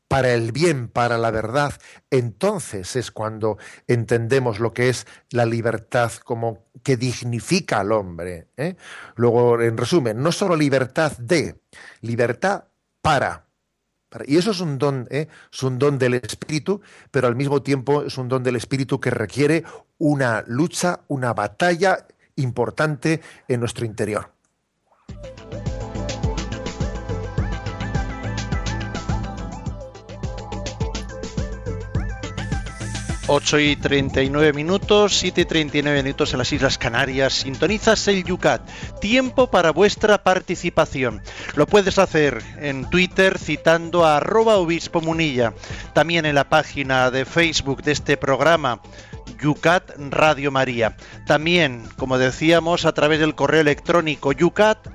para 0.10 0.34
el 0.34 0.52
bien, 0.52 0.88
para 0.88 1.20
la 1.20 1.30
verdad, 1.30 1.74
entonces 2.10 2.96
es 2.96 3.12
cuando 3.12 3.60
entendemos 3.88 4.60
lo 4.60 4.74
que 4.74 4.90
es 4.90 5.06
la 5.30 5.46
libertad 5.46 6.12
como 6.24 6.66
que 6.84 6.98
dignifica 6.98 7.82
al 7.82 7.92
hombre. 7.92 8.48
¿eh? 8.58 8.76
Luego, 9.16 9.62
en 9.62 9.78
resumen, 9.78 10.22
no 10.22 10.32
solo 10.32 10.56
libertad 10.56 11.16
de, 11.20 11.62
libertad 12.02 12.66
para. 13.02 13.46
Y 14.26 14.38
eso 14.38 14.52
es 14.52 14.60
un 14.60 14.80
don, 14.80 15.08
¿eh? 15.12 15.28
es 15.52 15.64
un 15.64 15.78
don 15.78 16.00
del 16.00 16.16
espíritu, 16.16 16.82
pero 17.12 17.28
al 17.28 17.36
mismo 17.36 17.62
tiempo 17.62 18.04
es 18.04 18.18
un 18.18 18.28
don 18.28 18.42
del 18.42 18.56
espíritu 18.56 19.00
que 19.00 19.12
requiere 19.12 19.64
una 20.00 20.44
lucha, 20.48 21.02
una 21.08 21.34
batalla 21.34 22.08
importante 22.36 23.22
en 23.48 23.60
nuestro 23.60 23.86
interior. 23.86 24.32
8 33.32 33.60
y 33.60 33.76
39 33.76 34.54
minutos, 34.54 35.16
7 35.20 35.42
y 35.42 35.46
39 35.46 36.02
minutos 36.02 36.34
en 36.34 36.40
las 36.40 36.52
Islas 36.52 36.80
Canarias. 36.80 37.34
Sintonizas 37.34 38.08
el 38.08 38.24
Yucat. 38.24 38.68
Tiempo 39.02 39.52
para 39.52 39.70
vuestra 39.70 40.24
participación. 40.24 41.22
Lo 41.56 41.68
puedes 41.68 42.00
hacer 42.00 42.42
en 42.58 42.90
Twitter 42.90 43.38
citando 43.38 44.04
a 44.04 44.18
arroba 44.18 44.58
obispo 44.58 45.00
munilla. 45.00 45.54
También 45.94 46.26
en 46.26 46.34
la 46.34 46.50
página 46.50 47.12
de 47.12 47.24
Facebook 47.24 47.84
de 47.84 47.92
este 47.92 48.18
programa. 48.18 48.82
Yucat 49.40 49.92
Radio 50.10 50.50
María. 50.50 50.98
También, 51.28 51.84
como 51.98 52.18
decíamos, 52.18 52.86
a 52.86 52.94
través 52.94 53.20
del 53.20 53.36
correo 53.36 53.62
electrónico 53.62 54.32
yucat 54.32 54.88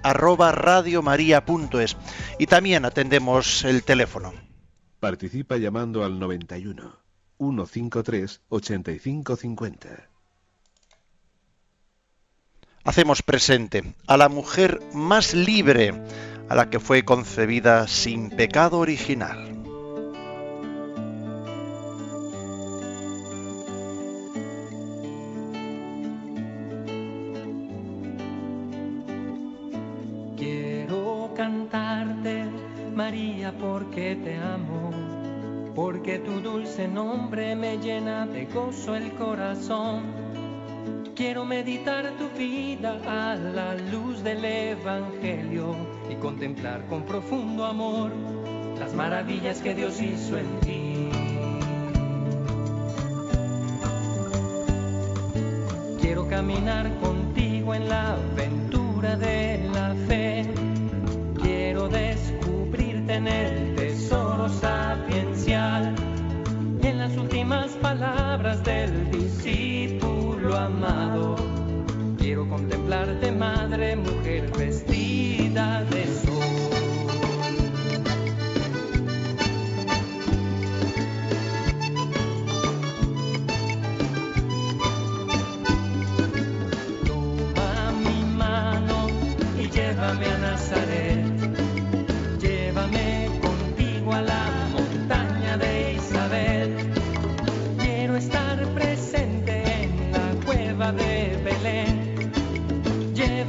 Y 2.41 2.47
también 2.49 2.85
atendemos 2.85 3.64
el 3.64 3.85
teléfono. 3.85 4.35
Participa 4.99 5.57
llamando 5.57 6.05
al 6.05 6.18
91 6.18 7.03
153 7.53 8.40
8550. 8.49 10.09
Hacemos 12.84 13.22
presente 13.22 13.95
a 14.07 14.16
la 14.16 14.28
mujer 14.28 14.80
más 14.92 15.34
libre, 15.34 15.95
a 16.49 16.55
la 16.55 16.70
que 16.70 16.80
fue 16.80 17.05
concebida 17.05 17.88
sin 17.88 18.30
pecado 18.30 18.78
original. 18.78 19.51
Quiero 30.36 31.32
cantarte, 31.34 32.45
María, 32.95 33.53
porque 33.59 34.16
te 34.16 34.36
amo 34.36 35.03
porque 35.74 36.20
tu 36.20 36.40
dulce 36.40 36.86
nombre 36.86 37.56
me 37.56 37.78
llena 37.78 38.26
de 38.26 38.46
gozo 38.46 38.94
el 38.94 39.12
corazón. 39.14 40.02
Quiero 41.16 41.44
meditar 41.44 42.12
tu 42.18 42.28
vida 42.38 43.00
a 43.06 43.34
la 43.34 43.74
luz 43.74 44.22
del 44.22 44.44
Evangelio 44.44 45.74
y 46.10 46.14
contemplar 46.16 46.86
con 46.86 47.02
profundo 47.02 47.64
amor 47.64 48.12
las 48.78 48.94
maravillas 48.94 49.60
que 49.60 49.74
Dios 49.74 50.00
hizo 50.00 50.38
en 50.38 50.60
ti. 50.60 51.08
Quiero 56.00 56.28
caminar 56.28 56.90
contigo 57.00 57.74
en 57.74 57.88
la 57.88 58.12
aventura 58.12 59.16
de 59.16 59.68
la 59.72 59.94
fe. 60.06 60.43
Palabras 68.05 68.62
del 68.62 69.03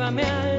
Llévame 0.05 0.23
al 0.23 0.54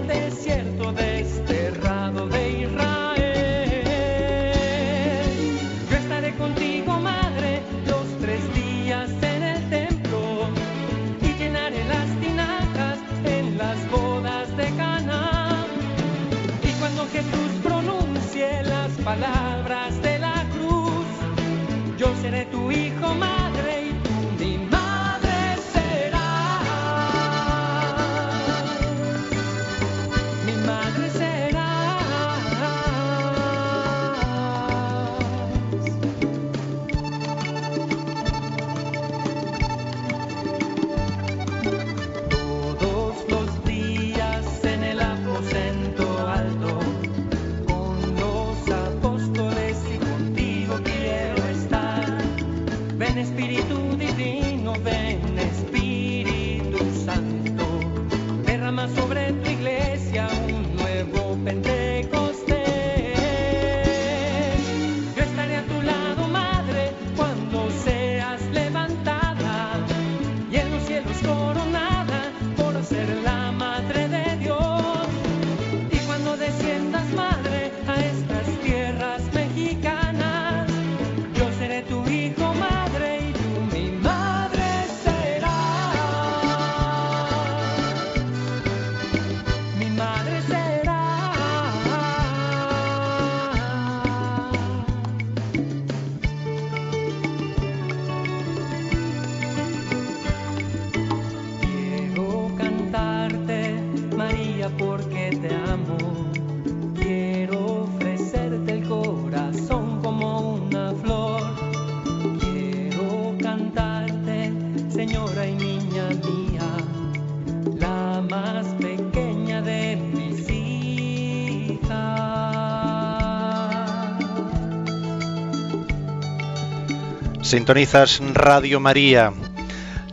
Sintonizas 127.47 128.21
Radio 128.35 128.81
María, 128.81 129.33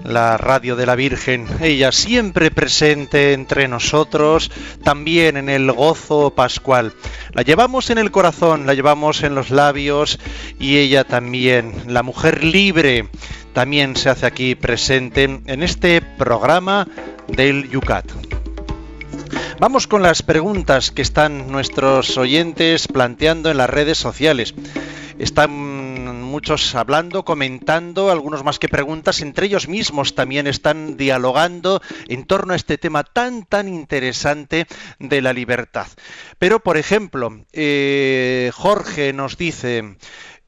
la 0.03 0.38
radio 0.38 0.75
de 0.75 0.86
la 0.86 0.95
Virgen, 0.95 1.47
ella 1.61 1.91
siempre 1.91 2.51
presente 2.51 3.34
entre 3.34 3.67
nosotros, 3.67 4.51
también 4.84 5.38
en 5.38 5.49
el 5.49 5.71
gozo 5.71 6.36
pascual. 6.36 6.93
La 7.31 7.41
llevamos 7.41 7.89
en 7.89 7.97
el 7.97 8.11
corazón, 8.11 8.67
la 8.67 8.75
llevamos 8.75 9.23
en 9.23 9.34
los 9.34 9.49
labios 9.49 10.19
y 10.59 10.77
ella 10.77 11.05
también, 11.05 11.73
la 11.88 12.03
mujer 12.03 12.43
libre, 12.43 13.09
también 13.53 13.95
se 13.95 14.09
hace 14.09 14.27
aquí 14.27 14.53
presente 14.53 15.23
en 15.23 15.63
este 15.63 16.03
programa 16.03 16.88
del 17.29 17.67
Yucat. 17.67 18.05
Vamos 19.59 19.88
con 19.88 20.03
las 20.03 20.21
preguntas 20.21 20.91
que 20.91 21.01
están 21.01 21.51
nuestros 21.51 22.15
oyentes 22.15 22.88
planteando 22.88 23.49
en 23.49 23.57
las 23.57 23.71
redes 23.71 23.97
sociales. 23.97 24.53
Están 25.17 25.72
muchos 26.34 26.73
hablando, 26.73 27.23
comentando, 27.23 28.09
algunos 28.09 28.43
más 28.43 28.57
que 28.57 28.67
preguntas, 28.67 29.21
entre 29.21 29.45
ellos 29.45 29.67
mismos 29.67 30.15
también 30.15 30.47
están 30.47 30.97
dialogando 30.97 31.79
en 32.07 32.25
torno 32.25 32.53
a 32.53 32.55
este 32.55 32.79
tema 32.79 33.03
tan, 33.03 33.45
tan 33.45 33.67
interesante 33.67 34.65
de 34.97 35.21
la 35.21 35.31
libertad. 35.31 35.86
Pero, 36.39 36.59
por 36.59 36.77
ejemplo, 36.77 37.45
eh, 37.51 38.49
Jorge 38.51 39.13
nos 39.13 39.38
dice, 39.38 39.95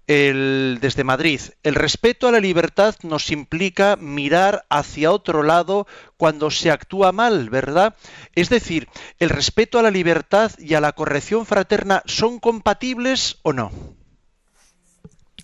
desde 0.07 1.03
Madrid, 1.03 1.39
el 1.61 1.75
respeto 1.75 2.27
a 2.27 2.31
la 2.31 2.39
libertad 2.39 2.95
nos 3.03 3.29
implica 3.29 3.95
mirar 3.95 4.65
hacia 4.71 5.11
otro 5.11 5.43
lado 5.43 5.85
cuando 6.17 6.49
se 6.49 6.71
actúa 6.71 7.11
mal, 7.11 7.51
¿verdad? 7.51 7.95
Es 8.33 8.49
decir, 8.49 8.87
¿el 9.19 9.29
respeto 9.29 9.77
a 9.77 9.83
la 9.83 9.91
libertad 9.91 10.51
y 10.57 10.73
a 10.73 10.81
la 10.81 10.93
corrección 10.93 11.45
fraterna 11.45 12.01
son 12.07 12.39
compatibles 12.39 13.37
o 13.43 13.53
no? 13.53 13.71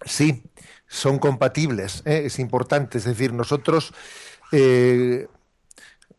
Sí, 0.05 0.43
son 0.87 1.19
compatibles, 1.19 2.03
¿eh? 2.05 2.23
es 2.25 2.39
importante. 2.39 2.97
Es 2.97 3.05
decir, 3.05 3.33
nosotros 3.33 3.93
eh, 4.51 5.27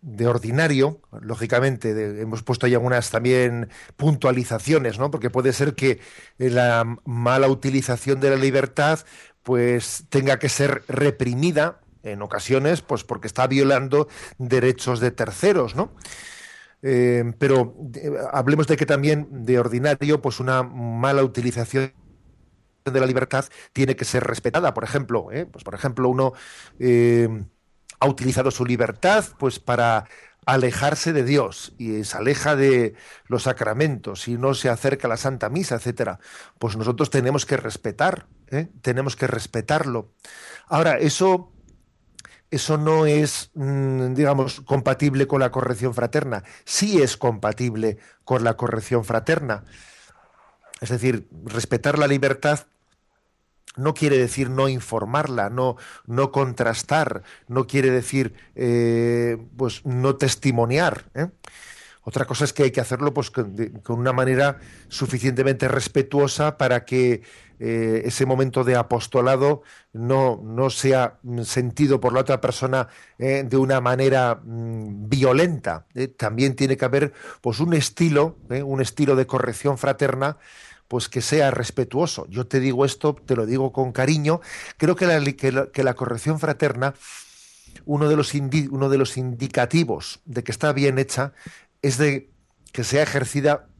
de 0.00 0.26
ordinario, 0.26 1.00
lógicamente, 1.20 2.20
hemos 2.20 2.42
puesto 2.42 2.66
ahí 2.66 2.74
algunas 2.74 3.10
también 3.10 3.68
puntualizaciones, 3.96 4.98
¿no? 4.98 5.10
Porque 5.10 5.30
puede 5.30 5.52
ser 5.52 5.74
que 5.74 6.00
la 6.38 6.84
mala 7.04 7.48
utilización 7.48 8.20
de 8.20 8.30
la 8.30 8.36
libertad 8.36 9.00
pues 9.42 10.04
tenga 10.08 10.38
que 10.38 10.48
ser 10.48 10.84
reprimida 10.88 11.80
en 12.02 12.22
ocasiones, 12.22 12.82
pues 12.82 13.04
porque 13.04 13.26
está 13.26 13.46
violando 13.46 14.08
derechos 14.38 15.00
de 15.00 15.10
terceros, 15.10 15.76
¿no? 15.76 15.92
Eh, 16.82 17.32
pero 17.38 17.76
eh, 17.94 18.10
hablemos 18.32 18.66
de 18.66 18.76
que 18.76 18.86
también 18.86 19.28
de 19.30 19.58
ordinario, 19.58 20.20
pues 20.20 20.40
una 20.40 20.64
mala 20.64 21.22
utilización 21.22 21.92
de 22.84 23.00
la 23.00 23.06
libertad 23.06 23.44
tiene 23.72 23.96
que 23.96 24.04
ser 24.04 24.24
respetada. 24.24 24.74
Por 24.74 24.84
ejemplo, 24.84 25.28
¿eh? 25.32 25.46
pues 25.46 25.64
por 25.64 25.74
ejemplo 25.74 26.08
uno 26.08 26.32
ha 28.00 28.06
utilizado 28.06 28.50
su 28.50 28.64
libertad 28.64 29.24
pues 29.38 29.60
para 29.60 30.06
alejarse 30.44 31.12
de 31.12 31.24
Dios 31.24 31.72
y 31.78 32.04
se 32.04 32.16
aleja 32.16 32.56
de 32.56 32.94
los 33.26 33.44
sacramentos 33.44 34.26
y 34.26 34.36
no 34.36 34.54
se 34.54 34.68
acerca 34.68 35.06
a 35.06 35.10
la 35.10 35.16
Santa 35.16 35.48
Misa, 35.48 35.76
etcétera, 35.76 36.18
pues 36.58 36.76
nosotros 36.76 37.10
tenemos 37.10 37.46
que 37.46 37.56
respetar, 37.56 38.26
¿eh? 38.50 38.68
tenemos 38.80 39.14
que 39.14 39.26
respetarlo. 39.26 40.12
Ahora, 40.66 40.98
eso, 40.98 41.52
eso 42.50 42.76
no 42.76 43.06
es, 43.06 43.50
mm, 43.54 44.14
digamos, 44.14 44.62
compatible 44.62 45.26
con 45.28 45.40
la 45.40 45.52
corrección 45.52 45.94
fraterna. 45.94 46.42
Sí 46.64 47.00
es 47.00 47.16
compatible 47.16 47.98
con 48.24 48.42
la 48.42 48.56
corrección 48.56 49.04
fraterna. 49.04 49.64
Es 50.80 50.88
decir, 50.88 51.28
respetar 51.44 51.98
la 51.98 52.08
libertad 52.08 52.66
no 53.76 53.94
quiere 53.94 54.18
decir 54.18 54.50
no 54.50 54.68
informarla, 54.68 55.50
no, 55.50 55.76
no 56.06 56.30
contrastar, 56.30 57.22
no 57.48 57.66
quiere 57.66 57.90
decir 57.90 58.34
eh, 58.54 59.38
pues 59.56 59.84
no 59.84 60.16
testimoniar. 60.16 61.04
¿eh? 61.14 61.28
Otra 62.04 62.24
cosa 62.24 62.44
es 62.44 62.52
que 62.52 62.64
hay 62.64 62.70
que 62.70 62.80
hacerlo 62.80 63.14
pues, 63.14 63.30
con, 63.30 63.54
una 63.88 64.12
manera 64.12 64.58
suficientemente 64.88 65.68
respetuosa 65.68 66.58
para 66.58 66.84
que 66.84 67.22
eh, 67.60 68.02
ese 68.04 68.26
momento 68.26 68.64
de 68.64 68.74
apostolado 68.74 69.62
no, 69.92 70.40
no, 70.42 70.68
sea 70.68 71.18
sentido 71.44 72.00
por 72.00 72.12
la 72.12 72.20
otra 72.20 72.40
persona 72.40 72.88
de 73.18 73.56
una 73.56 73.80
manera 73.80 74.40
mm, 74.42 75.08
violenta. 75.08 75.86
También 76.16 76.56
tiene 76.56 76.76
que 76.76 76.84
haber 76.84 77.12
pues, 77.40 77.60
un 77.60 77.72
estilo, 77.72 78.36
un 78.48 78.80
estilo 78.80 79.14
de 79.14 79.26
corrección 79.26 79.78
fraterna 79.78 80.38
pues 80.92 81.08
que 81.08 81.22
sea 81.22 81.50
respetuoso. 81.50 82.26
Yo 82.28 82.46
te 82.46 82.60
digo 82.60 82.84
esto, 82.84 83.14
te 83.14 83.34
lo 83.34 83.46
digo 83.46 83.72
con 83.72 83.92
cariño. 83.92 84.42
Creo 84.76 84.94
que 84.94 85.06
la, 85.06 85.24
que 85.24 85.82
la, 85.82 85.94
corrección 85.94 86.38
fraterna, 86.38 86.92
uno 87.86 88.10
de, 88.10 88.16
los 88.16 88.34
uno 88.34 88.90
de 88.90 88.98
los 88.98 89.16
indicativos 89.16 90.20
de 90.26 90.44
que 90.44 90.52
está 90.52 90.74
bien 90.74 90.98
hecha, 90.98 91.32
es 91.80 91.96
de 91.96 92.28
que 92.72 92.84
sea 92.84 93.04
ejercida 93.04 93.70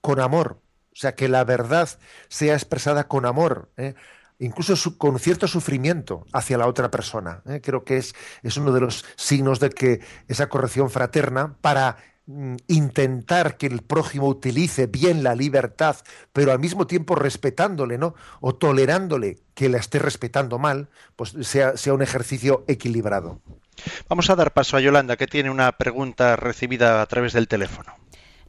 con 0.00 0.20
amor. 0.20 0.62
O 0.94 0.96
sea, 0.96 1.14
que 1.14 1.28
la 1.28 1.44
verdad 1.44 1.90
sea 2.30 2.54
expresada 2.54 3.08
con 3.08 3.26
amor. 3.26 3.70
¿eh? 3.76 3.94
incluso 4.38 4.96
con 4.96 5.18
cierto 5.18 5.46
sufrimiento 5.46 6.24
hacia 6.32 6.56
la 6.56 6.66
otra 6.66 6.90
persona. 6.90 7.42
¿eh? 7.46 7.60
Creo 7.62 7.84
que 7.84 7.98
es, 7.98 8.14
es 8.42 8.56
uno 8.56 8.72
de 8.72 8.80
los 8.80 9.04
signos 9.16 9.60
de 9.60 9.68
que 9.68 10.00
esa 10.28 10.48
corrección 10.48 10.88
fraterna, 10.88 11.58
para 11.60 11.98
intentar 12.68 13.56
que 13.56 13.66
el 13.66 13.82
prójimo 13.82 14.28
utilice 14.28 14.86
bien 14.86 15.22
la 15.22 15.34
libertad, 15.34 15.96
pero 16.32 16.52
al 16.52 16.58
mismo 16.58 16.86
tiempo 16.86 17.14
respetándole, 17.14 17.98
¿no? 17.98 18.14
O 18.40 18.54
tolerándole 18.54 19.38
que 19.54 19.68
la 19.68 19.78
esté 19.78 19.98
respetando 19.98 20.58
mal, 20.58 20.88
pues 21.16 21.34
sea, 21.42 21.76
sea 21.76 21.94
un 21.94 22.02
ejercicio 22.02 22.64
equilibrado. 22.68 23.40
Vamos 24.08 24.30
a 24.30 24.36
dar 24.36 24.52
paso 24.52 24.76
a 24.76 24.80
Yolanda, 24.80 25.16
que 25.16 25.26
tiene 25.26 25.50
una 25.50 25.72
pregunta 25.72 26.36
recibida 26.36 27.02
a 27.02 27.06
través 27.06 27.32
del 27.32 27.48
teléfono. 27.48 27.96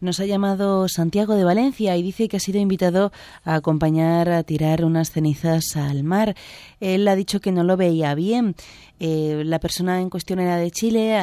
Nos 0.04 0.20
ha 0.20 0.26
llamado 0.26 0.90
Santiago 0.90 1.34
de 1.36 1.46
Valencia 1.46 1.96
y 1.96 2.04
dice 2.04 2.28
que 2.28 2.36
ha 2.36 2.40
sido 2.42 2.60
invitado 2.60 3.14
a 3.46 3.56
acompañar 3.56 4.28
a 4.28 4.44
tirar 4.44 4.84
unas 4.84 5.12
cenizas 5.12 5.78
al 5.78 6.04
mar. 6.04 6.36
Él 6.82 7.08
ha 7.08 7.16
dicho 7.16 7.40
que 7.40 7.54
no 7.54 7.64
lo 7.64 7.78
veía 7.78 8.14
bien. 8.14 8.54
Eh, 9.00 9.44
la 9.46 9.62
persona 9.62 10.02
en 10.02 10.10
cuestión 10.10 10.42
era 10.42 10.58
de 10.58 10.72
Chile, 10.72 11.16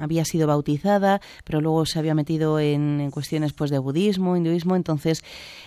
había 0.00 0.24
sido 0.24 0.46
bautizada, 0.46 1.20
pero 1.44 1.60
luego 1.60 1.84
se 1.84 1.98
había 1.98 2.14
metido 2.14 2.58
en, 2.58 3.10
cuestiones 3.10 3.52
pues 3.52 3.70
de 3.70 3.78
budismo, 3.78 4.34
hinduismo. 4.34 4.76
Entonces 4.76 5.22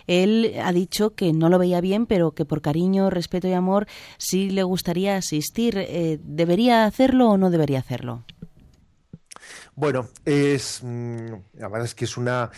él 0.08 0.56
ha 0.60 0.74
dicho 0.74 1.12
que 1.12 1.34
no 1.34 1.50
lo 1.50 1.60
veía 1.60 1.82
bien, 1.82 2.08
pero 2.08 2.32
que 2.32 2.45
por 2.45 2.64
cariño, 2.64 3.12
respeto 3.12 3.47
y 3.47 3.54
amor 3.54 3.86
sí 4.18 4.50
le 4.50 4.64
gustaría 4.64 5.18
asistir. 5.18 5.78
Eh, 5.78 6.18
¿Debería 6.24 6.86
hacerlo 6.86 7.30
o 7.30 7.38
no 7.38 7.52
debería 7.52 7.78
hacerlo? 7.78 8.24
Bueno, 9.80 10.09
es 10.25 10.82
mm, 10.84 11.27
la 11.53 11.69
verdad 11.69 11.86
es 11.86 11.95
que 11.95 12.03
es 12.03 12.17
una 12.17 12.51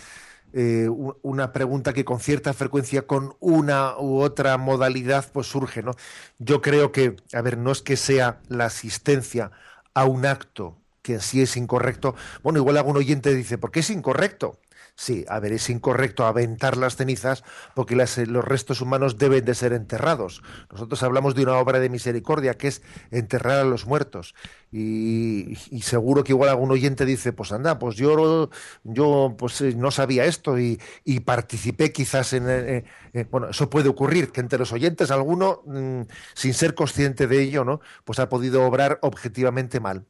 eh, 0.54 0.88
una 1.22 1.52
pregunta 1.52 1.92
que 1.92 2.04
con 2.06 2.20
cierta 2.20 2.54
frecuencia 2.54 3.06
con 3.08 3.36
una 3.40 3.98
u 3.98 4.20
otra 4.20 4.56
modalidad 4.58 5.26
pues 5.32 5.48
surge, 5.48 5.82
¿no? 5.82 5.92
Yo 6.38 6.62
creo 6.62 6.92
que, 6.92 7.16
a 7.34 7.42
ver, 7.42 7.58
no 7.58 7.72
es 7.72 7.82
que 7.82 7.96
sea 7.98 8.40
la 8.48 8.66
asistencia 8.66 9.50
a 9.94 10.06
un 10.06 10.26
acto 10.26 10.78
que 11.02 11.20
sí 11.20 11.42
es 11.42 11.58
incorrecto. 11.58 12.14
Bueno, 12.44 12.60
igual 12.60 12.78
algún 12.78 12.96
oyente 12.98 13.34
dice, 13.34 13.58
¿por 13.58 13.72
qué 13.72 13.80
es 13.80 13.90
incorrecto? 13.90 14.58
Sí, 14.94 15.24
a 15.28 15.40
ver, 15.40 15.52
es 15.52 15.70
incorrecto 15.70 16.26
aventar 16.26 16.76
las 16.76 16.96
cenizas 16.96 17.44
porque 17.74 17.94
eh, 17.94 18.26
los 18.26 18.44
restos 18.44 18.80
humanos 18.82 19.16
deben 19.18 19.44
de 19.44 19.54
ser 19.54 19.72
enterrados. 19.72 20.42
Nosotros 20.70 21.02
hablamos 21.02 21.34
de 21.34 21.42
una 21.42 21.56
obra 21.56 21.80
de 21.80 21.88
misericordia 21.88 22.54
que 22.54 22.68
es 22.68 22.82
enterrar 23.10 23.58
a 23.58 23.64
los 23.64 23.86
muertos. 23.86 24.34
Y, 24.70 25.56
seguro 25.82 26.24
que 26.24 26.32
igual 26.32 26.50
algún 26.50 26.70
oyente 26.70 27.04
dice, 27.04 27.32
pues 27.32 27.52
anda, 27.52 27.78
pues 27.78 27.96
yo, 27.96 28.50
yo 28.84 29.34
pues 29.36 29.60
eh, 29.62 29.74
no 29.76 29.90
sabía 29.90 30.24
esto 30.26 30.58
y, 30.58 30.78
participé 31.24 31.92
quizás 31.92 32.32
en, 32.34 32.48
eh, 32.48 32.84
Bueno, 33.30 33.48
eso 33.50 33.70
puede 33.70 33.88
ocurrir, 33.88 34.30
que 34.30 34.40
entre 34.40 34.58
los 34.58 34.72
oyentes 34.72 35.10
alguno, 35.10 35.62
mm, 35.66 36.02
sin 36.34 36.54
ser 36.54 36.74
consciente 36.74 37.26
de 37.26 37.42
ello, 37.42 37.64
¿no? 37.64 37.80
Pues 38.04 38.18
ha 38.18 38.28
podido 38.28 38.64
obrar 38.64 38.98
objetivamente 39.02 39.80
mal 39.80 40.06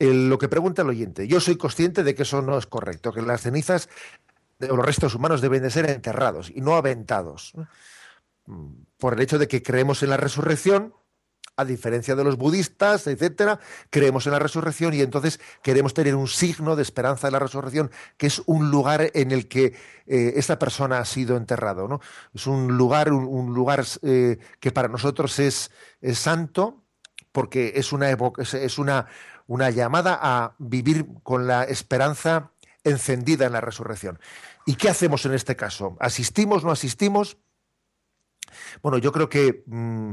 lo 0.00 0.38
que 0.38 0.48
pregunta 0.48 0.82
el 0.82 0.88
oyente. 0.88 1.28
Yo 1.28 1.40
soy 1.40 1.56
consciente 1.56 2.02
de 2.02 2.14
que 2.14 2.22
eso 2.22 2.40
no 2.42 2.56
es 2.56 2.66
correcto, 2.66 3.12
que 3.12 3.22
las 3.22 3.42
cenizas 3.42 3.88
o 4.68 4.76
los 4.76 4.84
restos 4.84 5.14
humanos 5.14 5.40
deben 5.40 5.62
de 5.62 5.70
ser 5.70 5.88
enterrados 5.88 6.50
y 6.54 6.60
no 6.60 6.74
aventados. 6.74 7.52
Por 8.98 9.14
el 9.14 9.20
hecho 9.20 9.38
de 9.38 9.48
que 9.48 9.62
creemos 9.62 10.02
en 10.02 10.10
la 10.10 10.16
resurrección, 10.16 10.94
a 11.56 11.64
diferencia 11.64 12.16
de 12.16 12.24
los 12.24 12.36
budistas, 12.36 13.06
etcétera, 13.06 13.60
creemos 13.90 14.26
en 14.26 14.32
la 14.32 14.38
resurrección 14.38 14.94
y 14.94 15.02
entonces 15.02 15.40
queremos 15.62 15.92
tener 15.92 16.14
un 16.14 16.26
signo 16.26 16.74
de 16.74 16.82
esperanza 16.82 17.26
de 17.26 17.32
la 17.32 17.38
resurrección, 17.38 17.90
que 18.16 18.28
es 18.28 18.42
un 18.46 18.70
lugar 18.70 19.10
en 19.12 19.30
el 19.30 19.46
que 19.46 19.74
eh, 20.06 20.32
esta 20.36 20.58
persona 20.58 20.98
ha 20.98 21.04
sido 21.04 21.36
enterrado. 21.36 21.86
¿no? 21.86 22.00
Es 22.34 22.46
un 22.46 22.78
lugar, 22.78 23.12
un, 23.12 23.52
lugar 23.52 23.84
eh, 24.02 24.38
que 24.58 24.72
para 24.72 24.88
nosotros 24.88 25.38
es, 25.38 25.70
santo, 26.14 26.82
porque 27.30 27.74
es 27.76 27.92
una, 27.92 28.08
es 28.10 28.78
una 28.78 29.06
una 29.50 29.68
llamada 29.68 30.16
a 30.22 30.54
vivir 30.58 31.06
con 31.24 31.48
la 31.48 31.64
esperanza 31.64 32.52
encendida 32.84 33.46
en 33.46 33.52
la 33.52 33.60
resurrección. 33.60 34.20
¿Y 34.64 34.76
qué 34.76 34.88
hacemos 34.88 35.26
en 35.26 35.34
este 35.34 35.56
caso? 35.56 35.96
¿Asistimos, 35.98 36.62
no 36.62 36.70
asistimos? 36.70 37.36
Bueno, 38.80 38.98
yo 38.98 39.10
creo 39.10 39.28
que 39.28 39.64
mm, 39.66 40.12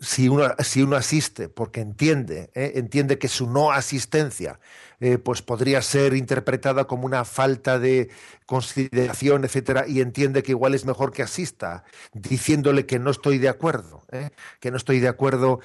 si, 0.00 0.30
uno, 0.30 0.54
si, 0.60 0.82
uno, 0.82 0.96
asiste 0.96 1.50
porque 1.50 1.82
entiende, 1.82 2.50
¿eh? 2.54 2.72
entiende 2.76 3.18
que 3.18 3.28
su 3.28 3.50
no 3.50 3.70
asistencia 3.70 4.58
eh, 4.98 5.18
pues 5.18 5.42
podría 5.42 5.82
ser 5.82 6.14
interpretada 6.14 6.86
como 6.86 7.04
una 7.04 7.26
falta 7.26 7.78
de 7.78 8.10
consideración, 8.46 9.44
etcétera, 9.44 9.84
y 9.86 10.00
entiende 10.00 10.42
que 10.42 10.52
igual 10.52 10.74
es 10.74 10.86
mejor 10.86 11.12
que 11.12 11.22
asista, 11.22 11.84
diciéndole 12.14 12.86
que 12.86 12.98
no 12.98 13.10
estoy 13.10 13.36
de 13.36 13.50
acuerdo, 13.50 14.06
¿eh? 14.10 14.30
que 14.58 14.70
no 14.70 14.78
estoy 14.78 15.00
de 15.00 15.08
acuerdo 15.08 15.60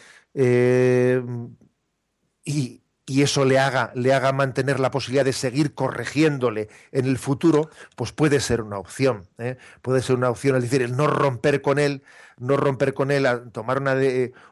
y, 2.43 2.81
y 3.09 3.23
eso 3.23 3.43
le 3.43 3.57
haga, 3.57 3.91
le 3.95 4.13
haga 4.13 4.31
mantener 4.33 4.79
la 4.79 4.91
posibilidad 4.91 5.25
de 5.25 5.33
seguir 5.33 5.73
corrigiéndole 5.73 6.69
en 6.91 7.07
el 7.07 7.17
futuro, 7.17 7.71
pues 7.95 8.11
puede 8.11 8.39
ser 8.39 8.61
una 8.61 8.77
opción. 8.77 9.27
¿eh? 9.39 9.57
Puede 9.81 10.03
ser 10.03 10.15
una 10.15 10.29
opción, 10.29 10.55
es 10.57 10.61
decir, 10.61 10.83
el 10.83 10.95
no 10.95 11.07
romper 11.07 11.63
con 11.63 11.79
él, 11.79 12.03
no 12.37 12.55
romper 12.55 12.93
con 12.93 13.09
él, 13.09 13.27
tomar 13.51 13.81
una, 13.81 13.97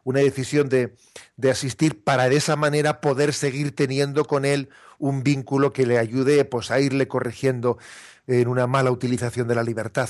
una 0.04 0.20
decisión 0.22 0.70
de, 0.70 0.96
de, 1.36 1.52
asistir 1.52 2.04
para 2.04 2.30
de 2.30 2.38
esa 2.38 2.56
manera 2.56 3.00
poder 3.00 3.32
seguir 3.32 3.76
teniendo 3.76 4.26
con 4.26 4.44
él 4.44 4.70
un 4.98 5.22
vínculo 5.22 5.72
que 5.72 5.86
le 5.86 6.00
ayude 6.00 6.44
pues, 6.44 6.72
a 6.72 6.80
irle 6.80 7.08
corrigiendo 7.08 7.78
en 8.26 8.48
una 8.48 8.66
mala 8.66 8.90
utilización 8.90 9.48
de 9.48 9.54
la 9.54 9.64
libertad. 9.64 10.10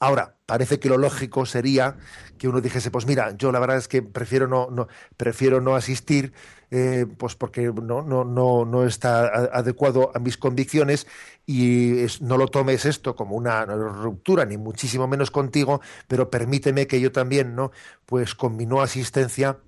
Ahora, 0.00 0.36
parece 0.46 0.78
que 0.78 0.88
lo 0.88 0.96
lógico 0.96 1.44
sería 1.44 1.96
que 2.38 2.46
uno 2.46 2.60
dijese, 2.60 2.90
pues 2.92 3.04
mira, 3.06 3.36
yo 3.36 3.50
la 3.50 3.58
verdad 3.58 3.78
es 3.78 3.88
que 3.88 4.00
prefiero 4.00 4.46
no, 4.46 4.68
no 4.70 4.86
prefiero 5.16 5.60
no 5.60 5.74
asistir, 5.74 6.32
eh, 6.70 7.04
pues 7.18 7.34
porque 7.34 7.72
no, 7.72 8.02
no, 8.02 8.24
no, 8.24 8.64
no 8.64 8.84
está 8.86 9.26
adecuado 9.26 10.12
a 10.14 10.20
mis 10.20 10.36
convicciones 10.36 11.08
y 11.46 12.06
no 12.20 12.36
lo 12.36 12.46
tomes 12.46 12.84
esto 12.84 13.16
como 13.16 13.34
una 13.34 13.64
ruptura, 13.64 14.44
ni 14.44 14.56
muchísimo 14.56 15.08
menos 15.08 15.32
contigo, 15.32 15.80
pero 16.06 16.30
permíteme 16.30 16.86
que 16.86 17.00
yo 17.00 17.10
también, 17.10 17.56
¿no? 17.56 17.72
Pues 18.06 18.36
con 18.36 18.56
mi 18.56 18.66
no 18.66 18.80
asistencia 18.80 19.58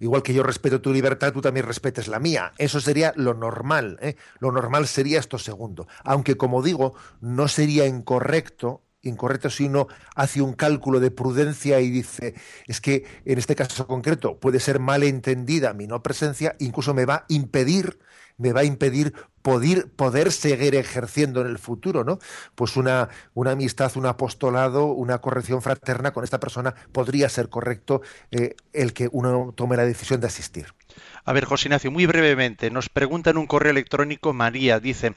igual 0.00 0.22
que 0.22 0.34
yo 0.34 0.42
respeto 0.42 0.80
tu 0.80 0.92
libertad, 0.92 1.32
tú 1.32 1.40
también 1.40 1.66
respetes 1.66 2.08
la 2.08 2.18
mía. 2.18 2.52
Eso 2.58 2.80
sería 2.80 3.12
lo 3.16 3.34
normal. 3.34 3.98
¿eh? 4.00 4.16
Lo 4.38 4.52
normal 4.52 4.86
sería 4.86 5.18
esto 5.18 5.38
segundo. 5.38 5.86
Aunque, 6.04 6.36
como 6.36 6.62
digo, 6.62 6.94
no 7.20 7.48
sería 7.48 7.86
incorrecto 7.86 8.82
incorrecto 9.08 9.50
si 9.50 9.64
uno 9.64 9.88
hace 10.14 10.42
un 10.42 10.52
cálculo 10.52 11.00
de 11.00 11.10
prudencia 11.10 11.80
y 11.80 11.90
dice, 11.90 12.34
es 12.66 12.80
que 12.80 13.04
en 13.24 13.38
este 13.38 13.56
caso 13.56 13.86
concreto 13.86 14.38
puede 14.38 14.60
ser 14.60 14.80
mal 14.80 15.02
entendida 15.02 15.72
mi 15.72 15.86
no 15.86 16.02
presencia, 16.02 16.56
incluso 16.58 16.94
me 16.94 17.04
va 17.04 17.14
a 17.14 17.24
impedir, 17.28 17.98
me 18.38 18.52
va 18.52 18.60
a 18.60 18.64
impedir 18.64 19.14
poder, 19.42 19.90
poder 19.90 20.32
seguir 20.32 20.74
ejerciendo 20.74 21.40
en 21.40 21.46
el 21.46 21.58
futuro, 21.58 22.04
¿no? 22.04 22.18
Pues 22.54 22.76
una, 22.76 23.08
una 23.34 23.52
amistad, 23.52 23.92
un 23.96 24.06
apostolado, 24.06 24.86
una 24.86 25.20
corrección 25.20 25.62
fraterna 25.62 26.12
con 26.12 26.24
esta 26.24 26.40
persona 26.40 26.74
podría 26.92 27.28
ser 27.28 27.48
correcto 27.48 28.02
eh, 28.30 28.56
el 28.72 28.92
que 28.92 29.08
uno 29.12 29.52
tome 29.56 29.76
la 29.76 29.84
decisión 29.84 30.20
de 30.20 30.26
asistir. 30.26 30.75
A 31.24 31.32
ver, 31.32 31.44
José 31.44 31.68
Ignacio, 31.68 31.90
muy 31.90 32.06
brevemente, 32.06 32.70
nos 32.70 32.88
pregunta 32.88 33.30
en 33.30 33.38
un 33.38 33.46
correo 33.46 33.70
electrónico 33.70 34.32
María, 34.32 34.80
dice, 34.80 35.14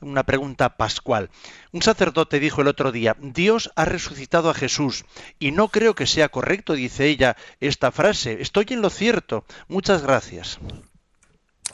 una 0.00 0.24
pregunta 0.24 0.76
pascual. 0.76 1.30
Un 1.72 1.82
sacerdote 1.82 2.40
dijo 2.40 2.62
el 2.62 2.68
otro 2.68 2.92
día, 2.92 3.16
Dios 3.20 3.70
ha 3.76 3.84
resucitado 3.84 4.50
a 4.50 4.54
Jesús, 4.54 5.04
y 5.38 5.52
no 5.52 5.68
creo 5.68 5.94
que 5.94 6.06
sea 6.06 6.28
correcto, 6.28 6.74
dice 6.74 7.06
ella, 7.06 7.36
esta 7.60 7.92
frase. 7.92 8.40
Estoy 8.40 8.66
en 8.70 8.82
lo 8.82 8.90
cierto. 8.90 9.44
Muchas 9.68 10.02
gracias. 10.02 10.58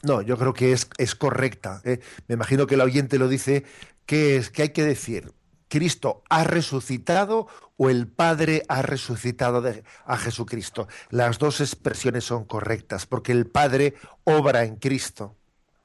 No, 0.02 0.20
yo 0.20 0.36
creo 0.36 0.52
que 0.52 0.72
es, 0.72 1.14
correcta. 1.14 1.80
¿eh? 1.84 2.00
Me 2.26 2.34
imagino 2.34 2.66
que 2.66 2.74
el 2.74 2.80
oyente 2.80 3.18
lo 3.18 3.28
dice, 3.28 3.64
¿qué 4.04 4.36
es? 4.36 4.50
¿Qué 4.50 4.62
hay 4.62 4.68
que 4.70 4.84
decir? 4.84 5.32
Cristo 5.72 6.22
ha 6.28 6.44
resucitado 6.44 7.46
o 7.78 7.88
el 7.88 8.06
Padre 8.06 8.62
ha 8.68 8.82
resucitado 8.82 9.64
a 10.04 10.16
Jesucristo. 10.18 10.86
Las 11.08 11.38
dos 11.38 11.62
expresiones 11.62 12.24
son 12.24 12.44
correctas, 12.44 13.06
porque 13.06 13.32
el 13.32 13.46
Padre 13.46 13.94
obra 14.24 14.64
en 14.64 14.76
Cristo. 14.76 15.34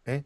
¿eh? 0.05 0.25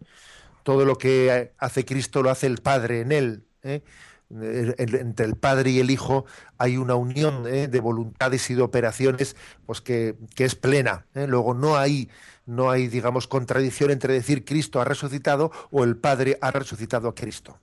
Todo 0.64 0.84
lo 0.84 0.98
que 0.98 1.54
hace 1.60 1.86
Cristo 1.86 2.24
lo 2.24 2.32
hace 2.32 2.48
el 2.48 2.58
Padre 2.58 3.02
en 3.02 3.12
él. 3.12 3.44
¿eh? 3.62 3.84
entre 4.32 5.28
el 5.28 5.36
Padre 5.36 5.70
y 5.70 5.80
el 5.80 5.92
Hijo 5.92 6.26
hay 6.58 6.78
una 6.78 6.96
unión 6.96 7.46
¿eh? 7.46 7.68
de 7.68 7.80
voluntades 7.82 8.50
y 8.50 8.56
de 8.56 8.64
operaciones 8.64 9.36
pues 9.68 9.80
que, 9.80 10.16
que 10.36 10.46
es 10.46 10.56
plena. 10.56 11.06
Luego 11.14 11.54
no 11.54 11.78
hay, 11.78 12.10
no 12.48 12.72
hay, 12.72 12.88
digamos, 12.88 13.28
contradicción 13.28 13.92
entre 13.92 14.16
decir 14.16 14.44
Cristo 14.44 14.82
ha 14.82 14.86
resucitado 14.86 15.52
o 15.70 15.84
el 15.84 15.98
Padre 15.98 16.40
ha 16.42 16.50
resucitado 16.50 17.10
a 17.10 17.14
Cristo. 17.14 17.60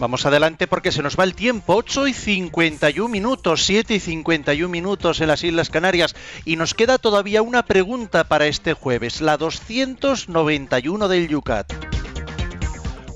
Vamos 0.00 0.26
adelante 0.26 0.66
porque 0.66 0.90
se 0.90 1.02
nos 1.02 1.16
va 1.18 1.24
el 1.24 1.34
tiempo. 1.34 1.76
8 1.76 2.08
y 2.08 2.12
51 2.12 3.08
minutos, 3.08 3.64
7 3.64 3.94
y 3.94 4.00
51 4.00 4.68
minutos 4.68 5.20
en 5.20 5.28
las 5.28 5.44
Islas 5.44 5.70
Canarias. 5.70 6.16
Y 6.44 6.56
nos 6.56 6.74
queda 6.74 6.98
todavía 6.98 7.42
una 7.42 7.64
pregunta 7.64 8.24
para 8.24 8.46
este 8.46 8.74
jueves, 8.74 9.20
la 9.20 9.36
291 9.36 11.08
del 11.08 11.28
Yucat. 11.28 11.72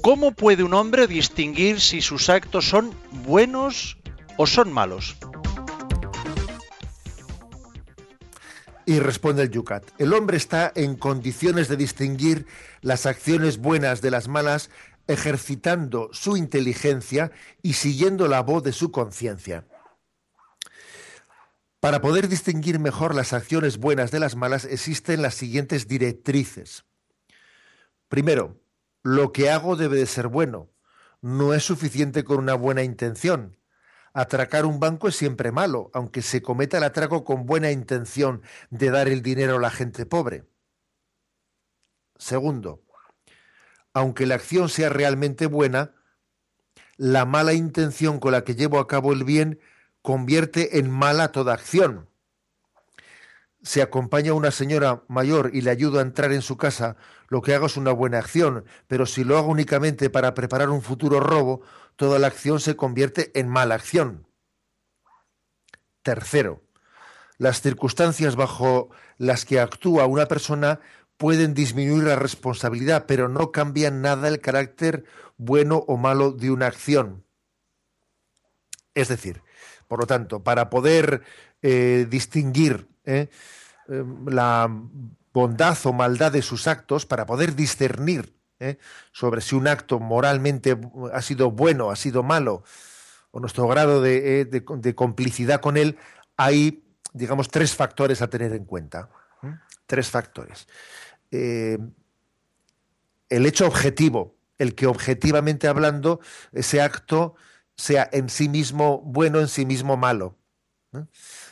¿Cómo 0.03 0.31
puede 0.33 0.63
un 0.63 0.73
hombre 0.73 1.09
distinguir 1.09 1.81
si 1.81 2.01
sus 2.01 2.29
actos 2.29 2.69
son 2.69 2.95
buenos 3.25 3.99
o 4.37 4.47
son 4.47 4.73
malos? 4.73 5.17
Y 8.87 9.01
responde 9.01 9.43
el 9.43 9.51
Yucat. 9.51 9.85
El 9.99 10.15
hombre 10.15 10.39
está 10.39 10.73
en 10.75 10.97
condiciones 10.97 11.69
de 11.69 11.77
distinguir 11.77 12.47
las 12.81 13.05
acciones 13.05 13.59
buenas 13.59 14.01
de 14.01 14.11
las 14.11 14.29
malas 14.29 14.71
ejercitando 15.09 16.11
su 16.13 16.37
inteligencia 16.37 17.33
y 17.63 17.73
siguiendo 17.73 18.29
la 18.29 18.43
voz 18.43 18.63
de 18.63 18.73
su 18.73 18.93
conciencia. 18.93 19.67
Para 21.81 22.01
poder 22.01 22.29
distinguir 22.29 22.79
mejor 22.79 23.15
las 23.15 23.33
acciones 23.33 23.79
buenas 23.79 24.11
de 24.11 24.21
las 24.21 24.37
malas 24.37 24.65
existen 24.65 25.23
las 25.23 25.35
siguientes 25.35 25.89
directrices. 25.89 26.85
Primero, 28.09 28.61
lo 29.03 29.33
que 29.33 29.51
hago 29.51 29.77
debe 29.77 29.97
de 29.97 30.07
ser 30.07 30.29
bueno. 30.29 30.71
No 31.21 31.55
es 31.55 31.65
suficiente 31.65 32.25
con 32.25 32.39
una 32.39 32.55
buena 32.55 32.83
intención. 32.83 33.59
Atracar 34.13 34.67
un 34.67 34.81
banco 34.81 35.09
es 35.09 35.17
siempre 35.17 35.53
malo, 35.53 35.91
aunque 35.95 36.23
se 36.23 36.43
cometa 36.43 36.79
el 36.79 36.85
atraco 36.85 37.25
con 37.25 37.47
buena 37.47 37.71
intención 37.71 38.43
de 38.71 38.91
dar 38.91 39.09
el 39.09 39.23
dinero 39.23 39.57
a 39.57 39.61
la 39.61 39.71
gente 39.71 40.07
pobre. 40.07 40.45
Segundo, 42.17 42.83
aunque 43.99 44.27
la 44.27 44.37
acción 44.37 44.69
sea 44.69 44.89
realmente 44.89 45.47
buena, 45.47 45.93
la 46.97 47.25
mala 47.25 47.53
intención 47.53 48.21
con 48.21 48.33
la 48.33 48.45
que 48.45 48.55
llevo 48.55 48.79
a 48.79 48.87
cabo 48.87 49.13
el 49.13 49.25
bien 49.25 49.61
convierte 50.03 50.79
en 50.79 50.89
mala 50.89 51.33
toda 51.33 51.55
acción. 51.55 52.09
Si 53.63 53.81
acompaña 53.81 54.31
a 54.31 54.35
una 54.35 54.53
señora 54.53 55.03
mayor 55.09 55.51
y 55.53 55.63
le 55.63 55.71
ayudo 55.71 55.99
a 55.99 56.03
entrar 56.03 56.33
en 56.33 56.43
su 56.43 56.57
casa, 56.57 56.97
lo 57.29 57.43
que 57.43 57.55
hago 57.55 57.67
es 57.67 57.77
una 57.77 57.91
buena 57.91 58.19
acción, 58.19 58.65
pero 58.87 59.05
si 59.05 59.25
lo 59.25 59.37
hago 59.37 59.49
únicamente 59.49 60.11
para 60.11 60.33
preparar 60.33 60.71
un 60.71 60.81
futuro 60.81 61.19
robo, 61.19 61.63
toda 61.97 62.21
la 62.21 62.29
acción 62.29 62.61
se 62.61 62.77
convierte 62.77 63.33
en 63.39 63.49
mala 63.49 63.75
acción. 63.75 64.29
Tercero, 66.03 66.63
las 67.37 67.61
circunstancias 67.61 68.37
bajo 68.37 68.91
las 69.17 69.45
que 69.45 69.59
actúa 69.59 70.07
una 70.07 70.27
persona 70.27 70.79
pueden 71.19 71.53
disminuir 71.53 72.05
la 72.05 72.17
responsabilidad, 72.17 73.05
pero 73.07 73.29
no 73.29 73.53
cambian 73.53 74.01
nada 74.01 74.29
el 74.29 74.41
carácter 74.41 75.05
bueno 75.37 75.85
o 75.87 75.97
malo 75.97 76.33
de 76.33 76.51
una 76.51 76.67
acción. 76.67 77.25
Es 78.95 79.09
decir, 79.09 79.43
por 79.89 80.01
lo 80.01 80.07
tanto, 80.07 80.43
para 80.43 80.71
poder 80.71 81.23
eh, 81.61 82.07
distinguir 82.09 82.89
eh, 83.05 83.29
em, 83.89 84.27
la 84.29 84.71
bondad 85.33 85.77
o 85.85 85.93
maldad 85.93 86.33
de 86.33 86.43
sus 86.43 86.67
actos, 86.67 87.05
para 87.05 87.27
poder 87.27 87.55
discernir 87.55 88.35
eh, 88.61 88.79
sobre 89.13 89.41
si 89.41 89.55
un 89.55 89.69
acto 89.69 89.99
moralmente 89.99 90.79
ha 91.13 91.23
sido 91.23 91.51
bueno, 91.51 91.91
ha 91.91 91.97
sido 91.97 92.23
malo, 92.23 92.63
o 93.31 93.41
nuestro 93.41 93.67
grado 93.69 94.01
de, 94.01 94.45
de 94.45 94.95
complicidad 94.95 95.61
con 95.61 95.77
él, 95.77 95.99
hay, 96.37 96.85
digamos, 97.13 97.49
tres 97.49 97.75
factores 97.75 98.23
a 98.23 98.31
tener 98.31 98.53
en 98.53 98.65
cuenta. 98.65 99.11
Tres 99.87 100.11
factores. 100.11 100.67
Eh, 101.31 101.79
el 103.29 103.47
hecho 103.47 103.67
objetivo, 103.67 104.37
el 104.59 104.75
que 104.75 104.87
objetivamente 104.87 105.69
hablando 105.69 106.21
ese 106.53 106.81
acto 106.81 107.35
sea 107.77 108.09
en 108.13 108.29
sí 108.29 108.49
mismo 108.49 109.01
bueno, 109.05 109.41
en 109.41 109.49
sí 109.49 109.67
mismo 109.67 109.97
malo. 109.97 110.37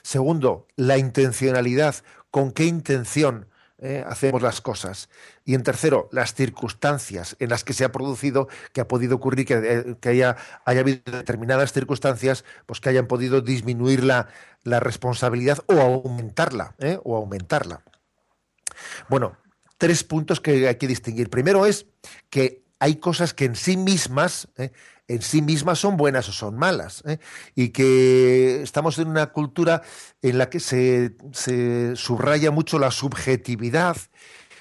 Segundo, 0.03 0.67
la 0.77 0.99
intencionalidad, 0.99 1.97
con 2.31 2.53
qué 2.53 2.65
intención 2.65 3.49
eh, 3.79 4.03
hacemos 4.09 4.41
las 4.41 4.63
cosas. 4.63 5.11
Y 5.45 5.55
en 5.55 5.63
tercero, 5.63 6.09
las 6.11 6.35
circunstancias 6.35 7.37
en 7.39 7.51
las 7.51 7.63
que 7.63 7.75
se 7.75 7.85
ha 7.85 7.93
producido, 7.93 8.49
que 8.73 8.81
ha 8.81 8.89
podido 8.89 9.17
ocurrir, 9.17 9.47
que, 9.47 9.55
eh, 9.55 10.09
haya, 10.09 10.37
haya, 10.65 10.81
habido 10.81 11.03
determinadas 11.05 11.73
circunstancias, 11.73 12.45
pues 12.65 12.81
que 12.81 12.89
hayan 12.89 13.07
podido 13.07 13.43
disminuir 13.43 14.03
la, 14.03 14.29
la 14.65 14.81
responsabilidad 14.81 15.59
o 15.67 15.79
aumentarla, 15.81 16.75
o 17.05 17.17
aumentarla. 17.17 17.83
Bueno, 19.09 19.37
tres 19.79 20.05
puntos 20.05 20.41
que 20.41 20.69
hay 20.69 20.77
que 20.77 20.87
distinguir. 20.87 21.31
Primero 21.31 21.67
es 21.67 21.87
que 22.31 22.65
hay 22.79 22.97
cosas 22.97 23.33
que 23.35 23.47
en 23.47 23.57
sí 23.57 23.77
mismas, 23.77 24.49
¿eh? 24.57 24.73
en 25.09 25.23
sí 25.23 25.41
mismas 25.41 25.79
son 25.79 25.97
buenas 25.97 26.29
o 26.29 26.33
son 26.33 26.57
malas, 26.57 27.03
¿eh? 27.07 27.19
y 27.55 27.71
que 27.71 28.63
estamos 28.63 28.99
en 28.99 29.09
una 29.09 29.29
cultura 29.29 29.83
en 30.23 30.39
la 30.39 30.51
que 30.51 30.61
se, 30.61 31.17
se, 31.33 31.97
subraya 31.97 32.51
mucho 32.51 32.79
la 32.79 32.91
subjetividad 32.91 33.97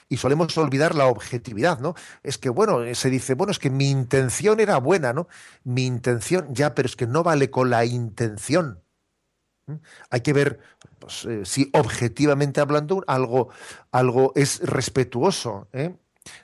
y 0.07 0.17
solemos 0.17 0.57
olvidar 0.57 0.95
la 0.95 1.07
objetividad, 1.07 1.79
¿no? 1.79 1.95
Es 2.21 2.37
que, 2.37 2.49
bueno, 2.49 2.81
se 2.93 3.09
dice, 3.09 3.33
bueno, 3.33 3.49
es 3.49 3.57
que 3.57 3.71
mi 3.71 3.89
intención 3.89 4.59
era 4.59 4.77
buena, 4.77 5.13
¿no? 5.13 5.27
Mi 5.63 5.85
intención, 5.85 6.53
ya, 6.53 6.75
pero 6.75 6.85
es 6.85 6.95
que 6.95 7.07
no 7.07 7.23
vale 7.23 7.49
con 7.49 7.71
la 7.71 7.85
intención. 7.85 8.84
Hay 10.09 10.21
que 10.21 10.33
ver 10.33 10.59
pues, 10.99 11.25
eh, 11.25 11.45
si 11.45 11.69
objetivamente 11.73 12.61
hablando 12.61 13.03
algo, 13.07 13.49
algo 13.91 14.31
es 14.35 14.59
respetuoso 14.61 15.67
¿eh? 15.73 15.95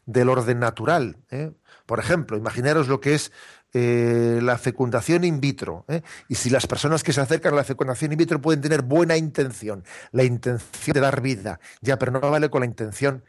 del 0.05 0.29
orden 0.29 0.59
natural. 0.59 1.17
¿eh? 1.29 1.51
Por 1.85 1.99
ejemplo, 1.99 2.37
imaginaros 2.37 2.87
lo 2.87 2.99
que 2.99 3.13
es 3.13 3.31
la 3.73 4.57
fecundación 4.57 5.23
in 5.23 5.39
vitro. 5.39 5.85
Y 6.27 6.35
si 6.35 6.49
las 6.49 6.67
personas 6.67 7.03
que 7.03 7.13
se 7.13 7.21
acercan 7.21 7.53
a 7.53 7.55
la 7.55 7.63
fecundación 7.63 8.11
in 8.11 8.17
vitro 8.17 8.41
pueden 8.41 8.59
tener 8.59 8.81
buena 8.81 9.15
intención, 9.15 9.85
la 10.11 10.25
intención 10.25 10.93
de 10.93 10.99
dar 10.99 11.21
vida, 11.21 11.61
ya, 11.79 11.97
pero 11.97 12.11
no 12.11 12.19
vale 12.19 12.49
con 12.49 12.59
la 12.59 12.65
intención 12.65 13.23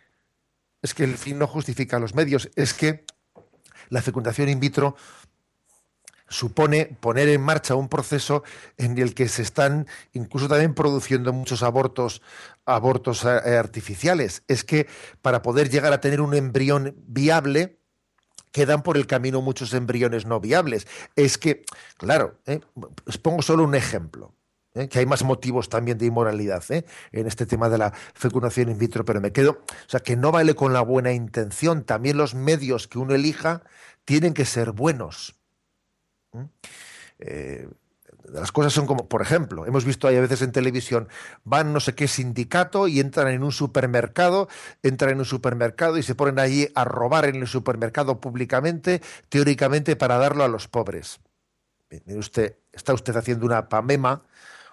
es 0.83 0.95
que 0.95 1.05
el 1.05 1.17
fin 1.17 1.39
no 1.39 1.47
justifica 1.47 1.99
los 2.01 2.15
medios, 2.15 2.51
es 2.57 2.75
que 2.75 3.05
la 3.89 4.03
fecundación 4.03 4.49
in 4.49 4.59
vitro 4.59 4.97
supone 6.33 6.97
poner 7.01 7.29
en 7.29 7.41
marcha 7.41 7.75
un 7.75 7.89
proceso 7.89 8.43
en 8.77 8.99
el 8.99 9.15
que 9.15 9.29
se 9.29 9.43
están 9.43 9.87
incluso 10.13 10.49
también 10.49 10.75
produciendo 10.75 11.33
muchos 11.33 11.63
abortos 11.63 12.23
abortos 12.65 13.25
eh, 13.25 13.57
artificiales. 13.57 14.43
Es 14.49 14.65
que 14.65 14.87
para 15.21 15.43
poder 15.43 15.69
llegar 15.69 15.93
a 15.93 16.01
tener 16.01 16.21
un 16.21 16.35
embrión 16.35 16.97
viable 17.07 17.79
quedan 18.53 18.83
por 18.83 18.97
el 18.97 19.07
camino 19.07 19.41
muchos 19.41 19.75
embriones 19.75 20.27
no 20.27 20.41
viables. 20.41 20.87
Es 21.17 21.39
que, 21.39 21.65
claro, 21.97 22.39
eh, 22.47 22.61
os 23.07 23.19
pongo 23.19 23.43
solo 23.43 23.65
un 23.65 23.75
ejemplo. 23.75 24.35
¿eh? 24.75 24.89
que 24.89 24.99
hay 25.01 25.07
más 25.07 25.25
motivos 25.25 25.69
también 25.69 25.99
de 25.99 26.07
inmoralidad 26.07 26.65
¿eh? 26.71 26.85
en 27.13 27.27
este 27.27 27.47
tema 27.47 27.69
de 27.69 27.79
la 27.79 27.93
fecundación 28.15 28.71
in 28.71 28.79
vitro, 28.79 29.05
pero 29.05 29.21
me 29.21 29.33
quedo, 29.33 29.63
o 29.69 29.89
sea, 29.89 30.01
que 30.01 30.17
no 30.17 30.33
vale 30.33 30.55
con 30.55 30.73
la 30.73 30.81
buena 30.81 31.13
intención, 31.13 31.85
también 31.85 32.17
los 32.17 32.35
medios 32.35 32.89
que 32.89 32.99
uno 32.99 33.15
elija 33.15 33.63
tienen 34.05 34.35
que 34.35 34.45
ser 34.45 34.73
buenos. 34.73 35.42
Eh, 37.19 37.69
las 38.25 38.53
cosas 38.53 38.73
son 38.73 38.87
como, 38.87 39.09
por 39.09 39.23
ejemplo, 39.23 39.67
hemos 39.67 39.85
visto 39.85 40.07
ahí 40.07 40.17
a 40.17 40.21
veces 40.21 40.43
en 40.43 40.53
televisión, 40.53 41.09
van 41.45 41.73
no 41.73 41.81
sé 41.81 41.95
qué 41.95 42.09
sindicato 42.09 42.89
y 42.89 43.01
entran 43.01 43.29
en 43.29 43.43
un 43.43 43.53
supermercado, 43.53 44.49
entran 44.83 45.13
en 45.13 45.19
un 45.19 45.25
supermercado 45.25 45.99
y 45.99 46.03
se 46.03 46.15
ponen 46.15 46.39
allí 46.39 46.69
a 46.75 46.85
robar 46.85 47.25
en 47.25 47.37
el 47.37 47.47
supermercado 47.47 48.21
públicamente, 48.21 49.03
teóricamente 49.29 49.97
para 49.97 50.19
darlo 50.19 50.45
a 50.45 50.49
los 50.49 50.69
pobres. 50.69 51.21
Usted, 52.07 52.57
está 52.73 52.95
usted 52.95 53.17
haciendo 53.17 53.45
una 53.45 53.69
pamema 53.69 54.23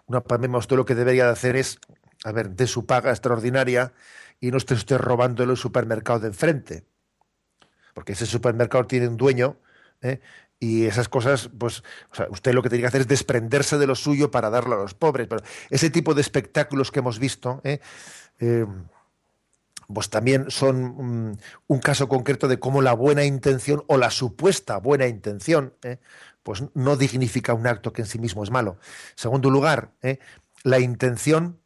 una 0.09 0.21
pandemia, 0.21 0.57
usted 0.57 0.75
lo 0.75 0.85
que 0.85 0.95
debería 0.95 1.25
de 1.25 1.31
hacer 1.31 1.55
es, 1.55 1.79
a 2.25 2.31
ver, 2.31 2.49
de 2.49 2.67
su 2.67 2.85
paga 2.85 3.11
extraordinaria 3.11 3.93
y 4.41 4.51
no 4.51 4.57
esté 4.57 4.73
usted 4.73 4.97
robando 4.97 5.43
el 5.43 5.55
supermercado 5.55 6.19
de 6.19 6.27
enfrente. 6.27 6.83
Porque 7.93 8.13
ese 8.13 8.25
supermercado 8.25 8.87
tiene 8.87 9.07
un 9.07 9.17
dueño 9.17 9.57
¿eh? 10.01 10.19
Y 10.59 10.85
esas 10.85 11.07
cosas, 11.07 11.49
pues, 11.57 11.83
usted 12.29 12.53
lo 12.53 12.61
que 12.61 12.69
tiene 12.69 12.81
que 12.81 12.87
hacer 12.87 13.01
es 13.01 13.07
desprenderse 13.07 13.77
de 13.77 13.87
lo 13.87 13.95
suyo 13.95 14.29
para 14.29 14.49
darlo 14.49 14.75
a 14.75 14.79
los 14.79 14.93
pobres. 14.93 15.27
Pero 15.27 15.41
ese 15.69 15.89
tipo 15.89 16.13
de 16.13 16.21
espectáculos 16.21 16.91
que 16.91 16.99
hemos 16.99 17.19
visto, 17.19 17.61
¿eh? 17.63 17.79
Eh, 18.39 18.65
pues 19.91 20.09
también 20.11 20.51
son 20.51 21.39
un 21.67 21.79
caso 21.79 22.07
concreto 22.07 22.47
de 22.47 22.59
cómo 22.59 22.83
la 22.83 22.93
buena 22.93 23.23
intención 23.23 23.83
o 23.87 23.97
la 23.97 24.11
supuesta 24.11 24.77
buena 24.77 25.07
intención 25.07 25.73
pues 26.43 26.63
no 26.73 26.95
dignifica 26.95 27.53
un 27.53 27.67
acto 27.67 27.93
que 27.93 28.01
en 28.01 28.07
sí 28.07 28.19
mismo 28.19 28.43
es 28.43 28.51
malo. 28.51 28.77
segundo 29.15 29.49
lugar, 29.49 29.91
¿eh? 30.01 30.19
la 30.63 30.79
intención 30.79 31.59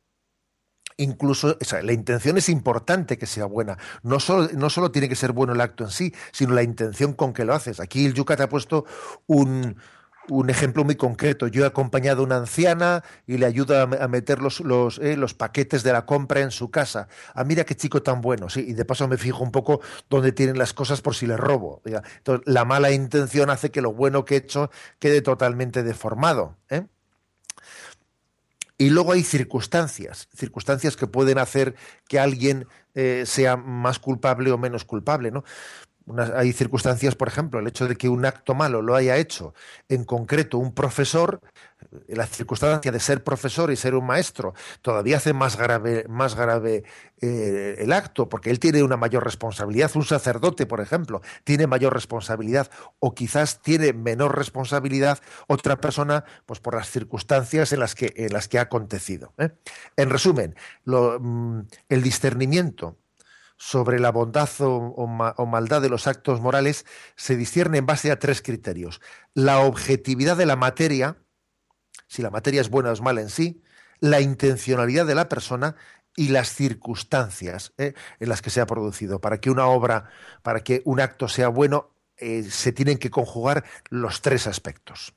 incluso 1.03 1.57
la 1.81 1.93
intención 1.93 2.37
es 2.37 2.49
importante 2.49 3.17
que 3.17 3.25
sea 3.25 3.45
buena. 3.45 3.77
No 4.01 4.19
solo, 4.19 4.49
no 4.53 4.69
solo 4.69 4.91
tiene 4.91 5.09
que 5.09 5.15
ser 5.15 5.31
bueno 5.31 5.53
el 5.53 5.61
acto 5.61 5.83
en 5.83 5.91
sí, 5.91 6.13
sino 6.31 6.53
la 6.53 6.63
intención 6.63 7.13
con 7.13 7.33
que 7.33 7.45
lo 7.45 7.53
haces. 7.53 7.79
Aquí 7.79 8.05
el 8.05 8.13
Yucat 8.13 8.41
ha 8.41 8.49
puesto 8.49 8.85
un, 9.27 9.77
un 10.29 10.49
ejemplo 10.49 10.83
muy 10.83 10.95
concreto. 10.95 11.47
Yo 11.47 11.63
he 11.63 11.67
acompañado 11.67 12.21
a 12.21 12.25
una 12.25 12.37
anciana 12.37 13.03
y 13.27 13.37
le 13.37 13.45
ayudo 13.45 13.81
a 13.81 14.07
meter 14.07 14.41
los, 14.41 14.61
eh, 14.99 15.17
los, 15.17 15.33
paquetes 15.33 15.83
de 15.83 15.93
la 15.93 16.05
compra 16.05 16.41
en 16.41 16.51
su 16.51 16.71
casa. 16.71 17.07
Ah, 17.33 17.43
mira 17.43 17.63
qué 17.65 17.75
chico 17.75 18.01
tan 18.01 18.21
bueno. 18.21 18.49
Sí, 18.49 18.65
y 18.67 18.73
de 18.73 18.85
paso 18.85 19.07
me 19.07 19.17
fijo 19.17 19.43
un 19.43 19.51
poco 19.51 19.81
dónde 20.09 20.31
tienen 20.31 20.57
las 20.57 20.73
cosas 20.73 21.01
por 21.01 21.15
si 21.15 21.27
les 21.27 21.39
robo. 21.39 21.81
Entonces, 21.85 22.45
la 22.45 22.65
mala 22.65 22.91
intención 22.91 23.49
hace 23.49 23.71
que 23.71 23.81
lo 23.81 23.93
bueno 23.93 24.25
que 24.25 24.35
he 24.35 24.37
hecho 24.37 24.69
quede 24.99 25.21
totalmente 25.21 25.83
deformado. 25.83 26.57
¿eh? 26.69 26.85
Y 28.83 28.89
luego 28.89 29.13
hay 29.13 29.23
circunstancias, 29.23 30.27
circunstancias 30.35 30.97
que 30.97 31.07
pueden 31.07 31.37
hacer 31.37 31.73
que 32.09 32.19
alguien 32.19 32.67
eh, 32.95 33.23
sea 33.25 33.55
más 33.55 33.97
culpable 33.97 34.51
o 34.51 34.57
menos 34.57 34.83
culpable, 34.83 35.31
¿no? 35.31 35.45
hay 36.35 36.51
circunstancias, 36.51 37.15
por 37.15 37.29
ejemplo, 37.29 37.61
el 37.61 37.67
hecho 37.67 37.87
de 37.87 37.95
que 37.95 38.09
un 38.09 38.25
acto 38.25 38.53
malo 38.55 38.81
lo 38.81 38.93
haya 38.93 39.15
hecho 39.15 39.53
en 39.87 40.03
concreto 40.03 40.57
un 40.57 40.73
profesor, 40.73 41.39
la 42.07 42.25
circunstancia 42.27 42.91
de 42.91 42.99
ser 42.99 43.23
profesor 43.23 43.71
y 43.71 43.75
ser 43.75 43.95
un 43.95 44.05
maestro 44.05 44.53
todavía 44.81 45.17
hace 45.17 45.33
más 45.33 45.57
grave, 45.57 46.05
más 46.09 46.35
grave 46.35 46.83
eh, 47.21 47.75
el 47.79 47.93
acto, 47.93 48.29
porque 48.29 48.49
él 48.49 48.59
tiene 48.59 48.83
una 48.83 48.97
mayor 48.97 49.23
responsabilidad. 49.23 49.91
Un 49.95 50.05
sacerdote, 50.05 50.65
por 50.65 50.81
ejemplo, 50.81 51.21
tiene 51.43 51.67
mayor 51.67 51.93
responsabilidad, 51.93 52.69
o 52.99 53.13
quizás 53.13 53.61
tiene 53.61 53.93
menor 53.93 54.37
responsabilidad 54.37 55.19
otra 55.47 55.77
persona, 55.77 56.25
pues 56.45 56.59
por 56.59 56.75
las 56.75 56.89
circunstancias 56.89 57.71
en 57.71 57.79
las 57.79 57.95
que, 57.95 58.13
en 58.15 58.33
las 58.33 58.47
que 58.47 58.59
ha 58.59 58.63
acontecido. 58.63 59.33
¿eh? 59.37 59.51
En 59.95 60.09
resumen, 60.09 60.55
mm, 60.85 61.59
el 61.89 62.03
discernimiento 62.03 62.97
sobre 63.57 63.99
la 63.99 64.11
bondad 64.11 64.49
o, 64.59 65.07
maldad 65.07 65.81
de 65.81 65.87
los 65.87 66.07
actos 66.07 66.41
morales 66.41 66.85
se 67.15 67.37
discierne 67.37 67.77
en 67.77 67.85
base 67.85 68.11
a 68.11 68.19
tres 68.19 68.41
criterios. 68.41 68.99
La 69.33 69.59
objetividad 69.59 70.35
de 70.35 70.45
la 70.45 70.57
materia, 70.57 71.15
si 72.13 72.21
la 72.21 72.29
materia 72.29 72.61
es 72.61 72.69
buena 72.69 72.91
o 72.91 72.93
es 72.93 73.01
mala 73.01 73.21
en 73.21 73.29
sí, 73.31 73.63
la 73.99 74.21
intencionalidad 74.21 75.07
de 75.07 75.15
la 75.15 75.29
persona 75.29 75.75
y 76.15 76.27
las 76.27 76.53
circunstancias 76.53 77.73
¿eh? 77.79 77.95
en 78.19 78.29
las 78.29 78.43
que 78.43 78.51
se 78.51 78.61
ha 78.61 78.67
producido. 78.67 79.19
Para 79.19 79.39
que 79.39 79.49
una 79.49 79.65
obra, 79.65 80.11
para 80.43 80.59
que 80.59 80.83
un 80.85 80.99
acto 80.99 81.27
sea 81.27 81.47
bueno, 81.47 81.89
eh, 82.17 82.43
se 82.43 82.71
tienen 82.71 82.99
que 82.99 83.09
conjugar 83.09 83.63
los 83.89 84.21
tres 84.21 84.45
aspectos. 84.45 85.15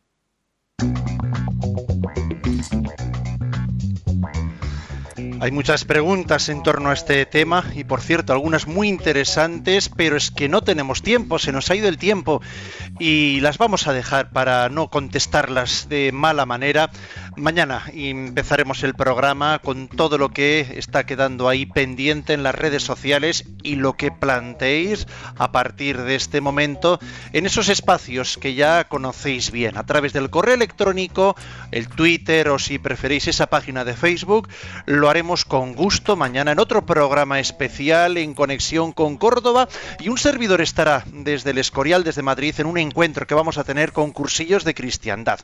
Hay 5.39 5.51
muchas 5.51 5.85
preguntas 5.85 6.49
en 6.49 6.63
torno 6.63 6.89
a 6.89 6.95
este 6.95 7.27
tema 7.27 7.63
y 7.75 7.85
por 7.85 8.01
cierto 8.01 8.33
algunas 8.33 8.67
muy 8.67 8.89
interesantes, 8.89 9.91
pero 9.91 10.17
es 10.17 10.31
que 10.31 10.49
no 10.49 10.63
tenemos 10.63 11.03
tiempo, 11.03 11.39
se 11.39 11.53
nos 11.53 11.71
ha 11.71 11.75
ido 11.75 11.89
el 11.89 11.99
tiempo 11.99 12.41
y 12.99 13.41
las 13.41 13.59
vamos 13.59 13.87
a 13.87 13.93
dejar 13.93 14.31
para 14.31 14.71
no 14.71 14.89
contestarlas 14.89 15.91
de 15.91 16.11
mala 16.11 16.47
manera. 16.47 16.91
Mañana 17.37 17.83
empezaremos 17.93 18.83
el 18.83 18.95
programa 18.95 19.59
con 19.59 19.89
todo 19.89 20.17
lo 20.17 20.31
que 20.31 20.75
está 20.77 21.05
quedando 21.05 21.51
ahí 21.51 21.67
pendiente 21.67 22.33
en 22.33 22.43
las 22.43 22.55
redes 22.55 22.83
sociales 22.83 23.45
y 23.63 23.77
lo 23.77 23.93
que 23.93 24.11
planteéis 24.11 25.07
a 25.37 25.53
partir 25.53 26.01
de 26.01 26.15
este 26.15 26.41
momento 26.41 26.99
en 27.35 27.45
esos 27.45 27.69
espacios 27.69 28.39
que 28.39 28.55
ya 28.55 28.85
conocéis 28.85 29.51
bien, 29.51 29.77
a 29.77 29.85
través 29.85 30.15
del 30.15 30.31
correo 30.31 30.55
electrónico, 30.55 31.37
el 31.73 31.89
Twitter 31.89 32.49
o 32.49 32.59
si 32.59 32.79
preferéis 32.79 33.29
esa 33.29 33.49
página 33.49 33.85
de 33.85 33.95
Facebook, 33.95 34.49
lo 34.87 35.11
haremos 35.11 35.26
con 35.27 35.75
gusto 35.75 36.15
mañana 36.15 36.53
en 36.53 36.61
otro 36.61 36.87
programa 36.87 37.41
especial 37.41 38.17
en 38.17 38.33
conexión 38.33 38.93
con 38.93 39.17
Córdoba 39.17 39.69
y 39.99 40.09
un 40.09 40.19
servidor 40.19 40.61
estará 40.61 41.03
desde 41.13 41.51
el 41.51 41.59
Escorial, 41.59 42.05
desde 42.05 42.23
Madrid, 42.23 42.55
en 42.59 42.67
un 42.67 42.79
encuentro 42.79 43.27
que 43.27 43.35
vamos 43.35 43.59
a 43.59 43.65
tener 43.65 43.93
con 43.93 44.13
cursillos 44.13 44.63
de 44.63 44.75
cristiandad. 44.75 45.41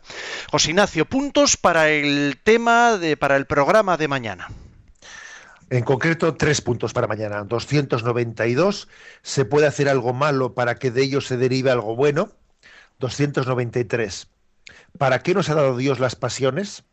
José 0.53 0.71
Ignacio, 0.71 1.05
puntos 1.05 1.57
para 1.57 1.91
el 1.91 2.39
tema, 2.45 2.97
de, 2.97 3.17
para 3.17 3.37
el 3.37 3.47
programa 3.47 3.97
de 3.97 4.07
mañana. 4.07 4.49
En 5.69 5.83
concreto, 5.83 6.37
tres 6.37 6.61
puntos 6.61 6.93
para 6.93 7.09
mañana. 7.09 7.43
292, 7.43 8.89
¿se 9.23 9.45
puede 9.45 9.67
hacer 9.67 9.89
algo 9.89 10.13
malo 10.13 10.55
para 10.55 10.77
que 10.77 10.93
de 10.93 11.03
ello 11.03 11.21
se 11.21 11.37
derive 11.37 11.73
algo 11.73 11.97
bueno? 11.97 12.31
293, 13.01 14.29
¿para 14.97 15.25
qué 15.25 15.35
nos 15.35 15.49
ha 15.49 15.57
dado 15.57 15.77
Dios 15.77 15.99
las 15.99 16.15
pasiones? 16.15 16.85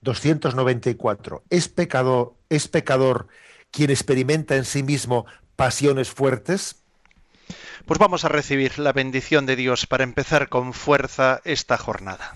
294. 0.00 1.44
¿Es 1.50 1.68
pecador, 1.68 2.34
¿Es 2.48 2.68
pecador 2.68 3.28
quien 3.70 3.90
experimenta 3.90 4.56
en 4.56 4.64
sí 4.64 4.82
mismo 4.82 5.26
pasiones 5.56 6.10
fuertes? 6.10 6.76
Pues 7.86 7.98
vamos 7.98 8.24
a 8.24 8.28
recibir 8.28 8.78
la 8.78 8.92
bendición 8.92 9.46
de 9.46 9.56
Dios 9.56 9.86
para 9.86 10.04
empezar 10.04 10.48
con 10.48 10.72
fuerza 10.72 11.40
esta 11.44 11.78
jornada. 11.78 12.34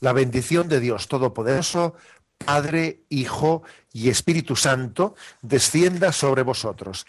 La 0.00 0.12
bendición 0.12 0.68
de 0.68 0.78
Dios 0.80 1.08
Todopoderoso, 1.08 1.94
Padre, 2.38 3.02
Hijo 3.08 3.64
y 3.92 4.10
Espíritu 4.10 4.54
Santo, 4.54 5.16
descienda 5.42 6.12
sobre 6.12 6.42
vosotros. 6.42 7.06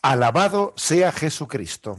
Alabado 0.00 0.72
sea 0.76 1.12
Jesucristo. 1.12 1.98